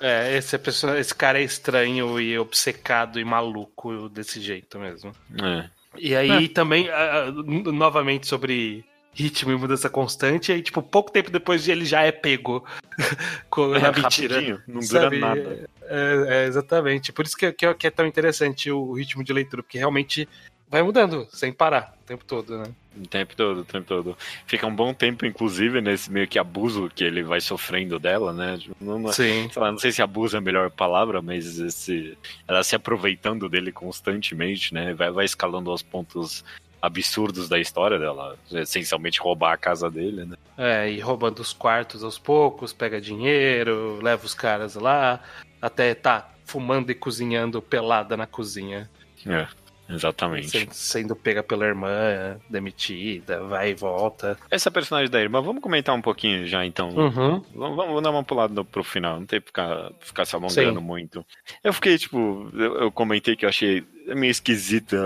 É, 0.01 0.37
esse, 0.37 0.55
é 0.55 0.99
esse 0.99 1.13
cara 1.13 1.39
é 1.39 1.43
estranho 1.43 2.19
e 2.21 2.37
obcecado 2.39 3.19
e 3.19 3.25
maluco 3.25 4.07
desse 4.07 4.39
jeito 4.39 4.79
mesmo. 4.79 5.11
É. 5.41 5.69
E 5.97 6.15
aí 6.15 6.47
também, 6.47 6.89
ah, 6.89 7.25
ah, 7.25 7.27
n- 7.29 7.71
novamente 7.71 8.25
sobre 8.27 8.85
ritmo 9.13 9.51
e 9.51 9.55
mudança 9.57 9.89
constante, 9.89 10.51
aí, 10.51 10.61
tipo, 10.61 10.81
pouco 10.81 11.11
tempo 11.11 11.29
depois 11.29 11.67
ele 11.67 11.83
já 11.83 12.03
é 12.03 12.11
pego 12.11 12.63
com, 13.49 13.67
na 13.69 13.91
mentira. 13.91 14.35
Rapidinho, 14.35 14.61
não 14.67 14.79
dura 14.81 15.01
sabe? 15.01 15.19
nada. 15.19 15.69
É, 15.81 16.25
é, 16.43 16.45
exatamente. 16.45 17.11
Por 17.11 17.25
isso 17.25 17.35
que, 17.35 17.51
que, 17.51 17.65
é- 17.65 17.73
que 17.73 17.87
é 17.87 17.91
tão 17.91 18.05
interessante 18.05 18.71
o 18.71 18.93
ritmo 18.93 19.23
de 19.23 19.33
leitura, 19.33 19.63
porque 19.63 19.77
realmente 19.79 20.29
vai 20.69 20.83
mudando 20.83 21.27
sem 21.31 21.51
parar 21.51 21.93
o 22.01 22.05
tempo 22.05 22.23
todo, 22.23 22.57
né? 22.57 22.65
O 22.97 23.07
tempo 23.07 23.35
todo, 23.35 23.61
o 23.61 23.65
tempo 23.65 23.87
todo. 23.87 24.17
Fica 24.45 24.65
um 24.67 24.75
bom 24.75 24.93
tempo, 24.93 25.25
inclusive, 25.25 25.81
nesse 25.81 26.11
meio 26.11 26.27
que 26.27 26.37
abuso 26.37 26.89
que 26.93 27.03
ele 27.03 27.23
vai 27.23 27.41
sofrendo 27.41 27.99
dela, 27.99 28.31
né? 28.33 28.57
Tipo, 28.57 28.75
Não, 28.79 28.99
não- 28.99 29.11
Sim. 29.13 29.49
sei 29.51 29.61
lá, 29.61 29.71
não 29.71 29.77
sei 29.79 29.91
se 29.91 30.01
abuso 30.01 30.35
é 30.35 30.39
a 30.39 30.41
melhor 30.41 30.69
palavra, 30.69 31.21
mas 31.21 31.59
esse, 31.59 32.17
ela 32.47 32.63
se 32.63 32.75
aproveitando 32.75 33.49
dele 33.49 33.71
constantemente, 33.71 34.73
né? 34.73 34.93
Vai, 34.93 35.11
vai 35.11 35.25
escalando 35.25 35.71
aos 35.71 35.81
pontos 35.81 36.43
absurdos 36.81 37.49
da 37.49 37.59
história 37.59 37.99
dela, 37.99 38.37
essencialmente 38.51 39.19
roubar 39.19 39.53
a 39.53 39.57
casa 39.57 39.89
dele, 39.89 40.25
né? 40.25 40.35
É, 40.57 40.89
e 40.89 40.99
roubando 40.99 41.39
os 41.39 41.53
quartos 41.53 42.03
aos 42.03 42.17
poucos, 42.19 42.73
pega 42.73 42.99
dinheiro, 43.01 43.99
leva 44.01 44.25
os 44.25 44.33
caras 44.33 44.75
lá, 44.75 45.21
até 45.61 45.93
tá 45.93 46.29
fumando 46.45 46.89
e 46.89 46.95
cozinhando 46.95 47.61
pelada 47.61 48.17
na 48.17 48.25
cozinha. 48.25 48.89
É, 49.25 49.47
exatamente. 49.89 50.49
Sendo, 50.49 50.73
sendo 50.73 51.15
pega 51.15 51.41
pela 51.43 51.65
irmã, 51.65 52.39
demitida, 52.49 53.43
vai 53.43 53.71
e 53.71 53.73
volta. 53.73 54.37
Essa 54.49 54.69
personagem 54.71 55.09
da 55.09 55.19
irmã, 55.21 55.41
vamos 55.41 55.61
comentar 55.61 55.95
um 55.95 56.01
pouquinho 56.01 56.45
já 56.45 56.65
então. 56.65 56.89
Uhum. 56.89 57.43
Vamos, 57.55 57.75
vamos 57.77 58.03
dar 58.03 58.11
uma 58.11 58.23
pulada 58.23 58.63
pro 58.63 58.83
final, 58.83 59.19
não 59.19 59.25
tem 59.25 59.39
que 59.41 59.47
ficar, 59.47 59.91
ficar 59.99 60.25
se 60.25 60.35
alongando 60.35 60.79
Sim. 60.79 60.85
muito. 60.85 61.25
Eu 61.63 61.73
fiquei, 61.73 61.97
tipo, 61.97 62.49
eu, 62.53 62.75
eu 62.81 62.91
comentei 62.91 63.35
que 63.35 63.45
eu 63.45 63.49
achei 63.49 63.83
meio 64.07 64.31
esquisita 64.31 64.97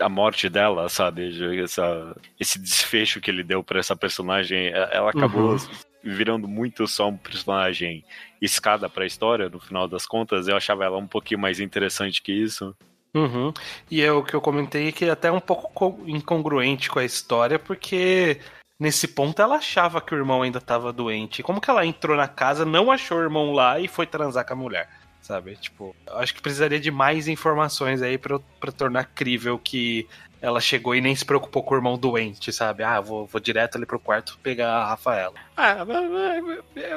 a 0.00 0.08
morte 0.08 0.48
dela, 0.48 0.88
sabe? 0.88 1.30
Essa, 1.62 2.16
esse 2.40 2.58
desfecho 2.58 3.20
que 3.20 3.30
ele 3.30 3.44
deu 3.44 3.62
pra 3.62 3.78
essa 3.78 3.94
personagem, 3.94 4.66
e- 4.68 4.70
ela 4.90 5.10
acabou 5.10 5.52
Uhum. 5.52 5.58
virando 6.02 6.48
muito 6.48 6.86
só 6.88 7.08
um 7.08 7.16
personagem 7.16 8.04
escada 8.40 8.88
pra 8.88 9.06
história, 9.06 9.48
no 9.48 9.60
final 9.60 9.86
das 9.86 10.04
contas. 10.04 10.48
Eu 10.48 10.56
achava 10.56 10.84
ela 10.84 10.98
um 10.98 11.06
pouquinho 11.06 11.38
mais 11.40 11.60
interessante 11.60 12.20
que 12.20 12.32
isso. 12.32 12.74
Uhum. 13.14 13.52
E 13.90 14.00
é 14.02 14.10
o 14.10 14.24
que 14.24 14.34
eu 14.34 14.40
comentei 14.40 14.90
que 14.90 15.08
até 15.08 15.28
é 15.28 15.32
um 15.32 15.40
pouco 15.40 15.70
co- 15.74 16.02
incongruente 16.06 16.88
com 16.88 16.98
a 16.98 17.04
história, 17.04 17.58
porque 17.58 18.40
nesse 18.80 19.06
ponto 19.08 19.40
ela 19.42 19.56
achava 19.56 20.00
que 20.00 20.14
o 20.14 20.18
irmão 20.18 20.42
ainda 20.42 20.58
estava 20.58 20.92
doente. 20.92 21.42
Como 21.42 21.60
que 21.60 21.68
ela 21.70 21.84
entrou 21.84 22.16
na 22.16 22.26
casa, 22.28 22.64
não 22.64 22.90
achou 22.90 23.18
o 23.18 23.22
irmão 23.22 23.52
lá 23.52 23.78
e 23.78 23.86
foi 23.88 24.06
transar 24.06 24.46
com 24.46 24.54
a 24.54 24.56
mulher? 24.56 25.01
Sabe? 25.22 25.56
Tipo, 25.56 25.94
acho 26.08 26.34
que 26.34 26.42
precisaria 26.42 26.80
de 26.80 26.90
mais 26.90 27.28
informações 27.28 28.02
aí 28.02 28.18
pra, 28.18 28.40
pra 28.60 28.72
tornar 28.72 29.04
crível 29.04 29.58
que 29.58 30.06
ela 30.42 30.60
chegou 30.60 30.92
e 30.96 31.00
nem 31.00 31.14
se 31.14 31.24
preocupou 31.24 31.62
com 31.62 31.72
o 31.72 31.78
irmão 31.78 31.96
doente, 31.96 32.52
sabe? 32.52 32.82
Ah, 32.82 33.00
vou, 33.00 33.26
vou 33.26 33.40
direto 33.40 33.76
ali 33.76 33.86
pro 33.86 34.00
quarto 34.00 34.36
pegar 34.42 34.72
a 34.72 34.88
Rafaela. 34.88 35.34
Ah, 35.56 35.86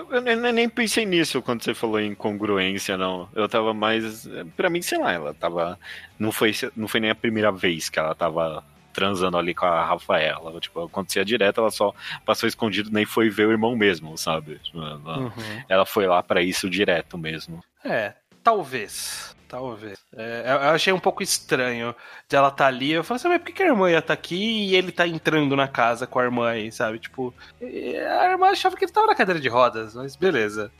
eu 0.09 0.51
nem 0.51 0.67
pensei 0.67 1.05
nisso 1.05 1.43
quando 1.43 1.63
você 1.63 1.75
falou 1.75 1.99
em 1.99 2.11
incongruência, 2.11 2.97
não. 2.97 3.29
Eu 3.35 3.47
tava 3.47 3.71
mais. 3.71 4.27
Pra 4.57 4.67
mim, 4.71 4.81
sei 4.81 4.97
lá, 4.97 5.13
ela 5.13 5.33
tava. 5.35 5.79
Não 6.17 6.31
foi, 6.31 6.53
não 6.75 6.87
foi 6.87 6.99
nem 6.99 7.11
a 7.11 7.15
primeira 7.15 7.51
vez 7.51 7.87
que 7.87 7.99
ela 7.99 8.15
tava 8.15 8.63
transando 8.95 9.37
ali 9.37 9.53
com 9.53 9.65
a 9.65 9.85
Rafaela. 9.85 10.59
Tipo, 10.59 10.85
acontecia 10.85 11.23
direto, 11.25 11.59
ela 11.61 11.69
só 11.69 11.93
passou 12.25 12.47
escondido, 12.49 12.89
nem 12.91 13.05
foi 13.05 13.29
ver 13.29 13.47
o 13.47 13.51
irmão 13.51 13.75
mesmo, 13.75 14.17
sabe? 14.17 14.57
Tipo, 14.63 14.79
Ela, 14.79 15.17
Uhum. 15.19 15.31
ela 15.69 15.85
foi 15.85 16.07
lá 16.07 16.23
pra 16.23 16.41
isso 16.41 16.69
direto 16.69 17.17
mesmo. 17.17 17.63
É, 17.83 18.13
talvez. 18.43 19.35
Talvez. 19.47 19.99
É, 20.17 20.43
eu 20.47 20.69
achei 20.71 20.91
um 20.91 20.99
pouco 20.99 21.21
estranho 21.21 21.95
de 22.27 22.35
ela 22.35 22.47
estar 22.47 22.65
ali. 22.65 22.91
Eu 22.91 23.03
falei 23.03 23.17
assim, 23.19 23.27
mas 23.29 23.37
por 23.37 23.45
que 23.45 23.53
que 23.53 23.63
a 23.63 23.67
irmã 23.67 23.89
ia 23.91 23.99
estar 23.99 24.13
aqui 24.13 24.69
e 24.69 24.75
ele 24.75 24.91
tá 24.91 25.07
entrando 25.07 25.55
na 25.55 25.67
casa 25.67 26.07
com 26.07 26.17
a 26.19 26.23
irmã 26.23 26.49
aí, 26.49 26.71
sabe? 26.71 26.97
Tipo, 26.97 27.33
a 27.61 28.25
irmã 28.31 28.47
achava 28.49 28.75
que 28.75 28.83
ele 28.85 28.91
tava 28.91 29.05
na 29.07 29.15
cadeira 29.15 29.39
de 29.39 29.47
rodas, 29.47 29.93
mas 29.93 30.15
beleza. 30.15 30.71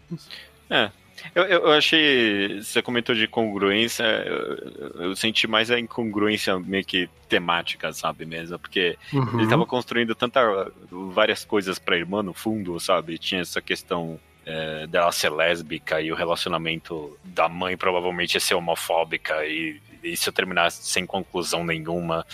Eu, 0.69 0.89
eu, 1.33 1.43
eu 1.43 1.71
achei. 1.71 2.61
Você 2.61 2.81
comentou 2.81 3.15
de 3.15 3.27
congruência, 3.27 4.03
eu, 4.03 5.03
eu 5.05 5.15
senti 5.15 5.47
mais 5.47 5.71
a 5.71 5.79
incongruência 5.79 6.59
meio 6.59 6.85
que 6.85 7.09
temática, 7.27 7.91
sabe 7.93 8.25
mesmo? 8.25 8.59
Porque 8.59 8.97
Uhum. 9.13 9.39
Ele 9.39 9.49
tava 9.49 9.65
construindo 9.65 10.13
tanta 10.13 10.71
várias 10.89 11.45
coisas 11.45 11.79
pra 11.79 11.97
irmã 11.97 12.21
no 12.21 12.33
fundo, 12.33 12.79
sabe? 12.79 13.17
Tinha 13.17 13.41
essa 13.41 13.61
questão 13.61 14.19
é, 14.45 14.87
dela 14.87 15.11
ser 15.11 15.29
lésbica 15.29 16.01
e 16.01 16.11
o 16.11 16.15
relacionamento 16.15 17.17
da 17.23 17.47
mãe 17.47 17.77
provavelmente 17.77 18.35
ia 18.35 18.39
ser 18.39 18.55
homofóbica 18.55 19.45
e 19.45 19.81
isso 20.03 20.31
terminasse 20.31 20.83
sem 20.83 21.05
conclusão 21.05 21.63
nenhuma. 21.63 22.25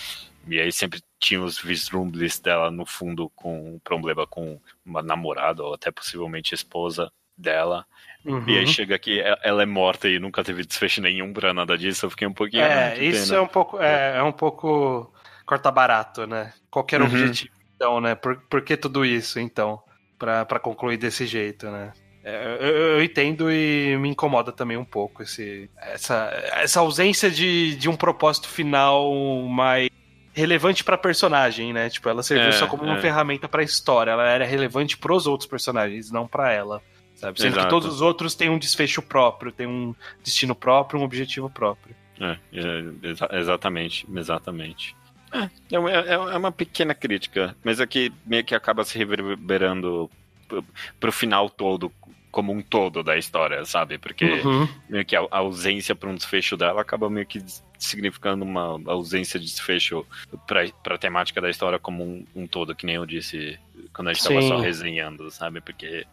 E 0.47 0.59
aí 0.59 0.71
sempre 0.71 1.01
tinha 1.19 1.41
os 1.41 1.59
vislumbres 1.59 2.39
dela 2.39 2.71
no 2.71 2.85
fundo 2.85 3.29
com 3.35 3.75
um 3.75 3.79
problema 3.79 4.25
com 4.25 4.59
uma 4.85 5.01
namorada 5.01 5.63
ou 5.63 5.73
até 5.73 5.91
possivelmente 5.91 6.55
esposa 6.55 7.11
dela. 7.37 7.85
Uhum. 8.25 8.43
E 8.47 8.57
aí 8.59 8.67
chega 8.67 8.95
aqui, 8.95 9.19
e- 9.19 9.37
ela 9.43 9.63
é 9.63 9.65
morta 9.65 10.07
e 10.07 10.19
nunca 10.19 10.43
teve 10.43 10.63
desfecho 10.65 11.01
nenhum 11.01 11.33
pra 11.33 11.53
nada 11.53 11.77
disso. 11.77 12.05
Eu 12.05 12.09
fiquei 12.11 12.27
um 12.27 12.33
pouquinho. 12.33 12.63
ah, 12.63 12.67
É, 12.67 12.91
que 12.91 13.05
isso 13.05 13.27
pena. 13.29 13.37
é 13.39 13.41
um 13.41 13.47
pouco. 13.47 13.79
É, 13.81 14.17
é 14.17 14.23
um 14.23 14.31
pouco 14.31 15.11
corta 15.45 15.71
barato, 15.71 16.27
né? 16.27 16.53
Qualquer 16.69 17.01
Uhum. 17.01 17.07
objetivo, 17.07 17.53
então, 17.75 17.99
né? 17.99 18.13
Por, 18.15 18.37
por 18.49 18.61
que 18.61 18.77
tudo 18.77 19.03
isso, 19.03 19.39
então? 19.39 19.81
Pra, 20.19 20.45
pra 20.45 20.59
concluir 20.59 20.97
desse 20.97 21.25
jeito, 21.25 21.65
né? 21.71 21.91
É, 22.23 22.57
eu, 22.59 22.67
eu 22.97 23.03
entendo 23.03 23.51
e 23.51 23.97
me 23.97 24.07
incomoda 24.09 24.51
também 24.51 24.77
um 24.77 24.85
pouco 24.85 25.23
esse, 25.23 25.67
essa, 25.81 26.29
essa 26.53 26.79
ausência 26.79 27.31
de, 27.31 27.75
de 27.75 27.89
um 27.89 27.95
propósito 27.95 28.47
final 28.47 29.11
mais 29.49 29.89
relevante 30.31 30.83
pra 30.83 30.95
personagem, 30.97 31.73
né? 31.73 31.89
Tipo, 31.89 32.07
ela 32.07 32.21
serviu 32.21 32.49
É, 32.49 32.51
só 32.51 32.67
como 32.67 32.83
uma 32.83 32.97
é. 32.99 33.01
ferramenta 33.01 33.49
pra 33.49 33.63
história. 33.63 34.11
Ela 34.11 34.29
era 34.29 34.45
relevante 34.45 34.95
pros 34.97 35.25
outros 35.25 35.49
personagens, 35.49 36.11
não 36.11 36.27
pra 36.27 36.51
ela. 36.53 36.79
Sabe? 37.21 37.39
Sendo 37.39 37.51
Exato. 37.53 37.67
que 37.67 37.69
todos 37.69 37.93
os 37.95 38.01
outros 38.01 38.33
têm 38.33 38.49
um 38.49 38.57
desfecho 38.57 38.99
próprio, 39.01 39.51
têm 39.51 39.67
um 39.67 39.93
destino 40.23 40.55
próprio, 40.55 40.99
um 40.99 41.03
objetivo 41.03 41.49
próprio. 41.51 41.95
É, 42.19 42.37
é, 42.51 43.09
exa- 43.09 43.29
exatamente, 43.31 44.07
exatamente. 44.15 44.95
É, 45.31 45.49
é, 45.75 45.79
uma- 45.79 45.91
é- 45.91 46.13
é 46.13 46.37
uma 46.37 46.51
pequena 46.51 46.93
crítica, 46.95 47.55
mas 47.63 47.79
é 47.79 47.85
que 47.85 48.11
meio 48.25 48.43
que 48.43 48.55
acaba 48.55 48.83
se 48.83 48.97
reverberando 48.97 50.09
pro, 50.47 50.65
pro 50.99 51.11
final 51.11 51.49
todo, 51.49 51.91
como 52.31 52.51
um 52.51 52.61
todo 52.61 53.03
da 53.03 53.15
história, 53.17 53.63
sabe? 53.65 53.97
Porque 53.99 54.25
Uhum. 54.25 54.67
meio 54.89 55.05
que 55.05 55.15
a, 55.15 55.21
a 55.31 55.37
ausência 55.37 55.93
para 55.95 56.09
um 56.09 56.15
desfecho 56.15 56.57
dela 56.57 56.81
acaba 56.81 57.09
meio 57.09 57.25
que 57.27 57.39
significando 57.83 58.45
uma 58.45 58.79
ausência 58.85 59.39
de 59.39 59.45
desfecho 59.45 60.05
pra, 60.45 60.67
pra 60.83 60.97
temática 60.97 61.41
da 61.41 61.49
história 61.49 61.79
como 61.79 62.03
um, 62.03 62.25
um 62.35 62.47
todo, 62.47 62.75
que 62.75 62.85
nem 62.85 62.95
eu 62.95 63.05
disse 63.05 63.57
quando 63.93 64.09
a 64.09 64.13
gente 64.13 64.23
tava 64.23 64.41
Sim. 64.41 64.47
só 64.47 64.57
resenhando, 64.57 65.29
sabe? 65.31 65.59
Porque. 65.61 66.05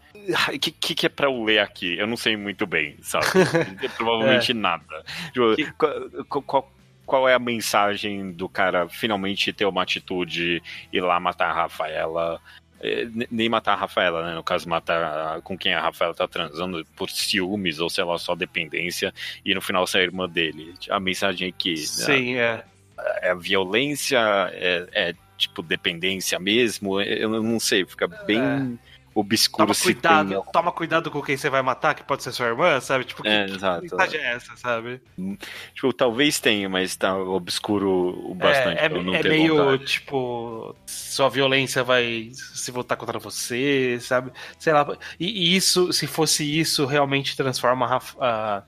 O 0.52 0.58
que, 0.58 0.70
que, 0.70 0.94
que 0.94 1.06
é 1.06 1.08
pra 1.08 1.26
eu 1.26 1.44
ler 1.44 1.60
aqui? 1.60 1.96
Eu 1.96 2.06
não 2.06 2.16
sei 2.16 2.36
muito 2.36 2.66
bem, 2.66 2.96
sabe? 3.02 3.26
Provavelmente 3.96 4.52
nada. 4.52 5.04
Tipo, 5.32 5.54
Que- 5.54 5.72
qual, 5.72 6.42
qual, 6.42 6.72
qual 7.06 7.28
é 7.28 7.34
a 7.34 7.38
mensagem 7.38 8.32
do 8.32 8.48
cara 8.48 8.88
finalmente 8.88 9.52
ter 9.52 9.64
uma 9.64 9.82
atitude, 9.82 10.62
ir 10.92 11.00
lá 11.00 11.20
matar 11.20 11.50
a 11.50 11.54
Rafaela? 11.54 12.40
É, 12.80 13.08
nem 13.30 13.48
matar 13.48 13.72
a 13.72 13.76
Rafaela, 13.76 14.26
né? 14.26 14.34
No 14.34 14.42
caso, 14.42 14.68
matar 14.68 15.40
com 15.42 15.56
quem 15.56 15.74
a 15.74 15.80
Rafaela 15.80 16.14
tá 16.14 16.28
transando 16.28 16.84
por 16.96 17.10
ciúmes 17.10 17.80
ou 17.80 17.90
sei 17.90 18.04
lá, 18.04 18.18
só 18.18 18.34
dependência, 18.34 19.12
e 19.44 19.54
no 19.54 19.60
final 19.60 19.86
ser 19.86 19.98
a 19.98 20.02
irmã 20.02 20.28
dele. 20.28 20.74
A 20.90 21.00
mensagem 21.00 21.48
é 21.48 21.52
que. 21.52 21.76
Sim, 21.76 22.34
né, 22.34 22.40
é. 22.40 22.64
É 23.22 23.34
violência, 23.34 24.18
é, 24.52 24.88
é 24.92 25.14
tipo 25.36 25.62
dependência 25.62 26.38
mesmo. 26.38 27.00
Eu 27.00 27.42
não 27.42 27.60
sei, 27.60 27.84
fica 27.84 28.08
bem. 28.08 28.40
É 28.40 28.88
obscuro 29.20 29.66
toma 29.66 29.74
cuidado, 29.74 30.28
tem... 30.28 30.52
Toma 30.52 30.72
cuidado 30.72 31.10
com 31.10 31.22
quem 31.22 31.36
você 31.36 31.50
vai 31.50 31.62
matar, 31.62 31.94
que 31.94 32.04
pode 32.04 32.22
ser 32.22 32.32
sua 32.32 32.46
irmã, 32.46 32.80
sabe? 32.80 33.04
Tipo, 33.04 33.26
é, 33.26 33.46
que, 33.46 33.52
exato. 33.52 33.80
que 33.82 33.90
mensagem 33.90 34.20
é 34.20 34.32
essa, 34.34 34.56
sabe? 34.56 35.00
Tipo, 35.74 35.92
talvez 35.92 36.40
tenha, 36.40 36.68
mas 36.68 36.94
tá 36.96 37.16
obscuro 37.16 38.34
bastante. 38.34 38.78
É, 38.78 38.82
é, 38.82 39.20
é 39.20 39.22
meio, 39.22 39.56
vontade. 39.56 39.84
tipo, 39.84 40.74
sua 40.86 41.28
violência 41.28 41.82
vai 41.82 42.30
se 42.32 42.70
voltar 42.70 42.96
contra 42.96 43.18
você, 43.18 43.98
sabe? 44.00 44.30
Sei 44.58 44.72
lá. 44.72 44.86
E, 45.18 45.26
e 45.26 45.56
isso, 45.56 45.92
se 45.92 46.06
fosse 46.06 46.44
isso, 46.58 46.86
realmente 46.86 47.36
transforma 47.36 48.00
a, 48.20 48.62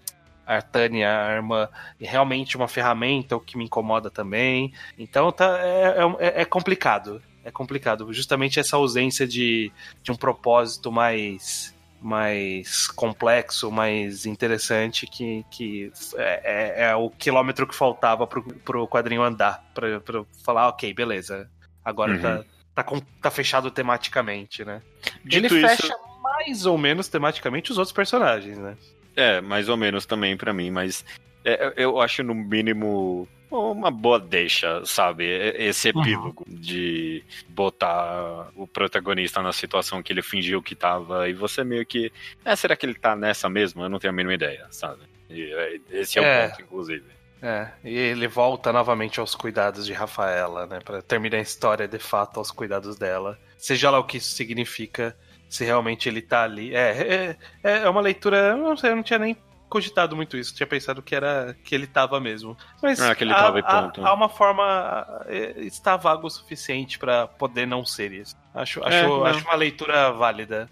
a 0.47 0.55
Artânia, 0.55 1.27
a 1.27 1.33
irmã, 1.33 1.69
realmente 2.01 2.57
uma 2.57 2.67
ferramenta, 2.67 3.37
o 3.37 3.41
que 3.41 3.57
me 3.57 3.65
incomoda 3.65 4.11
também. 4.11 4.73
Então 4.99 5.31
tá, 5.31 5.59
é, 5.61 5.99
é, 6.19 6.43
é 6.43 6.45
complicado 6.45 7.23
é 7.45 7.51
complicado. 7.51 8.13
Justamente 8.13 8.61
essa 8.61 8.77
ausência 8.77 9.27
de, 9.27 9.73
de 10.03 10.13
um 10.13 10.17
propósito 10.17 10.91
mais 10.91 11.75
mais 12.03 12.87
complexo, 12.87 13.71
mais 13.71 14.25
interessante, 14.25 15.07
que, 15.07 15.45
que 15.51 15.93
é, 16.17 16.41
é, 16.45 16.91
é 16.91 16.97
o 16.97 17.11
quilômetro 17.11 17.67
que 17.67 17.75
faltava 17.75 18.27
pro, 18.27 18.43
pro 18.43 18.89
quadrinho 18.89 19.23
andar, 19.23 19.63
pra, 19.75 20.01
pra 20.01 20.25
falar, 20.43 20.69
ok, 20.69 20.95
beleza, 20.95 21.47
agora 21.85 22.19
tá, 22.19 22.31
uhum. 22.31 22.39
tá, 22.39 22.45
tá, 22.77 22.85
com, 22.85 23.01
tá 23.01 23.31
fechado 23.31 23.71
tematicamente, 23.71 24.65
né? 24.65 24.81
Dito 25.23 25.55
Ele 25.55 25.61
fecha 25.61 25.95
mais 26.23 26.65
ou 26.65 26.79
menos 26.79 27.07
tematicamente 27.09 27.71
os 27.71 27.77
outros 27.77 27.93
personagens, 27.93 28.57
né? 28.57 28.79
É, 29.15 29.41
mais 29.43 29.69
ou 29.69 29.77
menos 29.77 30.07
também 30.07 30.37
para 30.39 30.55
mim, 30.55 30.71
mas 30.71 31.05
é, 31.45 31.75
eu 31.77 32.01
acho 32.01 32.23
no 32.23 32.35
mínimo 32.35 33.29
uma 33.51 33.91
boa 33.91 34.19
deixa, 34.19 34.85
sabe? 34.85 35.25
Esse 35.25 35.91
uhum. 35.91 36.01
epílogo 36.01 36.45
uhum. 36.49 36.55
de 36.55 37.25
botar 37.49 38.49
o 38.55 38.67
protagonista 38.67 39.43
na 39.43 39.53
situação 39.53 40.03
que 40.03 40.13
ele 40.13 40.23
fingiu 40.23 40.63
que 40.63 40.75
tava 40.75 41.29
e 41.29 41.33
você 41.33 41.65
meio 41.65 41.85
que. 41.85 42.13
É, 42.45 42.55
será 42.55 42.77
que 42.77 42.87
ele 42.87 42.95
tá 42.95 43.17
nessa 43.17 43.49
mesmo? 43.49 43.83
Eu 43.83 43.89
não 43.89 43.99
tenho 43.99 44.13
a 44.13 44.17
mínima 44.17 44.35
ideia, 44.35 44.67
sabe? 44.71 45.03
E 45.29 45.53
é, 45.53 45.81
esse 45.91 46.19
é, 46.19 46.23
é 46.23 46.47
o 46.47 46.51
ponto, 46.51 46.63
inclusive. 46.63 47.05
É, 47.43 47.69
e 47.83 47.97
ele 47.97 48.29
volta 48.29 48.73
novamente 48.73 49.19
aos 49.19 49.35
cuidados 49.35 49.87
de 49.87 49.93
Rafaela, 49.93 50.67
né? 50.67 50.79
Pra 50.85 51.03
terminar 51.03 51.39
a 51.39 51.43
história 51.43 51.89
de 51.89 51.99
fato 51.99 52.39
aos 52.39 52.51
cuidados 52.51 52.97
dela. 52.97 53.39
Seja 53.57 53.91
lá 53.91 53.99
o 53.99 54.05
que 54.05 54.19
isso 54.19 54.35
significa, 54.35 55.17
se 55.49 55.65
realmente 55.65 56.09
ele 56.09 56.23
tá 56.23 56.45
ali. 56.45 56.75
É, 56.75 57.37
é, 57.65 57.79
é 57.79 57.89
uma 57.89 58.01
leitura. 58.01 58.57
Não 58.57 58.77
sei, 58.77 58.91
eu 58.91 58.97
não 58.97 59.03
tinha 59.03 59.19
nem 59.19 59.37
cogitado 59.71 60.17
muito 60.17 60.37
isso, 60.37 60.55
tinha 60.55 60.67
pensado 60.67 61.01
que 61.01 61.15
era 61.15 61.57
que 61.65 61.75
ele 61.75 61.87
tava 61.87 62.21
mesmo. 62.21 62.57
Mas 62.83 63.01
ah, 63.01 63.15
que 63.15 63.25
ele 63.25 63.33
tava 63.33 63.57
há, 63.57 63.61
e 63.61 63.63
ponto. 63.63 64.05
Há, 64.05 64.09
há, 64.09 64.13
uma 64.13 64.29
forma. 64.29 65.25
É, 65.27 65.61
está 65.61 65.97
vago 65.97 66.27
o 66.27 66.31
suficiente 66.31 66.99
para 66.99 67.29
poder 67.29 67.67
não 67.67 67.87
ser 67.87 68.13
isso. 68.13 68.37
Acho, 68.53 68.81
é, 68.81 69.01
acho, 69.01 69.25
acho 69.25 69.45
uma 69.45 69.55
leitura 69.55 70.11
válida. 70.11 70.69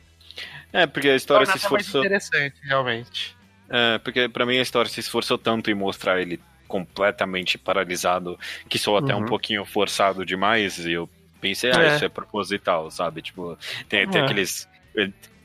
É, 0.73 0.87
porque 0.87 1.09
a 1.09 1.17
história 1.17 1.47
se 1.47 1.57
esforçou. 1.57 2.03
Mais 2.03 2.13
interessante, 2.13 2.61
realmente. 2.63 3.37
É, 3.71 3.99
porque 3.99 4.29
para 4.29 4.45
mim 4.45 4.59
a 4.59 4.63
história 4.63 4.91
se 4.91 5.01
esforçou 5.01 5.39
tanto 5.39 5.71
em 5.71 5.75
mostrar 5.75 6.21
ele 6.21 6.41
completamente 6.67 7.57
paralisado 7.57 8.39
que 8.69 8.79
sou 8.79 8.99
até 8.99 9.15
uhum. 9.15 9.23
um 9.23 9.27
pouquinho 9.27 9.65
forçado 9.65 10.27
demais 10.27 10.79
e 10.79 10.93
eu 10.93 11.09
pensei, 11.41 11.71
ah, 11.73 11.83
é. 11.83 11.95
isso 11.95 12.05
é 12.05 12.09
proposital, 12.09 12.91
sabe? 12.91 13.23
Tipo, 13.23 13.57
tem, 13.89 14.09
tem 14.09 14.21
é. 14.21 14.25
aqueles 14.25 14.69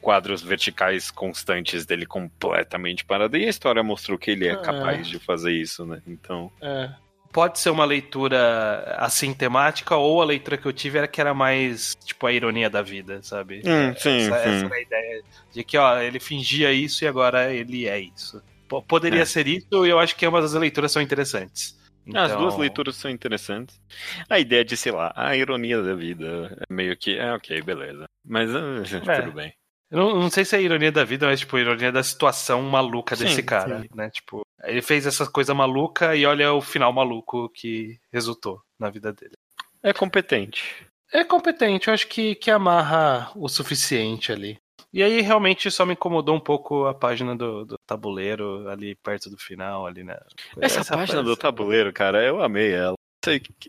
quadros 0.04 0.42
verticais 0.44 1.10
constantes 1.10 1.86
dele 1.86 2.06
completamente 2.06 3.06
parado. 3.06 3.38
E 3.38 3.46
a 3.46 3.50
história 3.50 3.82
mostrou 3.82 4.18
que 4.18 4.32
ele 4.32 4.48
é, 4.48 4.52
é. 4.52 4.56
capaz 4.58 5.08
de 5.08 5.18
fazer 5.18 5.54
isso, 5.54 5.86
né? 5.86 6.02
Então. 6.06 6.52
É. 6.62 6.90
Pode 7.32 7.58
ser 7.58 7.72
uma 7.72 7.86
leitura 7.86 8.96
assim 9.00 9.34
temática, 9.34 9.96
ou 9.96 10.22
a 10.22 10.26
leitura 10.26 10.56
que 10.56 10.68
eu 10.68 10.74
tive 10.74 11.00
era 11.00 11.08
que 11.08 11.20
era 11.20 11.34
mais 11.34 11.96
tipo 12.06 12.28
a 12.28 12.32
ironia 12.32 12.70
da 12.70 12.84
vida, 12.84 13.24
sabe? 13.24 13.64
Hum, 13.66 13.96
sim, 13.98 14.28
essa, 14.28 14.44
sim. 14.44 14.50
essa 14.50 14.66
era 14.66 14.76
a 14.76 14.82
ideia. 14.82 15.24
De 15.52 15.64
que, 15.64 15.76
ó, 15.76 16.00
ele 16.00 16.20
fingia 16.20 16.72
isso 16.72 17.04
e 17.04 17.08
agora 17.08 17.52
ele 17.52 17.88
é 17.88 18.00
isso. 18.00 18.40
P 18.70 18.84
poderia 18.88 19.24
é. 19.24 19.26
ser 19.26 19.48
isso, 19.48 19.84
e 19.84 19.90
eu 19.90 19.98
acho 19.98 20.16
que 20.16 20.28
ambas 20.28 20.46
as 20.46 20.54
leituras 20.54 20.92
são 20.92 21.02
interessantes. 21.02 21.76
Então... 22.06 22.22
As 22.22 22.36
duas 22.36 22.56
leituras 22.56 22.98
são 22.98 23.10
interessantes. 23.10 23.82
A 24.30 24.38
ideia 24.38 24.64
de, 24.64 24.78
sei 24.78 24.92
lá, 24.92 25.12
a 25.16 25.36
ironia 25.36 25.82
da 25.82 25.96
vida 25.96 26.56
é 26.70 26.72
meio 26.72 26.96
que, 26.96 27.18
é 27.18 27.34
ok, 27.34 27.64
beleza. 27.64 28.06
Mas 28.24 28.50
é. 29.08 29.22
tudo 29.22 29.32
bem. 29.32 29.52
Eu 29.94 30.00
não, 30.00 30.22
não, 30.22 30.30
sei 30.32 30.44
se 30.44 30.56
é 30.56 30.62
ironia 30.62 30.92
da 30.92 31.04
vida, 31.04 31.28
mas, 31.28 31.42
tipo, 31.42 31.56
ironia 31.56 31.92
da 31.92 32.02
situação 32.02 32.64
maluca 32.64 33.16
sim, 33.16 33.26
desse 33.26 33.44
cara, 33.44 33.80
sim. 33.80 33.88
né? 33.94 34.10
Tipo, 34.10 34.42
ele 34.64 34.82
fez 34.82 35.06
essa 35.06 35.30
coisa 35.30 35.54
maluca 35.54 36.16
e 36.16 36.26
olha 36.26 36.52
o 36.52 36.62
final 36.62 36.92
maluco 36.92 37.48
que 37.50 38.00
resultou 38.12 38.60
na 38.80 38.90
vida 38.90 39.14
dele. 39.14 39.36
É 39.84 39.94
competente. 39.94 40.88
É 41.12 41.24
competente, 41.24 41.90
eu 41.90 41.94
acho 41.94 42.08
que, 42.08 42.34
que 42.34 42.50
amarra 42.50 43.32
o 43.36 43.48
suficiente 43.48 44.32
ali. 44.32 44.58
E 44.92 45.04
aí 45.04 45.22
realmente 45.22 45.70
só 45.70 45.86
me 45.86 45.94
incomodou 45.94 46.36
um 46.36 46.40
pouco 46.40 46.88
a 46.88 46.94
página 46.96 47.36
do, 47.36 47.64
do 47.64 47.76
tabuleiro 47.86 48.68
ali 48.70 48.96
perto 48.96 49.30
do 49.30 49.38
final, 49.38 49.86
ali, 49.86 50.04
né? 50.04 50.18
Essa, 50.60 50.80
Essa 50.80 50.98
página 50.98 51.22
do 51.22 51.38
tabuleiro, 51.38 51.94
cara, 51.94 52.24
eu 52.24 52.42
amei 52.42 52.74
ela. 52.74 52.96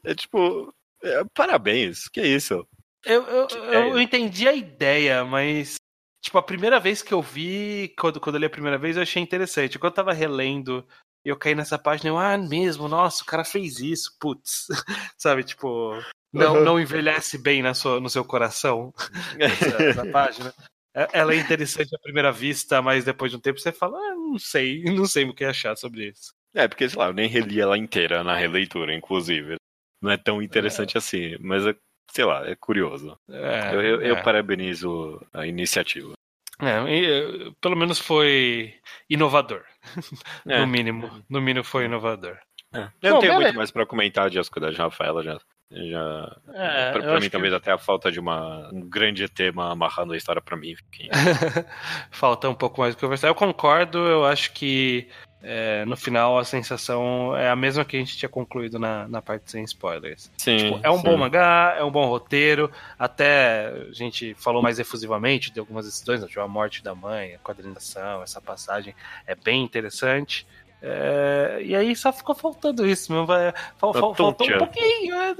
É 0.02 0.14
tipo, 0.14 0.72
é, 1.02 1.22
parabéns, 1.34 2.08
que 2.08 2.22
isso? 2.22 2.66
Eu, 3.04 3.22
eu, 3.24 3.48
eu, 3.72 4.00
entendi 4.00 4.48
a 4.48 4.54
ideia, 4.54 5.22
mas 5.22 5.76
Tipo, 6.24 6.38
a 6.38 6.42
primeira 6.42 6.80
vez 6.80 7.02
que 7.02 7.12
eu 7.12 7.20
vi, 7.20 7.94
quando, 7.98 8.18
quando 8.18 8.36
eu 8.36 8.40
li 8.40 8.46
a 8.46 8.50
primeira 8.50 8.78
vez, 8.78 8.96
eu 8.96 9.02
achei 9.02 9.22
interessante. 9.22 9.78
Quando 9.78 9.92
eu 9.92 9.96
tava 9.96 10.14
relendo, 10.14 10.82
eu 11.22 11.36
caí 11.36 11.54
nessa 11.54 11.78
página, 11.78 12.08
eu, 12.08 12.16
ah, 12.16 12.38
mesmo, 12.38 12.88
nossa, 12.88 13.22
o 13.22 13.26
cara 13.26 13.44
fez 13.44 13.78
isso, 13.78 14.16
putz. 14.18 14.68
Sabe, 15.18 15.44
tipo, 15.44 15.92
não, 16.32 16.64
não 16.64 16.80
envelhece 16.80 17.36
bem 17.36 17.62
na 17.62 17.74
sua, 17.74 18.00
no 18.00 18.08
seu 18.08 18.24
coração 18.24 18.90
essa, 19.38 19.82
essa 19.82 20.06
página. 20.06 20.54
É, 20.96 21.08
ela 21.12 21.34
é 21.34 21.36
interessante 21.36 21.94
à 21.94 21.98
primeira 21.98 22.32
vista, 22.32 22.80
mas 22.80 23.04
depois 23.04 23.30
de 23.30 23.36
um 23.36 23.40
tempo 23.40 23.60
você 23.60 23.70
fala, 23.70 23.98
ah, 23.98 24.14
não 24.14 24.38
sei, 24.38 24.82
não 24.96 25.04
sei 25.04 25.28
o 25.28 25.34
que 25.34 25.44
achar 25.44 25.76
sobre 25.76 26.08
isso. 26.08 26.32
É, 26.54 26.66
porque, 26.66 26.88
sei 26.88 26.98
lá, 26.98 27.08
eu 27.08 27.12
nem 27.12 27.28
reli 27.28 27.60
ela 27.60 27.76
inteira 27.76 28.24
na 28.24 28.34
releitura, 28.34 28.94
inclusive. 28.94 29.56
Não 30.00 30.10
é 30.10 30.16
tão 30.16 30.40
interessante 30.42 30.96
é. 30.96 30.98
assim, 30.98 31.36
mas 31.40 31.66
é 31.66 31.76
sei 32.10 32.24
lá, 32.24 32.48
é 32.48 32.54
curioso. 32.54 33.18
É, 33.28 33.74
eu, 33.74 33.82
eu, 33.82 34.00
é. 34.00 34.10
eu, 34.10 34.22
parabenizo 34.22 35.20
a 35.32 35.46
iniciativa. 35.46 36.12
É, 36.60 36.78
e, 36.88 37.52
pelo 37.60 37.76
menos 37.76 37.98
foi 37.98 38.74
inovador. 39.08 39.64
É. 40.46 40.60
no 40.60 40.66
mínimo. 40.66 41.24
No 41.28 41.40
mínimo 41.40 41.64
foi 41.64 41.86
inovador. 41.86 42.38
É. 42.72 42.88
Eu 43.02 43.14
não 43.14 43.20
tenho 43.20 43.32
beleza. 43.32 43.42
muito 43.42 43.56
mais 43.56 43.70
para 43.70 43.86
comentar 43.86 44.28
de 44.28 44.38
As 44.38 44.48
Cuidados 44.48 44.76
de 44.76 44.82
Rafaela 44.82 45.22
já. 45.22 45.38
já 45.70 46.36
é, 46.54 46.92
pra, 46.92 47.02
pra 47.02 47.20
mim, 47.20 47.30
talvez 47.30 47.52
que... 47.52 47.56
até 47.56 47.72
a 47.72 47.78
falta 47.78 48.10
de 48.10 48.18
uma, 48.18 48.68
um 48.72 48.88
grande 48.88 49.28
tema 49.28 49.70
amarrando 49.70 50.12
a 50.12 50.16
história 50.16 50.42
para 50.42 50.56
mim. 50.56 50.74
falta 52.10 52.48
um 52.48 52.54
pouco 52.54 52.80
mais 52.80 52.94
de 52.94 53.00
conversar. 53.00 53.28
Eu 53.28 53.34
concordo, 53.34 53.98
eu 53.98 54.24
acho 54.24 54.52
que 54.52 55.08
é, 55.46 55.84
no 55.84 55.96
final 55.96 56.38
a 56.38 56.44
sensação 56.44 57.36
é 57.36 57.50
a 57.50 57.54
mesma 57.54 57.84
que 57.84 57.96
a 57.96 58.00
gente 58.00 58.16
tinha 58.16 58.28
concluído 58.28 58.78
na, 58.78 59.06
na 59.06 59.20
parte 59.20 59.50
sem 59.50 59.62
spoilers. 59.64 60.30
Sim, 60.38 60.56
tipo, 60.56 60.80
é 60.82 60.90
um 60.90 60.96
sim. 60.96 61.02
bom 61.02 61.16
mangá, 61.18 61.76
é 61.78 61.84
um 61.84 61.90
bom 61.90 62.06
roteiro, 62.06 62.70
até 62.98 63.66
a 63.90 63.92
gente 63.92 64.34
falou 64.34 64.62
mais 64.62 64.78
efusivamente 64.78 65.50
de 65.50 65.60
algumas 65.60 65.84
decisões, 65.84 66.22
né, 66.22 66.26
tipo, 66.26 66.40
a 66.40 66.48
morte 66.48 66.82
da 66.82 66.94
mãe, 66.94 67.34
a 67.34 67.38
quadrinação, 67.38 68.22
essa 68.22 68.40
passagem 68.40 68.94
é 69.26 69.34
bem 69.34 69.62
interessante. 69.62 70.46
É, 70.80 71.60
e 71.62 71.74
aí 71.74 71.94
só 71.94 72.12
ficou 72.12 72.34
faltando 72.34 72.86
isso, 72.86 73.12
mesmo. 73.12 73.26
Fal, 73.26 73.92
fal, 73.92 74.14
faltou 74.14 74.30
um 74.30 74.58
pouquinho. 74.58 75.14
É, 75.14 75.34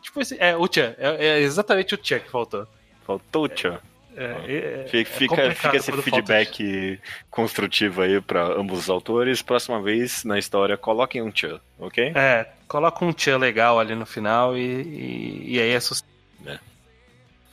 tipo 0.00 0.20
assim, 0.20 0.36
é, 0.38 0.56
o 0.56 0.66
Tchan, 0.66 0.94
é, 0.98 1.26
é, 1.26 1.40
exatamente 1.40 1.94
o 1.94 1.98
Tchan 1.98 2.20
que 2.20 2.30
faltou. 2.30 2.66
Faltou 3.04 3.44
o 3.44 3.48
Tchan. 3.48 3.74
É, 3.74 3.97
é, 4.18 5.04
fica, 5.04 5.42
é 5.42 5.54
fica 5.54 5.76
esse 5.76 5.92
feedback 6.02 7.00
construtivo 7.30 8.02
aí 8.02 8.20
para 8.20 8.42
ambos 8.42 8.80
os 8.80 8.90
autores. 8.90 9.42
Próxima 9.42 9.80
vez 9.80 10.24
na 10.24 10.38
história, 10.38 10.76
coloquem 10.76 11.22
um 11.22 11.30
tchan, 11.30 11.60
ok? 11.78 12.12
É, 12.14 12.48
coloca 12.66 13.04
um 13.04 13.12
tchan 13.12 13.38
legal 13.38 13.78
ali 13.78 13.94
no 13.94 14.04
final 14.04 14.56
e, 14.56 14.60
e, 14.60 15.54
e 15.54 15.60
aí 15.60 15.70
é 15.70 15.80
sucesso. 15.80 16.04
É. 16.46 16.58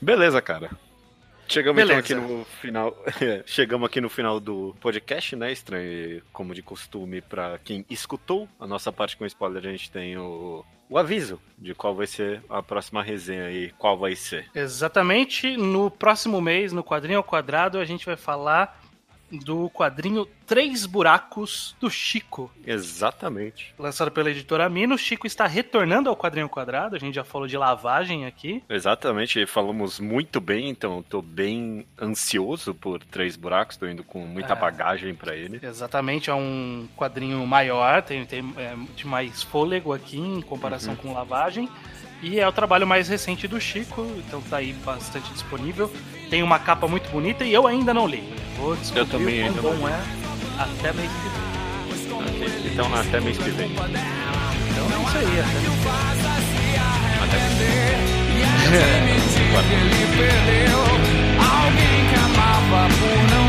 Beleza, 0.02 0.42
cara. 0.42 0.70
Chegamos 1.48 1.82
Beleza. 1.82 2.14
então 2.14 2.26
aqui 2.26 2.34
no 2.34 2.46
final. 2.46 3.04
Chegamos 3.46 3.86
aqui 3.86 4.02
no 4.02 4.10
final 4.10 4.40
do 4.40 4.76
podcast, 4.80 5.36
né? 5.36 5.52
Estranho, 5.52 6.22
como 6.34 6.54
de 6.54 6.62
costume, 6.62 7.22
para 7.22 7.60
quem 7.64 7.86
escutou 7.90 8.48
a 8.60 8.68
nossa 8.68 8.92
parte 8.92 9.16
com 9.16 9.26
spoiler, 9.26 9.66
a 9.66 9.72
gente 9.72 9.92
tem 9.92 10.18
o 10.18 10.66
o 10.90 10.98
aviso 10.98 11.42
de 11.58 11.74
qual 11.74 11.96
vai 11.96 12.08
ser 12.08 12.44
a 12.50 12.62
próxima 12.62 13.02
resenha 13.02 13.50
e 13.50 13.72
qual 13.72 13.98
vai 13.98 14.16
ser. 14.16 14.50
Exatamente. 14.54 15.58
No 15.58 15.90
próximo 15.90 16.40
mês, 16.40 16.72
no 16.72 16.84
quadrinho 16.84 17.18
ao 17.18 17.24
quadrado, 17.24 17.80
a 17.80 17.86
gente 17.86 18.06
vai 18.06 18.16
falar 18.16 18.80
do 19.38 19.70
quadrinho 19.70 20.28
Três 20.48 20.86
Buracos 20.86 21.76
do 21.82 21.90
Chico. 21.90 22.52
Exatamente. 22.66 23.74
Lançado 23.80 24.12
pela 24.12 24.30
editora 24.30 24.70
Mino, 24.70 24.98
Chico 24.98 25.26
está 25.26 25.48
retornando 25.48 26.08
ao 26.10 26.16
quadrinho 26.16 26.48
quadrado. 26.48 26.96
A 26.96 27.00
gente 27.00 27.16
já 27.16 27.24
falou 27.24 27.48
de 27.48 27.58
lavagem 27.58 28.26
aqui. 28.26 28.64
Exatamente, 28.70 29.46
falamos 29.48 30.00
muito 30.00 30.40
bem, 30.40 30.70
então 30.70 31.04
tô 31.04 31.22
bem 31.22 31.86
ansioso 32.00 32.74
por 32.76 33.04
Três 33.04 33.36
Buracos, 33.36 33.78
tô 33.78 33.88
indo 33.88 34.04
com 34.04 34.20
muita 34.20 34.54
É. 34.54 34.56
bagagem 34.56 35.16
pra 35.16 35.36
ele. 35.36 35.60
Exatamente, 35.64 36.30
é 36.30 36.34
um 36.36 36.88
quadrinho 36.96 37.46
maior, 37.48 38.02
tem, 38.04 38.24
tem 38.26 38.54
é, 38.58 38.76
de 38.96 39.08
mais 39.08 39.42
fôlego 39.42 39.94
aqui 39.94 40.20
em 40.20 40.42
comparação 40.42 40.96
com 40.96 41.12
lavagem. 41.14 41.68
E 42.26 42.40
é 42.40 42.48
o 42.48 42.52
trabalho 42.52 42.88
mais 42.88 43.08
recente 43.08 43.48
do 43.48 43.62
Chico, 43.62 44.02
então 44.18 44.42
tá 44.42 44.58
aí 44.58 44.74
bastante 44.84 45.32
disponível. 45.32 45.94
Tem 46.28 46.42
uma 46.42 46.58
capa 46.58 46.88
muito 46.88 47.08
bonita 47.12 47.46
e 47.46 47.54
eu 47.54 47.68
ainda 47.68 47.94
não 47.94 48.08
li. 48.08 48.24
Vou 48.58 48.76
descobrir 48.76 49.02
Eu 49.02 49.06
também 49.06 49.44
ainda 49.44 49.62
quão 49.62 49.74
não 49.76 49.82
bom 49.82 49.88
é 49.88 50.02
até 50.58 50.92
mês 50.94 51.12
que 51.12 51.30
vem. 51.30 52.74
Então 52.74 52.96
até 52.96 53.20
mês 53.20 53.38
que 53.38 53.52
vem. 53.52 53.72
Então 53.74 53.86
é 53.86 55.04
isso 55.04 55.18
aí, 55.20 55.40
até 55.40 55.60
mês 55.62 55.76
que 55.76 55.84
vem. 55.84 56.00
Até 57.22 57.38
mês 59.06 59.24
que 59.36 60.16
vem. 63.30 63.36